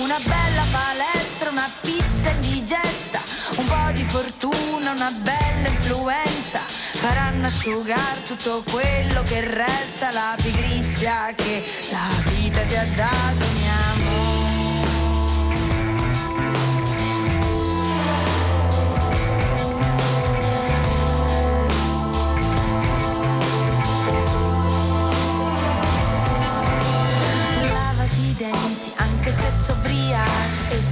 Una 0.00 0.18
bella 0.24 0.66
palestra, 0.70 1.33
una 1.50 1.70
pizza 1.80 2.30
indigesta, 2.30 3.20
un 3.56 3.66
po' 3.66 3.92
di 3.92 4.04
fortuna, 4.04 4.92
una 4.92 5.10
bella 5.10 5.68
influenza. 5.68 6.60
Faranno 6.60 7.46
asciugare 7.46 8.22
tutto 8.26 8.62
quello 8.70 9.22
che 9.22 9.40
resta, 9.40 10.10
la 10.12 10.36
pigrizia 10.42 11.32
che 11.34 11.64
la 11.90 12.08
vita 12.30 12.60
ti 12.62 12.76
ha 12.76 12.86
dato, 12.94 13.44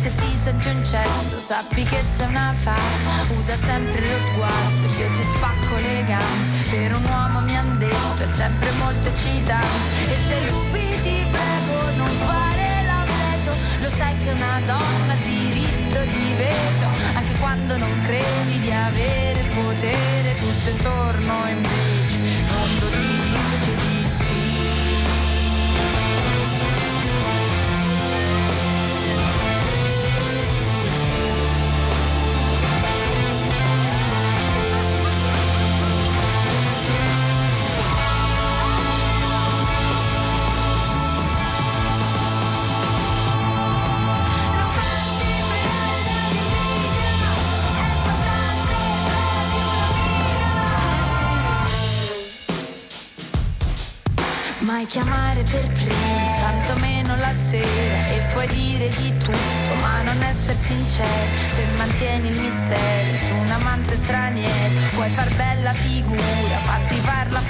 se 0.02 0.12
ti 0.16 0.36
senti 0.36 0.66
un 0.66 0.84
cesso 0.84 1.38
sappi 1.38 1.84
che 1.84 2.02
sei 2.16 2.26
una 2.26 2.52
fata. 2.60 3.34
Usa 3.38 3.54
sempre 3.56 4.00
lo 4.00 4.18
sguardo 4.18 4.86
io 4.98 5.10
ti 5.12 5.22
spacco 5.22 5.76
le 5.76 6.04
gambe. 6.04 6.58
Per 6.70 6.94
un 6.96 7.04
uomo 7.04 7.40
mi 7.42 7.56
han 7.56 7.78
detto 7.78 8.22
è 8.22 8.26
sempre 8.26 8.70
molto 8.82 9.08
eccitante. 9.08 10.10
E 10.12 10.16
se 10.26 10.48
rubi 10.48 11.02
ti 11.02 11.24
prego 11.30 11.90
non 11.96 12.08
fare 12.26 12.82
l'amleto 12.84 13.54
lo 13.78 13.90
sai 13.96 14.18
che 14.18 14.30
una 14.30 14.60
donna 14.66 15.12
ha 15.12 15.22
diritto 15.22 16.00
di 16.00 16.34
veto. 16.36 16.86
Anche 17.14 17.34
quando 17.38 17.78
non 17.78 18.02
credi 18.02 18.58
di 18.58 18.72
avere 18.72 19.38
il 19.38 19.54
potere 19.54 20.34
tutto 20.34 20.68
intorno 20.68 21.46
invece 21.46 22.18
non 22.50 22.78
lo 22.80 22.88
dice 22.88 23.31
chiamare 54.92 55.42
per 55.44 55.66
prima, 55.72 56.34
tanto 56.38 56.78
meno 56.78 57.16
la 57.16 57.32
sera 57.32 58.08
e 58.08 58.28
puoi 58.34 58.46
dire 58.48 58.88
di 58.88 59.16
tutto, 59.16 59.74
ma 59.80 60.02
non 60.02 60.22
essere 60.22 60.52
sincero, 60.52 61.32
se 61.54 61.64
mantieni 61.78 62.28
il 62.28 62.36
mistero 62.36 63.16
su 63.16 63.34
un 63.36 63.50
amante 63.52 63.94
straniero, 63.94 64.90
puoi 64.92 65.08
far 65.08 65.34
bella 65.34 65.72
figura, 65.72 66.20
fatti 66.66 66.96
far 66.96 67.30
la 67.30 67.40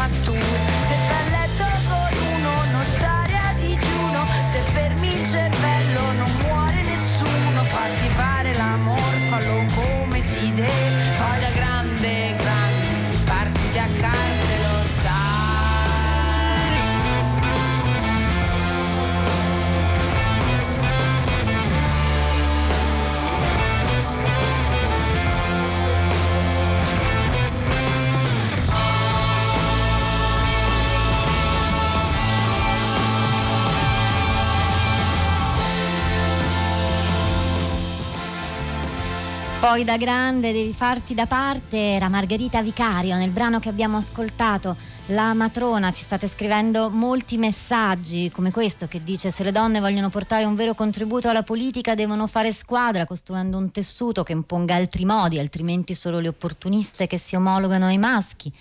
Poi 39.72 39.84
da 39.84 39.96
grande 39.96 40.52
devi 40.52 40.74
farti 40.74 41.14
da 41.14 41.24
parte 41.24 41.78
era 41.78 42.10
Margherita 42.10 42.60
Vicario 42.60 43.16
nel 43.16 43.30
brano 43.30 43.58
che 43.58 43.70
abbiamo 43.70 43.96
ascoltato. 43.96 44.76
La 45.06 45.32
matrona 45.32 45.90
ci 45.92 46.02
state 46.02 46.28
scrivendo 46.28 46.90
molti 46.90 47.38
messaggi 47.38 48.30
come 48.30 48.50
questo 48.50 48.86
che 48.86 49.02
dice 49.02 49.30
se 49.30 49.42
le 49.42 49.50
donne 49.50 49.80
vogliono 49.80 50.10
portare 50.10 50.44
un 50.44 50.56
vero 50.56 50.74
contributo 50.74 51.30
alla 51.30 51.42
politica 51.42 51.94
devono 51.94 52.26
fare 52.26 52.52
squadra 52.52 53.06
costruendo 53.06 53.56
un 53.56 53.70
tessuto 53.70 54.22
che 54.22 54.32
imponga 54.32 54.74
altri 54.74 55.06
modi, 55.06 55.38
altrimenti 55.38 55.94
solo 55.94 56.20
le 56.20 56.28
opportuniste 56.28 57.06
che 57.06 57.16
si 57.16 57.34
omologano 57.34 57.86
ai 57.86 57.96
maschi 57.96 58.52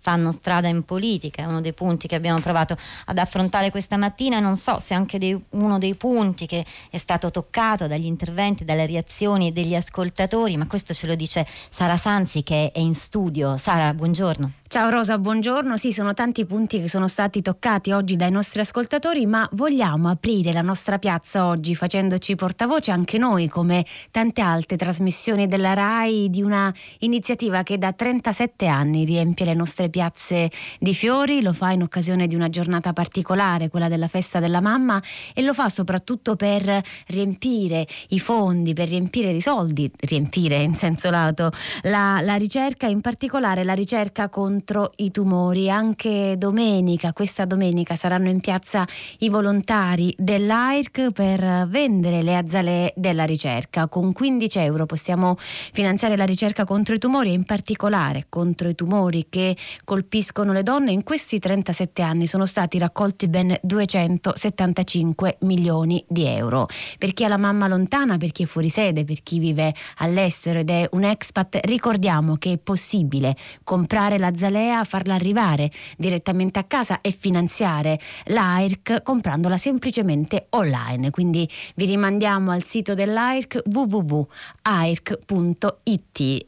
fanno 0.00 0.32
strada 0.32 0.68
in 0.68 0.84
politica, 0.84 1.42
è 1.42 1.46
uno 1.46 1.60
dei 1.60 1.72
punti 1.72 2.06
che 2.06 2.14
abbiamo 2.14 2.40
provato 2.40 2.76
ad 3.06 3.18
affrontare 3.18 3.70
questa 3.70 3.96
mattina, 3.96 4.40
non 4.40 4.56
so 4.56 4.78
se 4.78 4.94
anche 4.94 5.18
dei, 5.18 5.38
uno 5.50 5.78
dei 5.78 5.94
punti 5.94 6.46
che 6.46 6.64
è 6.90 6.98
stato 6.98 7.30
toccato 7.30 7.86
dagli 7.86 8.06
interventi, 8.06 8.64
dalle 8.64 8.86
reazioni 8.86 9.52
degli 9.52 9.74
ascoltatori, 9.74 10.56
ma 10.56 10.66
questo 10.66 10.94
ce 10.94 11.06
lo 11.06 11.14
dice 11.14 11.46
Sara 11.68 11.96
Sanzi 11.96 12.42
che 12.42 12.70
è 12.72 12.78
in 12.78 12.94
studio. 12.94 13.56
Sara, 13.56 13.92
buongiorno. 13.92 14.52
Ciao 14.70 14.90
Rosa, 14.90 15.16
buongiorno. 15.16 15.78
Sì, 15.78 15.94
sono 15.94 16.12
tanti 16.12 16.44
punti 16.44 16.78
che 16.78 16.90
sono 16.90 17.08
stati 17.08 17.40
toccati 17.40 17.90
oggi 17.92 18.16
dai 18.16 18.30
nostri 18.30 18.60
ascoltatori, 18.60 19.24
ma 19.24 19.48
vogliamo 19.52 20.10
aprire 20.10 20.52
la 20.52 20.60
nostra 20.60 20.98
piazza 20.98 21.46
oggi 21.46 21.74
facendoci 21.74 22.34
portavoce 22.34 22.90
anche 22.90 23.16
noi, 23.16 23.48
come 23.48 23.86
tante 24.10 24.42
altre 24.42 24.76
trasmissioni 24.76 25.46
della 25.46 25.72
RAI, 25.72 26.28
di 26.28 26.42
una 26.42 26.70
iniziativa 26.98 27.62
che 27.62 27.78
da 27.78 27.94
37 27.94 28.66
anni 28.66 29.06
riempie 29.06 29.46
le 29.46 29.54
nostre 29.54 29.88
piazze 29.88 30.50
di 30.78 30.92
fiori, 30.92 31.40
lo 31.40 31.54
fa 31.54 31.70
in 31.70 31.80
occasione 31.80 32.26
di 32.26 32.34
una 32.34 32.50
giornata 32.50 32.92
particolare, 32.92 33.70
quella 33.70 33.88
della 33.88 34.06
festa 34.06 34.38
della 34.38 34.60
mamma, 34.60 35.02
e 35.32 35.40
lo 35.40 35.54
fa 35.54 35.70
soprattutto 35.70 36.36
per 36.36 36.82
riempire 37.06 37.86
i 38.08 38.20
fondi, 38.20 38.74
per 38.74 38.88
riempire 38.88 39.32
di 39.32 39.40
soldi, 39.40 39.90
riempire 40.00 40.56
in 40.56 40.74
senso 40.74 41.08
lato, 41.08 41.52
la, 41.84 42.20
la 42.20 42.34
ricerca, 42.34 42.86
in 42.86 43.00
particolare 43.00 43.64
la 43.64 43.72
ricerca 43.72 44.28
con 44.28 44.56
contro 44.58 44.90
i 44.96 45.12
tumori. 45.12 45.70
Anche 45.70 46.34
domenica, 46.36 47.12
questa 47.12 47.44
domenica, 47.44 47.94
saranno 47.94 48.28
in 48.28 48.40
piazza 48.40 48.84
i 49.18 49.28
volontari 49.28 50.12
dell'AIRC 50.18 51.12
per 51.12 51.68
vendere 51.68 52.22
le 52.22 52.36
azalee 52.36 52.92
della 52.96 53.24
ricerca. 53.24 53.86
Con 53.86 54.12
15 54.12 54.58
euro 54.58 54.84
possiamo 54.84 55.36
finanziare 55.38 56.16
la 56.16 56.24
ricerca 56.24 56.64
contro 56.64 56.96
i 56.96 56.98
tumori 56.98 57.30
e 57.30 57.34
in 57.34 57.44
particolare 57.44 58.26
contro 58.28 58.68
i 58.68 58.74
tumori 58.74 59.26
che 59.28 59.56
colpiscono 59.84 60.52
le 60.52 60.64
donne. 60.64 60.90
In 60.90 61.04
questi 61.04 61.38
37 61.38 62.02
anni 62.02 62.26
sono 62.26 62.44
stati 62.44 62.78
raccolti 62.78 63.28
ben 63.28 63.56
275 63.62 65.36
milioni 65.42 66.04
di 66.08 66.26
euro. 66.26 66.66
Per 66.98 67.12
chi 67.12 67.22
ha 67.22 67.28
la 67.28 67.36
mamma 67.36 67.68
lontana, 67.68 68.16
per 68.16 68.32
chi 68.32 68.42
è 68.42 68.46
fuori 68.46 68.70
sede, 68.70 69.04
per 69.04 69.22
chi 69.22 69.38
vive 69.38 69.72
all'estero 69.98 70.58
ed 70.58 70.70
è 70.70 70.88
un 70.92 71.04
expat, 71.04 71.60
ricordiamo 71.62 72.34
che 72.36 72.52
è 72.54 72.58
possibile 72.58 73.36
comprare 73.62 74.18
la 74.50 74.58
Zalea, 74.58 74.84
farla 74.84 75.14
arrivare 75.14 75.70
direttamente 75.96 76.58
a 76.58 76.64
casa 76.64 77.00
e 77.00 77.12
finanziare 77.12 77.98
l'AIRC 78.26 79.02
comprandola 79.02 79.56
semplicemente 79.56 80.46
online. 80.50 81.10
Quindi 81.10 81.48
vi 81.76 81.84
rimandiamo 81.86 82.50
al 82.50 82.64
sito 82.64 82.94
dell'AIRC 82.94 83.62
www.airc.it 83.64 84.26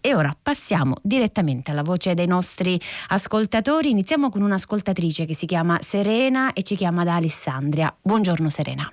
e 0.00 0.14
ora 0.14 0.36
passiamo 0.40 0.96
direttamente 1.02 1.70
alla 1.70 1.82
voce 1.82 2.14
dei 2.14 2.26
nostri 2.26 2.80
ascoltatori. 3.08 3.90
Iniziamo 3.90 4.30
con 4.30 4.42
un'ascoltatrice 4.42 5.24
che 5.24 5.34
si 5.34 5.46
chiama 5.46 5.78
Serena 5.80 6.52
e 6.52 6.62
ci 6.62 6.74
chiama 6.74 7.04
da 7.04 7.14
Alessandria. 7.16 7.94
Buongiorno 8.00 8.48
Serena. 8.48 8.92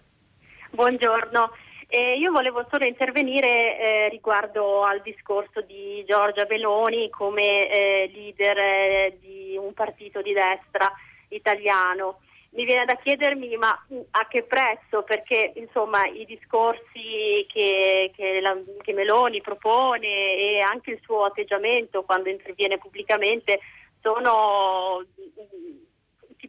Buongiorno. 0.72 1.50
Eh, 1.90 2.18
io 2.18 2.34
volevo 2.34 2.66
solo 2.70 2.86
intervenire 2.86 3.80
eh, 3.80 4.10
riguardo 4.10 4.82
al 4.84 5.02
discorso 5.02 5.62
di 5.62 6.04
Giorgia 6.06 6.46
Meloni 6.50 7.10
come 7.10 7.70
eh, 7.70 8.12
leader 8.14 8.58
eh, 8.58 9.18
di 9.22 9.56
un 9.58 9.74
partito 9.74 10.22
di 10.22 10.34
destra 10.34 10.92
italiano. 11.30 12.20
Mi 12.52 12.66
viene 12.66 12.84
da 12.84 12.96
chiedermi 12.96 13.56
ma 13.56 13.70
a 14.12 14.28
che 14.28 14.44
prezzo? 14.44 15.04
Perché 15.04 15.54
insomma 15.56 16.06
i 16.08 16.26
discorsi 16.26 17.46
che, 17.48 18.12
che 18.14 18.42
la, 18.42 18.58
che 18.82 18.94
Meloni 18.94 19.40
propone 19.42 20.36
e 20.36 20.60
anche 20.60 20.92
il 20.92 21.00
suo 21.04 21.24
atteggiamento 21.24 22.04
quando 22.04 22.28
interviene 22.28 22.78
pubblicamente 22.78 23.60
sono 24.02 25.06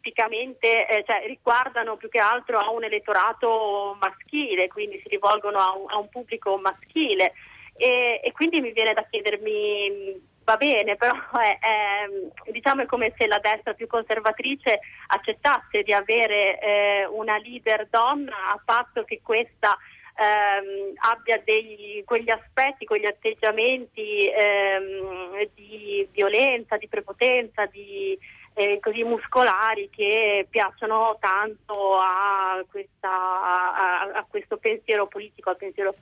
tipicamente 0.08 0.86
eh, 0.88 1.04
cioè, 1.06 1.26
riguardano 1.26 1.96
più 1.96 2.08
che 2.08 2.18
altro 2.18 2.58
a 2.58 2.70
un 2.70 2.84
elettorato 2.84 3.96
maschile, 4.00 4.68
quindi 4.68 4.98
si 5.02 5.08
rivolgono 5.08 5.58
a 5.58 5.76
un, 5.76 5.84
a 5.88 5.98
un 5.98 6.08
pubblico 6.08 6.56
maschile. 6.58 7.34
E, 7.76 8.20
e, 8.24 8.32
quindi 8.32 8.60
mi 8.60 8.72
viene 8.72 8.94
da 8.94 9.06
chiedermi 9.08 10.26
va 10.44 10.56
bene, 10.56 10.96
però 10.96 11.12
è, 11.38 11.58
è, 11.60 12.50
diciamo 12.50 12.82
è 12.82 12.86
come 12.86 13.12
se 13.16 13.26
la 13.26 13.38
destra 13.38 13.74
più 13.74 13.86
conservatrice 13.86 14.80
accettasse 15.08 15.82
di 15.82 15.92
avere 15.92 16.58
eh, 16.58 17.06
una 17.06 17.36
leader 17.38 17.86
donna 17.90 18.48
a 18.50 18.60
patto 18.64 19.04
che 19.04 19.20
questa 19.22 19.76
ehm, 20.16 20.94
abbia 20.96 21.40
dei, 21.44 22.02
quegli 22.06 22.30
aspetti, 22.30 22.86
quegli 22.86 23.06
atteggiamenti 23.06 24.26
ehm, 24.26 25.48
di 25.54 26.08
violenza, 26.10 26.78
di 26.78 26.88
prepotenza, 26.88 27.66
di, 27.66 28.18
eh, 28.58 28.80
così 28.80 29.04
muscolari 29.04 29.88
che 29.88 30.48
piacciono 30.50 31.16
tanto 31.20 31.96
a, 31.96 32.60
questa, 32.68 33.08
a, 33.08 34.00
a 34.14 34.26
questo 34.28 34.56
pensiero 34.56 35.06
politico, 35.06 35.50
al 35.50 35.56
pensiero 35.56 35.94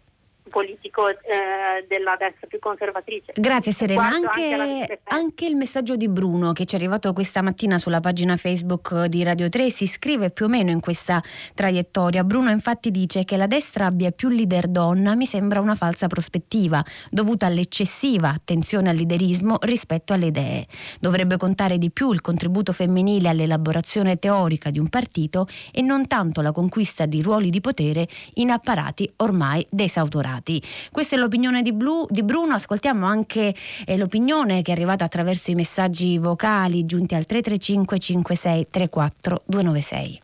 politico 0.49 1.09
eh, 1.09 1.85
della 1.89 2.17
destra 2.19 2.47
più 2.47 2.59
conservatrice. 2.59 3.33
Grazie 3.35 3.73
Serena, 3.73 4.09
anche, 4.09 4.53
anche, 4.53 5.01
anche, 5.05 5.47
il 5.47 5.57
messaggio 5.57 5.97
di 5.97 6.09
Bruno 6.09 6.53
che 6.53 6.65
ci 6.65 6.75
è 6.75 6.79
arrivato 6.79 7.13
questa 7.13 7.43
mattina 7.43 7.79
sulla 7.79 8.01
pagina 8.01 8.37
Facebook 8.37 9.05
di 9.07 9.23
Radio 9.23 9.49
3 9.49 9.71
si 9.71 9.85
iscrive 9.85 10.31
più 10.31 10.47
o 10.47 10.49
meno 10.49 10.71
in 10.71 10.81
questa 10.81 11.23
traiettoria. 11.55 12.25
Bruno 12.25 12.51
infatti 12.51 12.91
dice 12.91 13.25
che 13.25 13.37
la 13.37 13.47
destra 13.47 13.87
abbia 13.87 14.11
più 14.11 14.29
leader 14.29 14.69
donna 14.69 15.15
mi 15.15 15.27
sembra 15.27 15.61
una 15.61 15.75
falsa 15.75 16.07
prospettiva 16.07 16.85
dovuta 17.11 17.47
all'eccessiva 17.47 18.31
attenzione 18.31 18.91
al 18.91 18.97
liderismo 18.97 19.57
rispetto 19.63 20.13
alle 20.13 20.27
idee. 20.27 20.67
Dovrebbe 21.01 21.37
contare 21.37 21.79
di 21.79 21.91
più 21.91 22.13
il 22.13 22.21
contributo 22.21 22.73
femminile 22.73 23.29
all'elaborazione 23.29 24.19
teorica 24.19 24.71
di 24.71 24.79
un 24.79 24.89
partito 24.89 25.49
e 25.73 25.83
non 25.83 26.07
tanto 26.07 26.41
la 26.41 26.53
conquista 26.53 27.07
di 27.07 27.23
ruoli 27.23 27.51
di 27.51 27.61
potere 27.61 28.07
in 28.35 28.51
apparati 28.51 29.11
ormai 29.17 29.67
desautorati 29.71 30.36
stati. 30.37 30.63
Questa 30.91 31.17
è 31.17 31.19
l'opinione 31.19 31.63
di, 31.63 31.73
Blu, 31.73 32.07
di 32.09 32.23
Bruno, 32.23 32.55
ascoltiamo 32.55 33.07
anche 33.07 33.55
eh, 33.87 33.97
l'opinione 33.97 34.63
che 34.63 34.73
è 34.73 34.75
arrivata 34.75 35.05
attraverso 35.05 35.51
i 35.51 35.55
messaggi 35.55 36.19
vocali 36.19 36.85
giunti 36.85 37.15
al 37.15 37.27
335 37.27 37.99
56 37.99 38.67
34 38.71 39.43
296. 39.47 40.21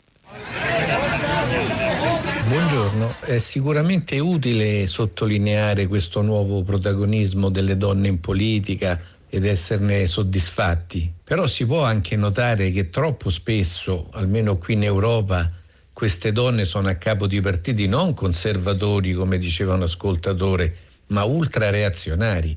Buongiorno, 2.49 3.15
è 3.21 3.39
sicuramente 3.39 4.19
utile 4.19 4.87
sottolineare 4.87 5.87
questo 5.87 6.21
nuovo 6.21 6.63
protagonismo 6.63 7.49
delle 7.49 7.77
donne 7.79 8.09
in 8.09 8.21
politica 8.21 9.01
ed 9.29 9.47
esserne 9.47 10.07
soddisfatti, 10.07 11.11
però 11.25 11.47
si 11.47 11.65
può 11.65 11.83
anche 11.83 12.17
notare 12.17 12.71
che 12.71 12.91
troppo 12.91 13.31
spesso, 13.31 14.09
almeno 14.13 14.59
qui 14.59 14.75
in 14.75 14.83
Europa, 14.83 15.51
queste 15.93 16.33
donne 16.33 16.65
sono 16.65 16.89
a 16.89 16.95
capo 16.95 17.27
di 17.27 17.41
partiti 17.41 17.87
non 17.87 18.15
conservatori, 18.15 19.13
come 19.13 19.39
diceva 19.39 19.75
un 19.75 19.83
ascoltatore, 19.83 20.77
ma 21.09 21.25
ultrareazionari. 21.25 22.57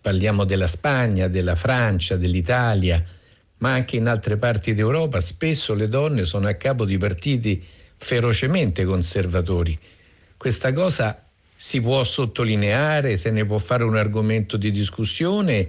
Parliamo 0.00 0.44
della 0.44 0.66
Spagna, 0.66 1.28
della 1.28 1.56
Francia, 1.56 2.16
dell'Italia, 2.16 3.04
ma 3.58 3.72
anche 3.72 3.96
in 3.96 4.06
altre 4.06 4.36
parti 4.36 4.74
d'Europa 4.74 5.20
spesso 5.20 5.74
le 5.74 5.88
donne 5.88 6.24
sono 6.24 6.46
a 6.46 6.54
capo 6.54 6.84
di 6.84 6.98
partiti 6.98 7.64
ferocemente 7.96 8.84
conservatori. 8.84 9.78
Questa 10.36 10.72
cosa 10.72 11.26
si 11.56 11.80
può 11.80 12.04
sottolineare, 12.04 13.16
se 13.16 13.30
ne 13.30 13.44
può 13.44 13.58
fare 13.58 13.84
un 13.84 13.96
argomento 13.96 14.56
di 14.56 14.70
discussione 14.70 15.68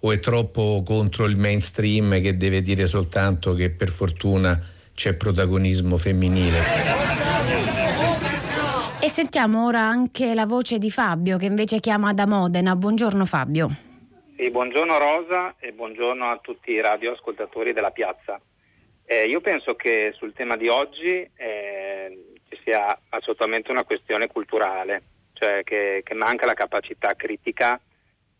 o 0.00 0.12
è 0.12 0.20
troppo 0.20 0.82
contro 0.84 1.24
il 1.24 1.36
mainstream 1.36 2.20
che 2.20 2.36
deve 2.36 2.60
dire 2.60 2.86
soltanto 2.86 3.54
che 3.54 3.70
per 3.70 3.90
fortuna 3.90 4.60
c'è 5.02 5.14
protagonismo 5.14 5.96
femminile. 5.96 6.58
E 9.00 9.08
sentiamo 9.08 9.66
ora 9.66 9.80
anche 9.80 10.32
la 10.32 10.46
voce 10.46 10.78
di 10.78 10.92
Fabio 10.92 11.38
che 11.38 11.46
invece 11.46 11.80
chiama 11.80 12.12
da 12.14 12.24
Modena. 12.24 12.76
Buongiorno 12.76 13.24
Fabio. 13.24 13.66
Sì, 14.36 14.48
buongiorno 14.48 14.98
Rosa 14.98 15.56
e 15.58 15.72
buongiorno 15.72 16.30
a 16.30 16.38
tutti 16.40 16.70
i 16.70 16.80
radioascoltatori 16.80 17.72
della 17.72 17.90
piazza. 17.90 18.40
Eh, 19.04 19.24
io 19.24 19.40
penso 19.40 19.74
che 19.74 20.12
sul 20.16 20.34
tema 20.34 20.56
di 20.56 20.68
oggi 20.68 21.28
eh, 21.34 22.36
ci 22.48 22.60
sia 22.62 22.96
assolutamente 23.08 23.72
una 23.72 23.82
questione 23.82 24.28
culturale, 24.28 25.02
cioè 25.32 25.64
che, 25.64 26.02
che 26.04 26.14
manca 26.14 26.46
la 26.46 26.54
capacità 26.54 27.14
critica 27.16 27.80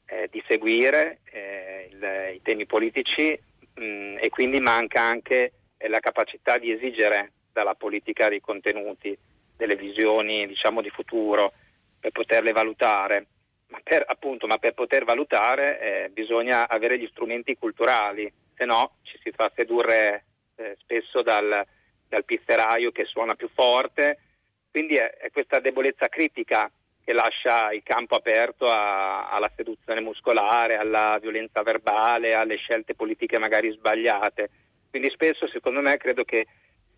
eh, 0.07 0.29
di 0.31 0.41
seguire 0.47 1.23
eh, 1.25 1.89
il, 1.91 2.37
i 2.37 2.41
temi 2.41 2.67
politici 2.67 3.37
mh, 3.75 3.83
mm, 3.85 4.17
e 4.21 4.29
quindi 4.29 4.61
manca 4.61 5.03
anche 5.03 5.55
è 5.83 5.89
la 5.89 5.99
capacità 5.99 6.59
di 6.59 6.71
esigere 6.71 7.33
dalla 7.53 7.75
politica 7.75 8.29
dei 8.29 8.41
contenuti, 8.41 9.19
delle 9.57 9.75
visioni 9.75 10.47
diciamo, 10.47 10.81
di 10.81 10.91
futuro, 10.91 11.53
per 11.99 12.13
poterle 12.13 12.53
valutare. 12.53 13.27
Ma 13.67 13.81
per, 13.83 14.05
appunto, 14.07 14.47
ma 14.47 14.59
per 14.59 14.75
poter 14.75 15.05
valutare 15.05 15.81
eh, 15.81 16.09
bisogna 16.11 16.69
avere 16.69 17.01
gli 17.01 17.09
strumenti 17.11 17.57
culturali, 17.57 18.33
se 18.55 18.65
no 18.65 18.99
ci 19.03 19.19
si 19.25 19.33
fa 19.33 19.51
sedurre 19.57 20.25
eh, 20.55 20.77
spesso 20.79 21.21
dal, 21.23 21.67
dal 22.09 22.25
pizzeraio 22.25 22.93
che 22.93 23.05
suona 23.05 23.35
più 23.35 23.49
forte. 23.53 24.19
Quindi 24.71 24.95
è, 24.95 25.11
è, 25.17 25.31
questa 25.33 25.59
debolezza 25.59 26.07
critica 26.09 26.71
che 27.03 27.13
lascia 27.13 27.73
il 27.73 27.83
campo 27.83 28.15
aperto 28.15 28.67
a, 28.67 29.29
alla 29.31 29.51
seduzione 29.57 30.01
muscolare, 30.01 30.77
alla 30.77 31.19
violenza 31.21 31.63
verbale, 31.63 32.35
alle 32.35 32.57
scelte 32.57 32.95
politiche 32.95 33.41
magari 33.41 33.73
sbagliate. 33.73 34.51
Quindi 34.93 35.09
spesso, 35.09 35.49
secondo 35.49 35.81
me, 35.81 35.97
credo 35.97 36.23
che 36.23 36.47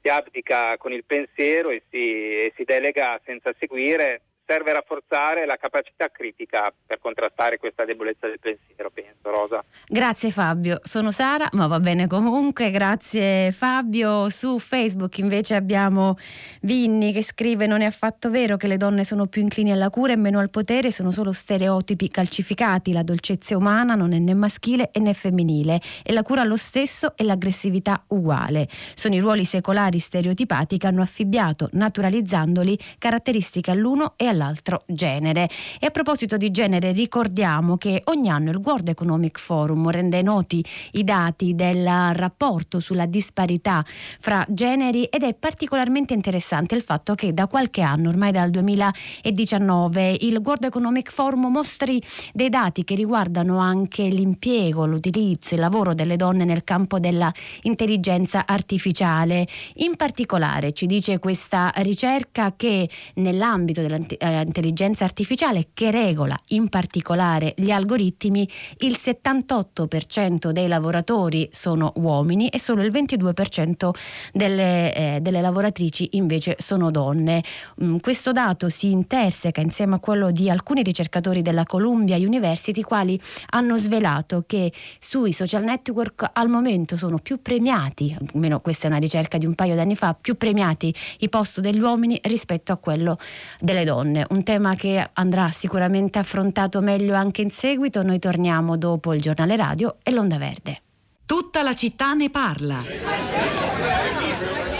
si 0.02 0.08
abdica 0.08 0.76
con 0.78 0.92
il 0.92 1.04
pensiero 1.04 1.70
e 1.70 1.84
si, 1.88 1.96
e 1.96 2.52
si 2.56 2.64
delega 2.64 3.20
senza 3.24 3.54
seguire 3.56 4.22
serve 4.46 4.72
rafforzare 4.72 5.46
la 5.46 5.56
capacità 5.56 6.08
critica 6.08 6.72
per 6.86 6.98
contrastare 7.00 7.58
questa 7.58 7.84
debolezza 7.84 8.26
del 8.26 8.38
pensiero, 8.38 8.90
penso, 8.90 9.30
Rosa. 9.30 9.64
Grazie 9.86 10.30
Fabio, 10.30 10.80
sono 10.82 11.10
Sara, 11.10 11.48
ma 11.52 11.66
va 11.66 11.80
bene 11.80 12.06
comunque, 12.06 12.70
grazie 12.70 13.52
Fabio. 13.52 14.28
Su 14.28 14.58
Facebook 14.58 15.18
invece 15.18 15.54
abbiamo 15.54 16.16
Vinni 16.60 17.12
che 17.12 17.22
scrive 17.22 17.66
non 17.66 17.80
è 17.80 17.86
affatto 17.86 18.30
vero 18.30 18.56
che 18.56 18.66
le 18.66 18.76
donne 18.76 19.04
sono 19.04 19.26
più 19.26 19.42
inclini 19.42 19.72
alla 19.72 19.90
cura 19.90 20.12
e 20.12 20.16
meno 20.16 20.38
al 20.38 20.50
potere, 20.50 20.90
sono 20.90 21.10
solo 21.10 21.32
stereotipi 21.32 22.08
calcificati, 22.08 22.92
la 22.92 23.02
dolcezza 23.02 23.56
umana 23.56 23.94
non 23.94 24.12
è 24.12 24.18
né 24.18 24.34
maschile 24.34 24.90
né 24.94 25.14
femminile 25.14 25.80
e 26.02 26.12
la 26.12 26.22
cura 26.22 26.44
lo 26.44 26.56
stesso 26.56 27.16
e 27.16 27.24
l'aggressività 27.24 28.04
uguale. 28.08 28.68
Sono 28.94 29.14
i 29.14 29.20
ruoli 29.20 29.44
secolari 29.44 29.98
stereotipati 29.98 30.78
che 30.78 30.86
hanno 30.86 31.02
affibbiato, 31.02 31.68
naturalizzandoli, 31.72 32.78
caratteristiche 32.98 33.70
all'uno 33.70 34.14
e 34.16 34.26
all'altro 34.26 34.33
all'altro 34.34 34.82
genere. 34.86 35.48
E 35.80 35.86
a 35.86 35.90
proposito 35.90 36.36
di 36.36 36.50
genere 36.50 36.92
ricordiamo 36.92 37.76
che 37.76 38.02
ogni 38.06 38.28
anno 38.28 38.50
il 38.50 38.60
World 38.62 38.88
Economic 38.88 39.38
Forum 39.38 39.88
rende 39.90 40.20
noti 40.22 40.64
i 40.92 41.04
dati 41.04 41.54
del 41.54 41.84
rapporto 42.12 42.80
sulla 42.80 43.06
disparità 43.06 43.84
fra 44.20 44.44
generi 44.48 45.04
ed 45.04 45.22
è 45.22 45.34
particolarmente 45.34 46.12
interessante 46.14 46.74
il 46.74 46.82
fatto 46.82 47.14
che 47.14 47.32
da 47.32 47.46
qualche 47.46 47.80
anno, 47.80 48.08
ormai 48.08 48.32
dal 48.32 48.50
2019, 48.50 50.16
il 50.20 50.40
World 50.42 50.64
Economic 50.64 51.10
Forum 51.10 51.46
mostri 51.46 52.02
dei 52.32 52.48
dati 52.48 52.84
che 52.84 52.94
riguardano 52.94 53.58
anche 53.58 54.02
l'impiego, 54.04 54.86
l'utilizzo, 54.86 55.54
il 55.54 55.60
lavoro 55.60 55.94
delle 55.94 56.16
donne 56.16 56.44
nel 56.44 56.64
campo 56.64 56.98
della 56.98 57.32
intelligenza 57.62 58.44
artificiale. 58.46 59.46
In 59.76 59.96
particolare 59.96 60.72
ci 60.72 60.86
dice 60.86 61.18
questa 61.18 61.72
ricerca 61.76 62.54
che 62.56 62.88
nell'ambito 63.14 63.80
dell'intelligenza 63.80 64.23
intelligenza 64.30 65.04
artificiale 65.04 65.68
che 65.74 65.90
regola 65.90 66.36
in 66.48 66.68
particolare 66.68 67.54
gli 67.56 67.70
algoritmi, 67.70 68.48
il 68.78 68.96
78% 68.98 70.50
dei 70.50 70.66
lavoratori 70.66 71.48
sono 71.52 71.92
uomini 71.96 72.48
e 72.48 72.58
solo 72.58 72.82
il 72.82 72.92
22% 72.92 73.90
delle, 74.32 74.94
eh, 74.94 75.18
delle 75.20 75.40
lavoratrici 75.40 76.10
invece 76.12 76.56
sono 76.58 76.90
donne. 76.90 77.42
Mm, 77.82 77.98
questo 77.98 78.32
dato 78.32 78.68
si 78.68 78.90
interseca 78.90 79.60
insieme 79.60 79.96
a 79.96 79.98
quello 79.98 80.30
di 80.30 80.48
alcuni 80.48 80.82
ricercatori 80.82 81.42
della 81.42 81.64
Columbia 81.64 82.16
University, 82.16 82.82
quali 82.82 83.20
hanno 83.50 83.76
svelato 83.76 84.42
che 84.46 84.72
sui 84.98 85.32
social 85.32 85.64
network 85.64 86.30
al 86.32 86.48
momento 86.48 86.96
sono 86.96 87.18
più 87.18 87.42
premiati, 87.42 88.16
almeno 88.32 88.60
questa 88.60 88.86
è 88.86 88.90
una 88.90 88.98
ricerca 88.98 89.38
di 89.38 89.46
un 89.46 89.54
paio 89.54 89.74
d'anni 89.74 89.96
fa, 89.96 90.16
più 90.18 90.36
premiati 90.36 90.94
i 91.18 91.28
post 91.28 91.60
degli 91.60 91.80
uomini 91.80 92.18
rispetto 92.22 92.72
a 92.72 92.76
quello 92.76 93.18
delle 93.60 93.84
donne 93.84 94.13
donne, 94.14 94.26
un 94.30 94.42
tema 94.44 94.74
che 94.76 95.10
andrà 95.14 95.50
sicuramente 95.50 96.20
affrontato 96.20 96.80
meglio 96.80 97.14
anche 97.14 97.42
in 97.42 97.50
seguito. 97.50 98.02
Noi 98.02 98.20
torniamo 98.20 98.76
dopo 98.76 99.12
il 99.12 99.20
giornale 99.20 99.56
radio 99.56 99.96
e 100.02 100.12
l'Onda 100.12 100.38
Verde. 100.38 100.82
Tutta 101.26 101.62
la 101.62 101.74
città 101.74 102.14
ne 102.14 102.30
parla. 102.30 102.82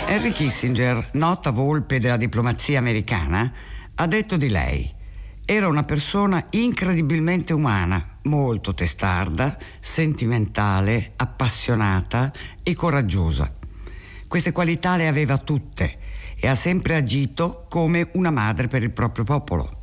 Henry 0.07 0.33
Kissinger, 0.33 1.11
nota 1.15 1.51
volpe 1.51 1.99
della 1.99 2.17
diplomazia 2.17 2.79
americana, 2.79 3.53
ha 3.97 4.07
detto 4.07 4.37
di 4.37 4.49
lei 4.49 4.93
Era 5.47 5.69
una 5.69 5.83
persona 5.83 6.47
incredibilmente 6.51 7.53
umana, 7.53 8.19
molto 8.23 8.73
testarda, 8.73 9.59
sentimentale, 9.79 11.13
appassionata 11.17 12.33
e 12.63 12.75
coraggiosa. 12.75 13.53
Queste 14.27 14.53
qualità 14.53 14.97
le 14.97 15.07
aveva 15.07 15.37
tutte 15.37 15.99
e 16.45 16.47
ha 16.47 16.55
sempre 16.55 16.95
agito 16.95 17.65
come 17.71 18.11
una 18.13 18.31
madre 18.31 18.69
per 18.69 18.83
il 18.83 18.91
proprio 18.91 19.25
popolo. 19.25 19.81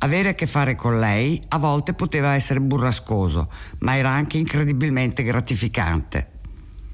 Avere 0.00 0.28
a 0.28 0.32
che 0.34 0.44
fare 0.44 0.74
con 0.74 0.98
lei 0.98 1.40
a 1.48 1.56
volte 1.56 1.94
poteva 1.94 2.34
essere 2.34 2.60
burrascoso, 2.60 3.50
ma 3.78 3.96
era 3.96 4.10
anche 4.10 4.36
incredibilmente 4.36 5.22
gratificante. 5.22 6.32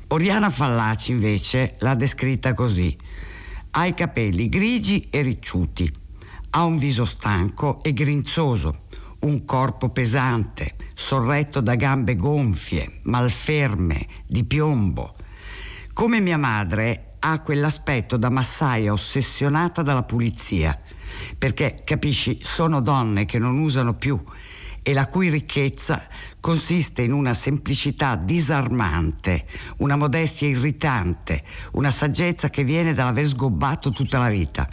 Oriana 0.08 0.48
Fallaci 0.48 1.10
invece 1.10 1.74
l'ha 1.80 1.96
descritta 1.96 2.54
così. 2.54 2.96
Ha 3.72 3.84
i 3.84 3.94
capelli 3.94 4.48
grigi 4.48 5.08
e 5.10 5.22
ricciuti 5.22 5.92
ha 6.50 6.64
un 6.64 6.78
viso 6.78 7.04
stanco 7.04 7.82
e 7.82 7.92
grinzoso, 7.92 8.84
un 9.20 9.44
corpo 9.44 9.88
pesante, 9.88 10.76
sorretto 10.94 11.60
da 11.60 11.74
gambe 11.74 12.14
gonfie, 12.14 13.00
malferme, 13.02 14.06
di 14.24 14.44
piombo. 14.44 15.16
Come 15.92 16.20
mia 16.20 16.38
madre 16.38 17.13
ha 17.26 17.40
quell'aspetto 17.40 18.18
da 18.18 18.28
massaia 18.28 18.92
ossessionata 18.92 19.80
dalla 19.80 20.02
pulizia, 20.02 20.78
perché 21.38 21.74
capisci, 21.82 22.38
sono 22.42 22.82
donne 22.82 23.24
che 23.24 23.38
non 23.38 23.58
usano 23.58 23.94
più 23.94 24.22
e 24.82 24.92
la 24.92 25.06
cui 25.06 25.30
ricchezza 25.30 26.06
consiste 26.38 27.00
in 27.00 27.12
una 27.12 27.32
semplicità 27.32 28.16
disarmante, 28.16 29.46
una 29.78 29.96
modestia 29.96 30.48
irritante, 30.48 31.42
una 31.72 31.90
saggezza 31.90 32.50
che 32.50 32.62
viene 32.62 32.92
dall'aver 32.92 33.24
sgobbato 33.24 33.90
tutta 33.90 34.18
la 34.18 34.28
vita. 34.28 34.68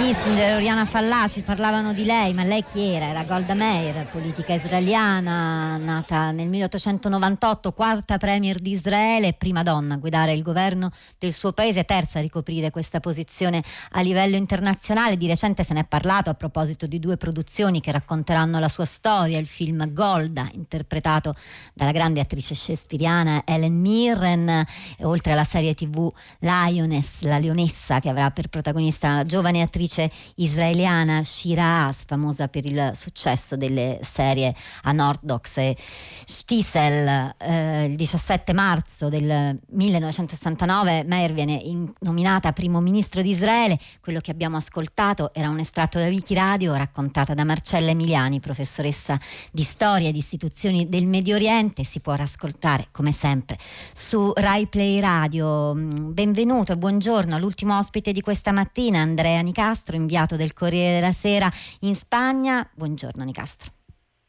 Kissinger, 0.00 0.54
Oriana 0.54 0.86
Fallaci 0.86 1.42
parlavano 1.42 1.92
di 1.92 2.06
lei, 2.06 2.32
ma 2.32 2.42
lei 2.42 2.62
chi 2.62 2.80
era? 2.80 3.08
Era 3.08 3.22
Golda 3.24 3.52
Meir, 3.52 4.06
politica 4.06 4.54
israeliana, 4.54 5.76
nata 5.76 6.30
nel 6.30 6.48
1898, 6.48 7.72
quarta 7.72 8.16
premier 8.16 8.58
di 8.60 8.70
Israele, 8.70 9.34
prima 9.34 9.62
donna 9.62 9.94
a 9.94 9.96
guidare 9.98 10.32
il 10.32 10.42
governo 10.42 10.90
del 11.18 11.34
suo 11.34 11.52
paese, 11.52 11.84
terza 11.84 12.18
a 12.18 12.22
ricoprire 12.22 12.70
questa 12.70 12.98
posizione 12.98 13.62
a 13.90 14.00
livello 14.00 14.36
internazionale. 14.36 15.18
Di 15.18 15.26
recente 15.26 15.64
se 15.64 15.74
ne 15.74 15.80
è 15.80 15.84
parlato 15.84 16.30
a 16.30 16.34
proposito 16.34 16.86
di 16.86 16.98
due 16.98 17.18
produzioni 17.18 17.82
che 17.82 17.92
racconteranno 17.92 18.58
la 18.58 18.70
sua 18.70 18.86
storia, 18.86 19.38
il 19.38 19.46
film 19.46 19.92
Golda, 19.92 20.48
interpretato 20.54 21.34
dalla 21.74 21.92
grande 21.92 22.20
attrice 22.20 22.54
shakespeariana 22.54 23.42
Ellen 23.44 23.78
Mirren, 23.78 24.64
oltre 25.02 25.32
alla 25.32 25.44
serie 25.44 25.74
tv 25.74 26.10
Lioness, 26.38 27.20
la 27.20 27.38
leonessa 27.38 28.00
che 28.00 28.08
avrà 28.08 28.30
per 28.30 28.48
protagonista 28.48 29.14
la 29.14 29.24
giovane 29.24 29.60
attrice 29.60 29.88
attrice 29.90 30.10
israeliana 30.36 31.22
Shira 31.24 31.64
Haas, 31.64 32.04
famosa 32.06 32.46
per 32.48 32.64
il 32.64 32.92
successo 32.94 33.56
delle 33.56 33.98
serie 34.02 34.54
a 34.82 34.92
Nordox 34.92 35.56
e 35.56 35.76
Stiesel. 35.76 37.34
Eh, 37.38 37.84
il 37.86 37.96
17 37.96 38.52
marzo 38.52 39.08
del 39.08 39.58
1969 39.70 41.04
Meir 41.04 41.32
viene 41.32 41.54
in, 41.54 41.90
nominata 42.00 42.52
primo 42.52 42.80
ministro 42.80 43.20
di 43.22 43.30
Israele. 43.30 43.78
Quello 44.00 44.20
che 44.20 44.30
abbiamo 44.30 44.56
ascoltato 44.56 45.34
era 45.34 45.48
un 45.48 45.58
estratto 45.58 45.98
da 45.98 46.06
Wiki 46.06 46.34
Radio 46.34 46.74
raccontata 46.74 47.34
da 47.34 47.44
Marcella 47.44 47.90
Emiliani, 47.90 48.38
professoressa 48.38 49.18
di 49.50 49.62
storia 49.62 50.08
e 50.08 50.12
di 50.12 50.18
istituzioni 50.18 50.88
del 50.88 51.06
Medio 51.06 51.34
Oriente. 51.34 51.84
Si 51.84 52.00
può 52.00 52.12
ascoltare 52.12 52.88
come 52.92 53.12
sempre 53.12 53.58
su 53.94 54.30
Rai 54.34 54.66
Play 54.66 55.00
Radio. 55.00 55.74
Mm, 55.74 56.12
benvenuto 56.12 56.72
e 56.72 56.76
buongiorno 56.76 57.34
all'ultimo 57.34 57.76
ospite 57.78 58.12
di 58.12 58.20
questa 58.20 58.52
mattina, 58.52 59.00
Andrea 59.00 59.40
Nicastro 59.40 59.79
Nicastro, 59.80 59.96
inviato 59.96 60.36
del 60.36 60.52
Corriere 60.52 60.94
della 61.00 61.12
Sera 61.12 61.50
in 61.80 61.94
Spagna. 61.94 62.68
Buongiorno 62.74 63.24
Nicastro. 63.24 63.70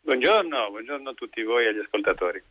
Buongiorno, 0.01 0.69
buongiorno 0.69 1.09
a 1.09 1.13
tutti 1.13 1.43
voi 1.43 1.65
e 1.65 1.69
agli 1.69 1.79
ascoltatori. 1.79 2.41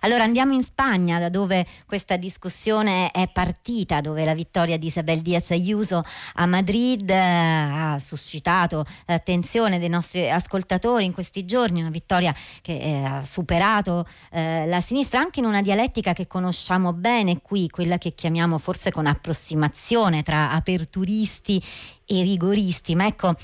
Allora 0.00 0.24
andiamo 0.24 0.54
in 0.54 0.62
Spagna 0.62 1.18
da 1.18 1.28
dove 1.28 1.66
questa 1.86 2.16
discussione 2.16 3.10
è 3.10 3.28
partita, 3.28 4.00
dove 4.00 4.24
la 4.24 4.34
vittoria 4.34 4.78
di 4.78 4.86
Isabel 4.86 5.20
Díaz 5.20 5.50
Ayuso 5.50 6.02
a 6.34 6.46
Madrid 6.46 7.08
eh, 7.08 7.14
ha 7.16 7.98
suscitato 7.98 8.84
l'attenzione 9.06 9.78
dei 9.78 9.88
nostri 9.88 10.30
ascoltatori 10.30 11.04
in 11.04 11.12
questi 11.12 11.44
giorni, 11.44 11.80
una 11.80 11.90
vittoria 11.90 12.34
che 12.62 12.78
eh, 12.78 13.04
ha 13.04 13.24
superato 13.24 14.06
eh, 14.30 14.66
la 14.66 14.80
sinistra 14.80 15.20
anche 15.20 15.40
in 15.40 15.46
una 15.46 15.60
dialettica 15.60 16.12
che 16.12 16.26
conosciamo 16.26 16.92
bene 16.94 17.40
qui, 17.42 17.68
quella 17.68 17.98
che 17.98 18.14
chiamiamo 18.14 18.56
forse 18.58 18.90
con 18.90 19.06
approssimazione 19.06 20.22
tra 20.22 20.50
aperturisti 20.52 21.62
e 22.10 22.22
rigoristi, 22.22 22.96
ma 22.96 23.06
ecco 23.06 23.34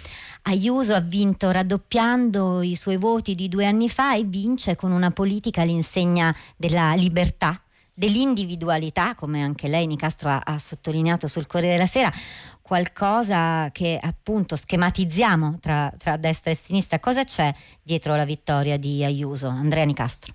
Ayuso 0.43 0.95
ha 0.95 1.01
vinto 1.01 1.53
raddoppiando 1.53 2.63
i 2.63 2.75
suoi 2.75 2.97
voti 2.97 3.37
di 3.37 3.49
due 3.49 3.65
anni 3.65 3.89
fa 3.89 4.17
e 4.17 4.25
vince 4.25 4.75
con 4.75 4.91
una 4.91 5.13
politica 5.13 5.63
all'insegna 5.63 6.35
della 6.57 6.95
libertà, 6.95 7.61
dell'individualità, 7.95 9.15
come 9.15 9.41
anche 9.43 9.69
lei 9.69 9.87
Nicastro 9.87 10.31
ha, 10.31 10.43
ha 10.45 10.59
sottolineato 10.59 11.29
sul 11.29 11.47
Corriere 11.47 11.77
della 11.77 11.87
Sera, 11.87 12.13
qualcosa 12.61 13.71
che 13.73 13.99
appunto 14.01 14.57
schematizziamo 14.57 15.59
tra, 15.61 15.93
tra 15.97 16.17
destra 16.17 16.51
e 16.51 16.57
sinistra. 16.57 16.99
Cosa 16.99 17.23
c'è 17.23 17.53
dietro 17.81 18.17
la 18.17 18.25
vittoria 18.25 18.77
di 18.77 19.05
Ayuso? 19.05 19.47
Andrea 19.47 19.85
Nicastro. 19.85 20.35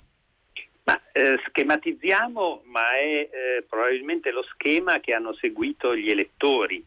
Ma, 0.84 0.99
eh, 1.11 1.38
schematizziamo, 1.47 2.61
ma 2.65 2.97
è 2.97 3.03
eh, 3.03 3.65
probabilmente 3.67 4.32
lo 4.32 4.43
schema 4.53 5.01
che 5.01 5.13
hanno 5.13 5.34
seguito 5.36 5.95
gli 5.95 6.09
elettori 6.09 6.84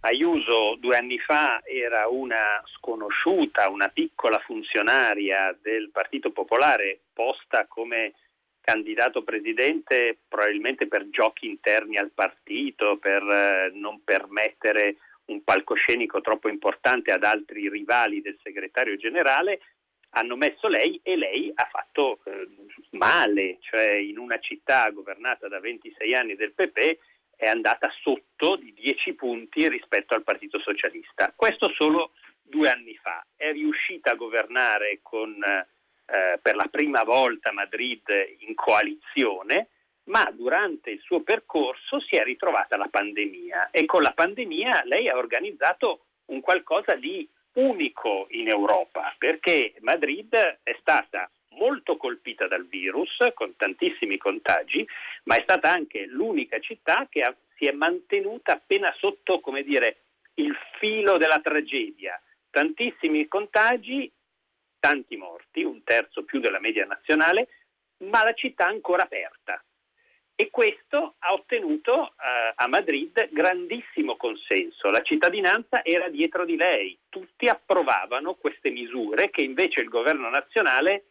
Ayuso 0.00 0.76
due 0.78 0.96
anni 0.96 1.18
fa 1.18 1.60
era 1.64 2.06
una 2.06 2.62
sconosciuta, 2.76 3.68
una 3.68 3.88
piccola 3.88 4.38
funzionaria 4.38 5.56
del 5.60 5.90
Partito 5.90 6.30
Popolare 6.30 7.00
posta 7.12 7.66
come 7.66 8.14
candidato 8.60 9.24
presidente 9.24 10.16
probabilmente 10.28 10.86
per 10.86 11.08
giochi 11.10 11.48
interni 11.48 11.96
al 11.96 12.12
partito, 12.14 12.96
per 12.98 13.22
eh, 13.22 13.70
non 13.74 14.04
permettere 14.04 14.98
un 15.26 15.42
palcoscenico 15.42 16.20
troppo 16.20 16.48
importante 16.48 17.10
ad 17.10 17.24
altri 17.24 17.68
rivali 17.68 18.20
del 18.20 18.38
segretario 18.40 18.96
generale, 18.96 19.60
hanno 20.10 20.36
messo 20.36 20.68
lei 20.68 21.00
e 21.02 21.16
lei 21.16 21.50
ha 21.52 21.68
fatto 21.70 22.20
eh, 22.24 22.46
male, 22.90 23.58
cioè 23.60 23.90
in 23.90 24.18
una 24.18 24.38
città 24.38 24.88
governata 24.90 25.48
da 25.48 25.58
26 25.58 26.14
anni 26.14 26.36
del 26.36 26.52
PP 26.52 26.98
è 27.38 27.46
andata 27.46 27.88
sotto 28.02 28.56
di 28.56 28.74
10 28.74 29.14
punti 29.14 29.68
rispetto 29.68 30.14
al 30.14 30.24
Partito 30.24 30.58
Socialista. 30.58 31.32
Questo 31.36 31.72
solo 31.72 32.10
due 32.42 32.68
anni 32.68 32.98
fa. 33.00 33.24
È 33.36 33.52
riuscita 33.52 34.10
a 34.10 34.16
governare 34.16 34.98
con, 35.02 35.40
eh, 35.44 36.38
per 36.42 36.56
la 36.56 36.66
prima 36.68 37.04
volta 37.04 37.52
Madrid 37.52 38.02
in 38.40 38.56
coalizione, 38.56 39.68
ma 40.06 40.28
durante 40.34 40.90
il 40.90 41.00
suo 41.00 41.20
percorso 41.20 42.00
si 42.00 42.16
è 42.16 42.24
ritrovata 42.24 42.76
la 42.76 42.88
pandemia 42.90 43.70
e 43.70 43.84
con 43.84 44.02
la 44.02 44.12
pandemia 44.12 44.82
lei 44.86 45.08
ha 45.08 45.16
organizzato 45.16 46.06
un 46.26 46.40
qualcosa 46.40 46.96
di 46.96 47.28
unico 47.52 48.26
in 48.30 48.48
Europa, 48.48 49.14
perché 49.16 49.74
Madrid 49.80 50.34
è 50.34 50.76
stata 50.80 51.30
molto 51.58 51.96
colpita 51.96 52.46
dal 52.46 52.66
virus, 52.66 53.16
con 53.34 53.56
tantissimi 53.56 54.16
contagi, 54.16 54.86
ma 55.24 55.36
è 55.36 55.42
stata 55.42 55.70
anche 55.70 56.06
l'unica 56.06 56.58
città 56.60 57.06
che 57.10 57.22
ha, 57.22 57.34
si 57.56 57.64
è 57.64 57.72
mantenuta 57.72 58.52
appena 58.52 58.94
sotto, 58.96 59.40
come 59.40 59.62
dire, 59.62 60.02
il 60.34 60.56
filo 60.78 61.18
della 61.18 61.40
tragedia. 61.40 62.20
Tantissimi 62.50 63.28
contagi, 63.28 64.10
tanti 64.78 65.16
morti, 65.16 65.62
un 65.62 65.82
terzo 65.82 66.24
più 66.24 66.40
della 66.40 66.60
media 66.60 66.86
nazionale, 66.86 67.48
ma 68.04 68.22
la 68.22 68.32
città 68.32 68.66
ancora 68.66 69.02
aperta. 69.02 69.62
E 70.40 70.50
questo 70.50 71.16
ha 71.18 71.32
ottenuto 71.32 72.10
eh, 72.10 72.52
a 72.54 72.68
Madrid 72.68 73.28
grandissimo 73.32 74.16
consenso. 74.16 74.88
La 74.88 75.02
cittadinanza 75.02 75.82
era 75.82 76.08
dietro 76.08 76.44
di 76.44 76.54
lei, 76.56 76.96
tutti 77.08 77.48
approvavano 77.48 78.34
queste 78.34 78.70
misure 78.70 79.30
che 79.30 79.42
invece 79.42 79.80
il 79.80 79.88
governo 79.88 80.30
nazionale 80.30 81.06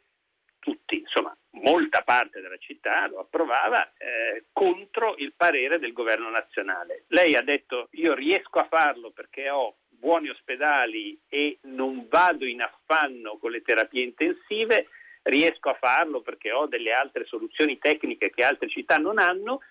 tutti, 0.67 0.99
insomma, 0.99 1.33
molta 1.51 2.01
parte 2.01 2.41
della 2.41 2.57
città 2.57 3.07
lo 3.07 3.19
approvava 3.19 3.93
eh, 3.97 4.47
contro 4.51 5.15
il 5.17 5.31
parere 5.33 5.79
del 5.79 5.93
governo 5.93 6.29
nazionale. 6.29 7.05
Lei 7.07 7.35
ha 7.35 7.41
detto 7.41 7.87
io 7.91 8.13
riesco 8.13 8.59
a 8.59 8.67
farlo 8.69 9.11
perché 9.11 9.49
ho 9.49 9.77
buoni 9.87 10.27
ospedali 10.27 11.17
e 11.29 11.59
non 11.61 12.07
vado 12.09 12.43
in 12.45 12.61
affanno 12.61 13.37
con 13.37 13.51
le 13.51 13.61
terapie 13.61 14.03
intensive, 14.03 14.87
riesco 15.23 15.69
a 15.69 15.77
farlo 15.79 16.19
perché 16.19 16.51
ho 16.51 16.67
delle 16.67 16.91
altre 16.91 17.23
soluzioni 17.25 17.77
tecniche 17.77 18.29
che 18.29 18.43
altre 18.43 18.67
città 18.67 18.97
non 18.97 19.19
hanno 19.19 19.61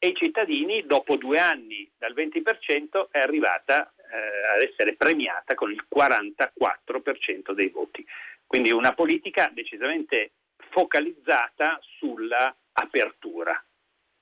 e 0.00 0.08
i 0.08 0.16
cittadini 0.16 0.84
dopo 0.84 1.14
due 1.14 1.38
anni 1.38 1.88
dal 1.96 2.12
20% 2.12 3.10
è 3.10 3.18
arrivata 3.18 3.92
eh, 3.96 4.56
ad 4.56 4.62
essere 4.62 4.96
premiata 4.96 5.54
con 5.54 5.70
il 5.70 5.84
44% 5.94 7.52
dei 7.52 7.68
voti. 7.68 8.04
Quindi 8.46 8.72
una 8.72 8.94
politica 8.94 9.48
decisamente 9.54 10.32
focalizzata 10.70 11.78
sulla 11.98 12.54
apertura. 12.72 13.62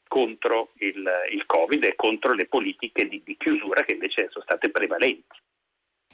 contro 0.08 0.72
il, 0.76 1.06
il, 1.32 1.44
Covid 1.44 1.84
e 1.84 1.94
contro 1.94 2.32
le 2.32 2.46
politiche 2.46 3.06
di, 3.06 3.22
di 3.22 3.36
chiusura 3.36 3.82
che 3.82 3.92
invece 3.92 4.28
sono 4.30 4.42
state 4.42 4.70
prevalenti. 4.70 5.36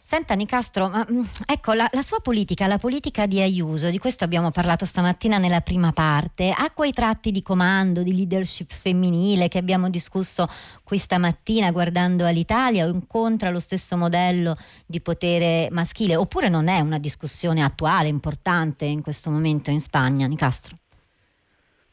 Senta 0.06 0.34
Nicastro, 0.34 0.90
ma, 0.90 1.06
mm, 1.10 1.22
ecco 1.46 1.72
la, 1.72 1.88
la, 1.90 2.02
sua 2.02 2.20
politica, 2.20 2.66
la 2.66 2.76
politica 2.76 3.24
di 3.24 3.40
Ayuso, 3.40 3.88
di 3.88 3.96
questo 3.96 4.22
abbiamo 4.22 4.50
parlato 4.50 4.84
stamattina 4.84 5.38
nella 5.38 5.62
prima 5.62 5.92
parte, 5.92 6.52
ha 6.54 6.70
quei 6.72 6.92
tratti 6.92 7.30
di 7.30 7.40
comando, 7.40 8.02
di 8.02 8.14
leadership 8.14 8.70
femminile 8.70 9.48
che 9.48 9.56
abbiamo 9.56 9.88
discusso 9.88 10.46
qui 10.84 10.98
stamattina 10.98 11.70
guardando 11.70 12.26
all'Italia 12.26 12.84
o 12.84 12.90
incontra 12.90 13.48
lo 13.48 13.60
stesso 13.60 13.96
modello 13.96 14.58
di 14.84 15.00
potere 15.00 15.68
maschile 15.70 16.16
oppure 16.16 16.50
non 16.50 16.68
è 16.68 16.80
una 16.80 16.98
discussione 16.98 17.62
attuale, 17.62 18.08
importante 18.08 18.84
in 18.84 19.00
questo 19.00 19.30
momento 19.30 19.70
in 19.70 19.80
Spagna, 19.80 20.26
Nicastro? 20.26 20.76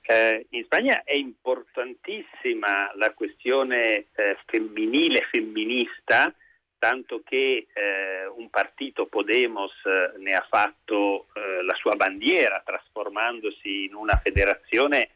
Eh, 0.02 0.48
in 0.50 0.66
Spagna 0.66 1.04
è 1.06 1.16
importantissima 1.16 2.92
la 2.98 3.14
questione 3.14 4.08
eh, 4.16 4.38
femminile, 4.48 5.26
femminista, 5.32 6.36
tanto 6.82 7.22
che 7.24 7.68
eh, 7.72 8.26
un 8.26 8.50
partito 8.50 9.06
Podemos 9.06 9.72
eh, 9.86 10.18
ne 10.18 10.34
ha 10.34 10.44
fatto 10.50 11.28
eh, 11.36 11.62
la 11.62 11.76
sua 11.76 11.96
bandiera, 11.96 12.64
trasformandosi 12.66 13.84
in 13.84 13.94
una 13.94 14.20
federazione 14.24 15.10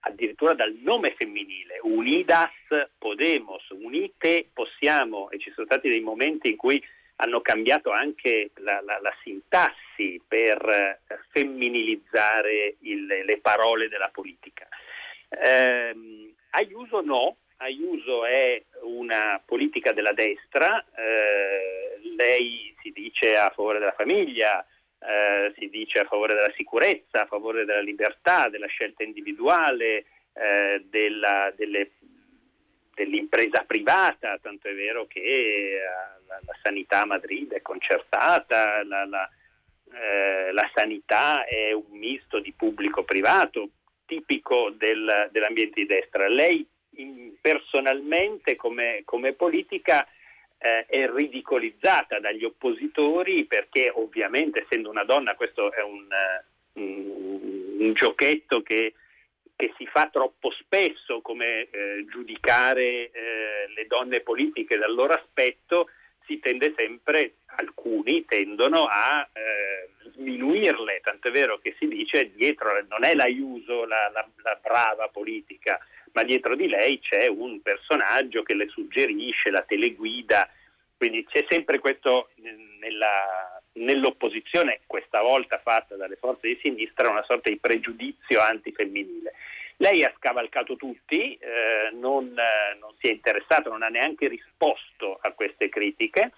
addirittura 0.00 0.54
dal 0.54 0.72
nome 0.80 1.14
femminile, 1.14 1.80
Unidas 1.82 2.50
Podemos, 2.96 3.68
unite 3.70 4.48
possiamo, 4.50 5.28
e 5.28 5.38
ci 5.38 5.52
sono 5.52 5.66
stati 5.66 5.90
dei 5.90 6.00
momenti 6.00 6.48
in 6.48 6.56
cui 6.56 6.82
hanno 7.16 7.42
cambiato 7.42 7.90
anche 7.90 8.52
la, 8.54 8.80
la, 8.80 8.98
la 8.98 9.14
sintassi 9.22 10.18
per 10.26 10.66
eh, 10.66 11.00
femminilizzare 11.28 12.76
il, 12.80 13.04
le 13.04 13.38
parole 13.42 13.88
della 13.88 14.08
politica. 14.10 14.66
Eh, 15.28 15.94
Ayuso 16.50 17.02
no, 17.02 17.36
Ayuso 17.58 18.26
è 18.26 18.62
una 18.82 19.40
politica 19.44 19.92
della 19.92 20.12
destra, 20.12 20.84
eh, 20.94 21.98
lei 22.14 22.74
si 22.82 22.92
dice 22.92 23.36
a 23.36 23.50
favore 23.50 23.78
della 23.78 23.94
famiglia, 23.96 24.64
eh, 24.98 25.52
si 25.56 25.68
dice 25.68 26.00
a 26.00 26.04
favore 26.04 26.34
della 26.34 26.52
sicurezza, 26.54 27.22
a 27.22 27.26
favore 27.26 27.64
della 27.64 27.80
libertà, 27.80 28.48
della 28.48 28.66
scelta 28.66 29.04
individuale, 29.04 30.04
eh, 30.34 30.84
della, 30.88 31.50
delle, 31.56 31.92
dell'impresa 32.94 33.64
privata, 33.66 34.38
tanto 34.38 34.68
è 34.68 34.74
vero 34.74 35.06
che 35.06 35.20
eh, 35.20 35.78
la, 36.26 36.40
la 36.44 36.58
sanità 36.62 37.02
a 37.02 37.06
Madrid 37.06 37.52
è 37.54 37.62
concertata, 37.62 38.82
la, 38.84 39.06
la, 39.06 39.30
eh, 39.92 40.52
la 40.52 40.70
sanità 40.74 41.44
è 41.46 41.72
un 41.72 41.98
misto 41.98 42.38
di 42.38 42.52
pubblico-privato, 42.52 43.70
tipico 44.04 44.70
del, 44.70 45.28
dell'ambiente 45.32 45.80
di 45.80 45.86
destra. 45.86 46.28
Lei 46.28 46.66
personalmente 47.40 48.56
come, 48.56 49.02
come 49.04 49.32
politica 49.32 50.06
eh, 50.58 50.86
è 50.86 51.10
ridicolizzata 51.10 52.18
dagli 52.18 52.44
oppositori 52.44 53.44
perché 53.44 53.90
ovviamente 53.94 54.62
essendo 54.62 54.90
una 54.90 55.04
donna 55.04 55.34
questo 55.34 55.72
è 55.72 55.82
un, 55.82 56.06
un, 56.74 57.76
un 57.78 57.92
giochetto 57.92 58.62
che, 58.62 58.94
che, 59.54 59.72
si 59.76 59.86
fa 59.86 60.08
troppo 60.10 60.50
spesso 60.52 61.20
come 61.20 61.68
eh, 61.70 62.04
giudicare 62.08 63.10
eh, 63.10 63.10
le 63.74 63.86
donne 63.86 64.20
politiche 64.20 64.76
dal 64.76 64.94
loro 64.94 65.12
aspetto 65.12 65.88
si 66.26 66.40
tende 66.40 66.74
sempre, 66.76 67.36
alcuni 67.56 68.24
tendono 68.24 68.86
a 68.86 69.28
eh, 69.32 70.10
sminuirle, 70.10 71.00
tanto 71.00 71.28
è 71.28 71.30
vero 71.30 71.58
che 71.58 71.76
si 71.78 71.86
dice 71.86 72.32
dietro 72.34 72.84
non 72.88 73.04
è 73.04 73.14
l'aiuso 73.14 73.84
la, 73.84 74.10
la, 74.12 74.28
la 74.42 74.58
brava 74.60 75.08
politica, 75.08 75.78
ma 76.16 76.22
dietro 76.22 76.56
di 76.56 76.66
lei 76.66 76.98
c'è 76.98 77.26
un 77.28 77.60
personaggio 77.60 78.42
che 78.42 78.54
le 78.54 78.68
suggerisce, 78.68 79.50
la 79.50 79.60
teleguida, 79.60 80.48
quindi 80.96 81.26
c'è 81.26 81.44
sempre 81.46 81.78
questo 81.78 82.30
nella, 82.80 83.60
nell'opposizione, 83.74 84.80
questa 84.86 85.20
volta 85.20 85.60
fatta 85.62 85.94
dalle 85.94 86.16
forze 86.16 86.48
di 86.48 86.58
sinistra, 86.62 87.10
una 87.10 87.24
sorta 87.24 87.50
di 87.50 87.58
pregiudizio 87.58 88.40
antifemminile. 88.40 89.34
Lei 89.76 90.04
ha 90.04 90.14
scavalcato 90.16 90.76
tutti, 90.76 91.34
eh, 91.34 91.90
non, 91.92 92.32
non 92.32 92.94
si 92.98 93.08
è 93.08 93.12
interessato, 93.12 93.68
non 93.68 93.82
ha 93.82 93.88
neanche 93.88 94.26
risposto 94.26 95.18
a 95.20 95.32
queste 95.32 95.68
critiche, 95.68 96.32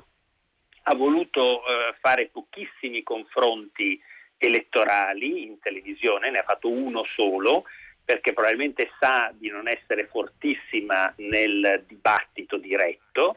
ha 0.83 0.95
voluto 0.97 1.65
eh, 1.65 1.95
fare 2.01 2.31
pochissimi 2.33 3.05
confronti 3.05 4.01
elettorali 4.39 5.45
in 5.45 5.61
televisione, 5.61 6.33
ne 6.33 6.39
ha 6.39 6.43
fatto 6.43 6.69
uno 6.69 7.05
solo, 7.05 7.65
perché 8.09 8.33
probabilmente 8.33 8.91
sa 8.99 9.31
di 9.37 9.51
non 9.51 9.69
essere 9.69 10.07
fortissima 10.07 11.13
nel 11.17 11.85
dibattito 11.87 12.57
diretto 12.57 13.37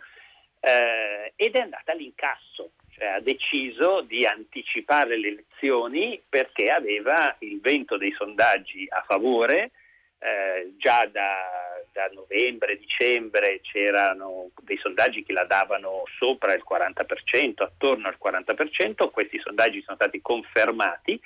eh, 0.62 1.34
ed 1.36 1.56
è 1.56 1.60
andata 1.60 1.92
all'incasso, 1.92 2.72
cioè 2.92 3.08
ha 3.08 3.20
deciso 3.20 4.00
di 4.00 4.26
anticipare 4.26 5.18
le 5.18 5.28
elezioni 5.28 6.22
perché 6.30 6.72
aveva 6.72 7.36
il 7.40 7.60
vento 7.60 7.98
dei 7.98 8.14
sondaggi 8.14 8.88
a 8.88 9.04
favore, 9.06 9.72
eh, 10.20 10.72
già 10.78 11.06
da, 11.06 11.84
da, 11.92 12.10
novembre, 12.14 12.78
dicembre 12.78 13.60
c'erano 13.62 14.52
dei 14.62 14.78
sondaggi 14.78 15.24
che 15.24 15.34
la 15.34 15.44
davano 15.44 16.04
sopra 16.18 16.54
il 16.54 16.64
40%, 16.66 17.62
attorno 17.62 18.08
al 18.08 18.16
40%, 18.24 19.12
questi 19.12 19.38
sondaggi 19.40 19.82
sono 19.82 19.98
stati 19.98 20.22
confermati 20.22 21.20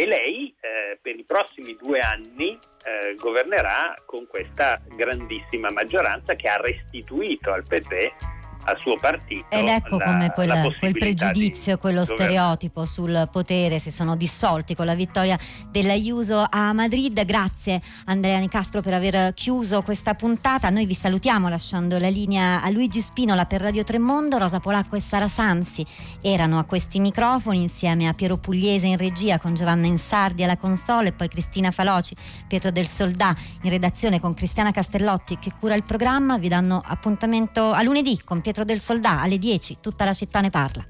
e 0.00 0.06
lei 0.06 0.54
eh, 0.60 0.98
per 1.02 1.14
i 1.14 1.24
prossimi 1.24 1.76
due 1.78 1.98
anni 2.00 2.58
eh, 2.84 3.12
governerà 3.20 3.92
con 4.06 4.26
questa 4.26 4.80
grandissima 4.96 5.70
maggioranza 5.70 6.34
che 6.36 6.48
ha 6.48 6.56
restituito 6.56 7.52
al 7.52 7.64
PP 7.66 8.39
al 8.64 8.78
suo 8.80 8.96
partito. 8.98 9.46
Ed 9.48 9.66
ecco 9.66 9.96
la, 9.96 10.04
come 10.04 10.30
quel, 10.32 10.76
quel 10.78 10.92
pregiudizio 10.92 11.74
e 11.74 11.76
quello 11.78 12.04
stereotipo 12.04 12.84
sul 12.84 13.28
potere 13.32 13.78
si 13.78 13.90
sono 13.90 14.16
dissolti 14.16 14.74
con 14.74 14.86
la 14.86 14.94
vittoria 14.94 15.38
dell'Aiuso 15.70 16.46
a 16.48 16.72
Madrid. 16.72 17.24
Grazie 17.24 17.80
Andrea 18.06 18.38
Nicastro 18.38 18.82
per 18.82 18.94
aver 18.94 19.34
chiuso 19.34 19.82
questa 19.82 20.14
puntata. 20.14 20.70
Noi 20.70 20.86
vi 20.86 20.94
salutiamo 20.94 21.48
lasciando 21.48 21.98
la 21.98 22.08
linea 22.08 22.62
a 22.62 22.70
Luigi 22.70 23.00
Spinola 23.00 23.46
per 23.46 23.60
Radio 23.60 23.84
Tremondo. 23.84 24.38
Rosa 24.38 24.60
Polacco 24.60 24.96
e 24.96 25.00
Sara 25.00 25.28
Sansi 25.28 25.84
erano 26.20 26.58
a 26.58 26.64
questi 26.64 27.00
microfoni 27.00 27.62
insieme 27.62 28.08
a 28.08 28.12
Piero 28.12 28.36
Pugliese 28.36 28.86
in 28.86 28.96
regia 28.96 29.38
con 29.38 29.54
Giovanna 29.54 29.86
Insardi 29.86 30.44
alla 30.44 30.56
console 30.56 31.08
e 31.08 31.12
poi 31.12 31.28
Cristina 31.28 31.70
Faloci, 31.70 32.14
Pietro 32.46 32.70
del 32.70 32.86
Soldà 32.86 33.34
in 33.62 33.70
redazione 33.70 34.20
con 34.20 34.34
Cristiana 34.34 34.70
Castellotti 34.70 35.38
che 35.38 35.52
cura 35.58 35.74
il 35.74 35.84
programma. 35.84 36.38
Vi 36.38 36.48
danno 36.48 36.82
appuntamento 36.84 37.72
a 37.72 37.82
lunedì 37.82 38.20
con 38.22 38.40
Pietro 38.40 38.49
Pietro 38.50 38.64
del 38.64 38.80
Soldà 38.80 39.20
alle 39.20 39.38
10, 39.38 39.76
tutta 39.80 40.04
la 40.04 40.12
città 40.12 40.40
ne 40.40 40.50
parla. 40.50 40.84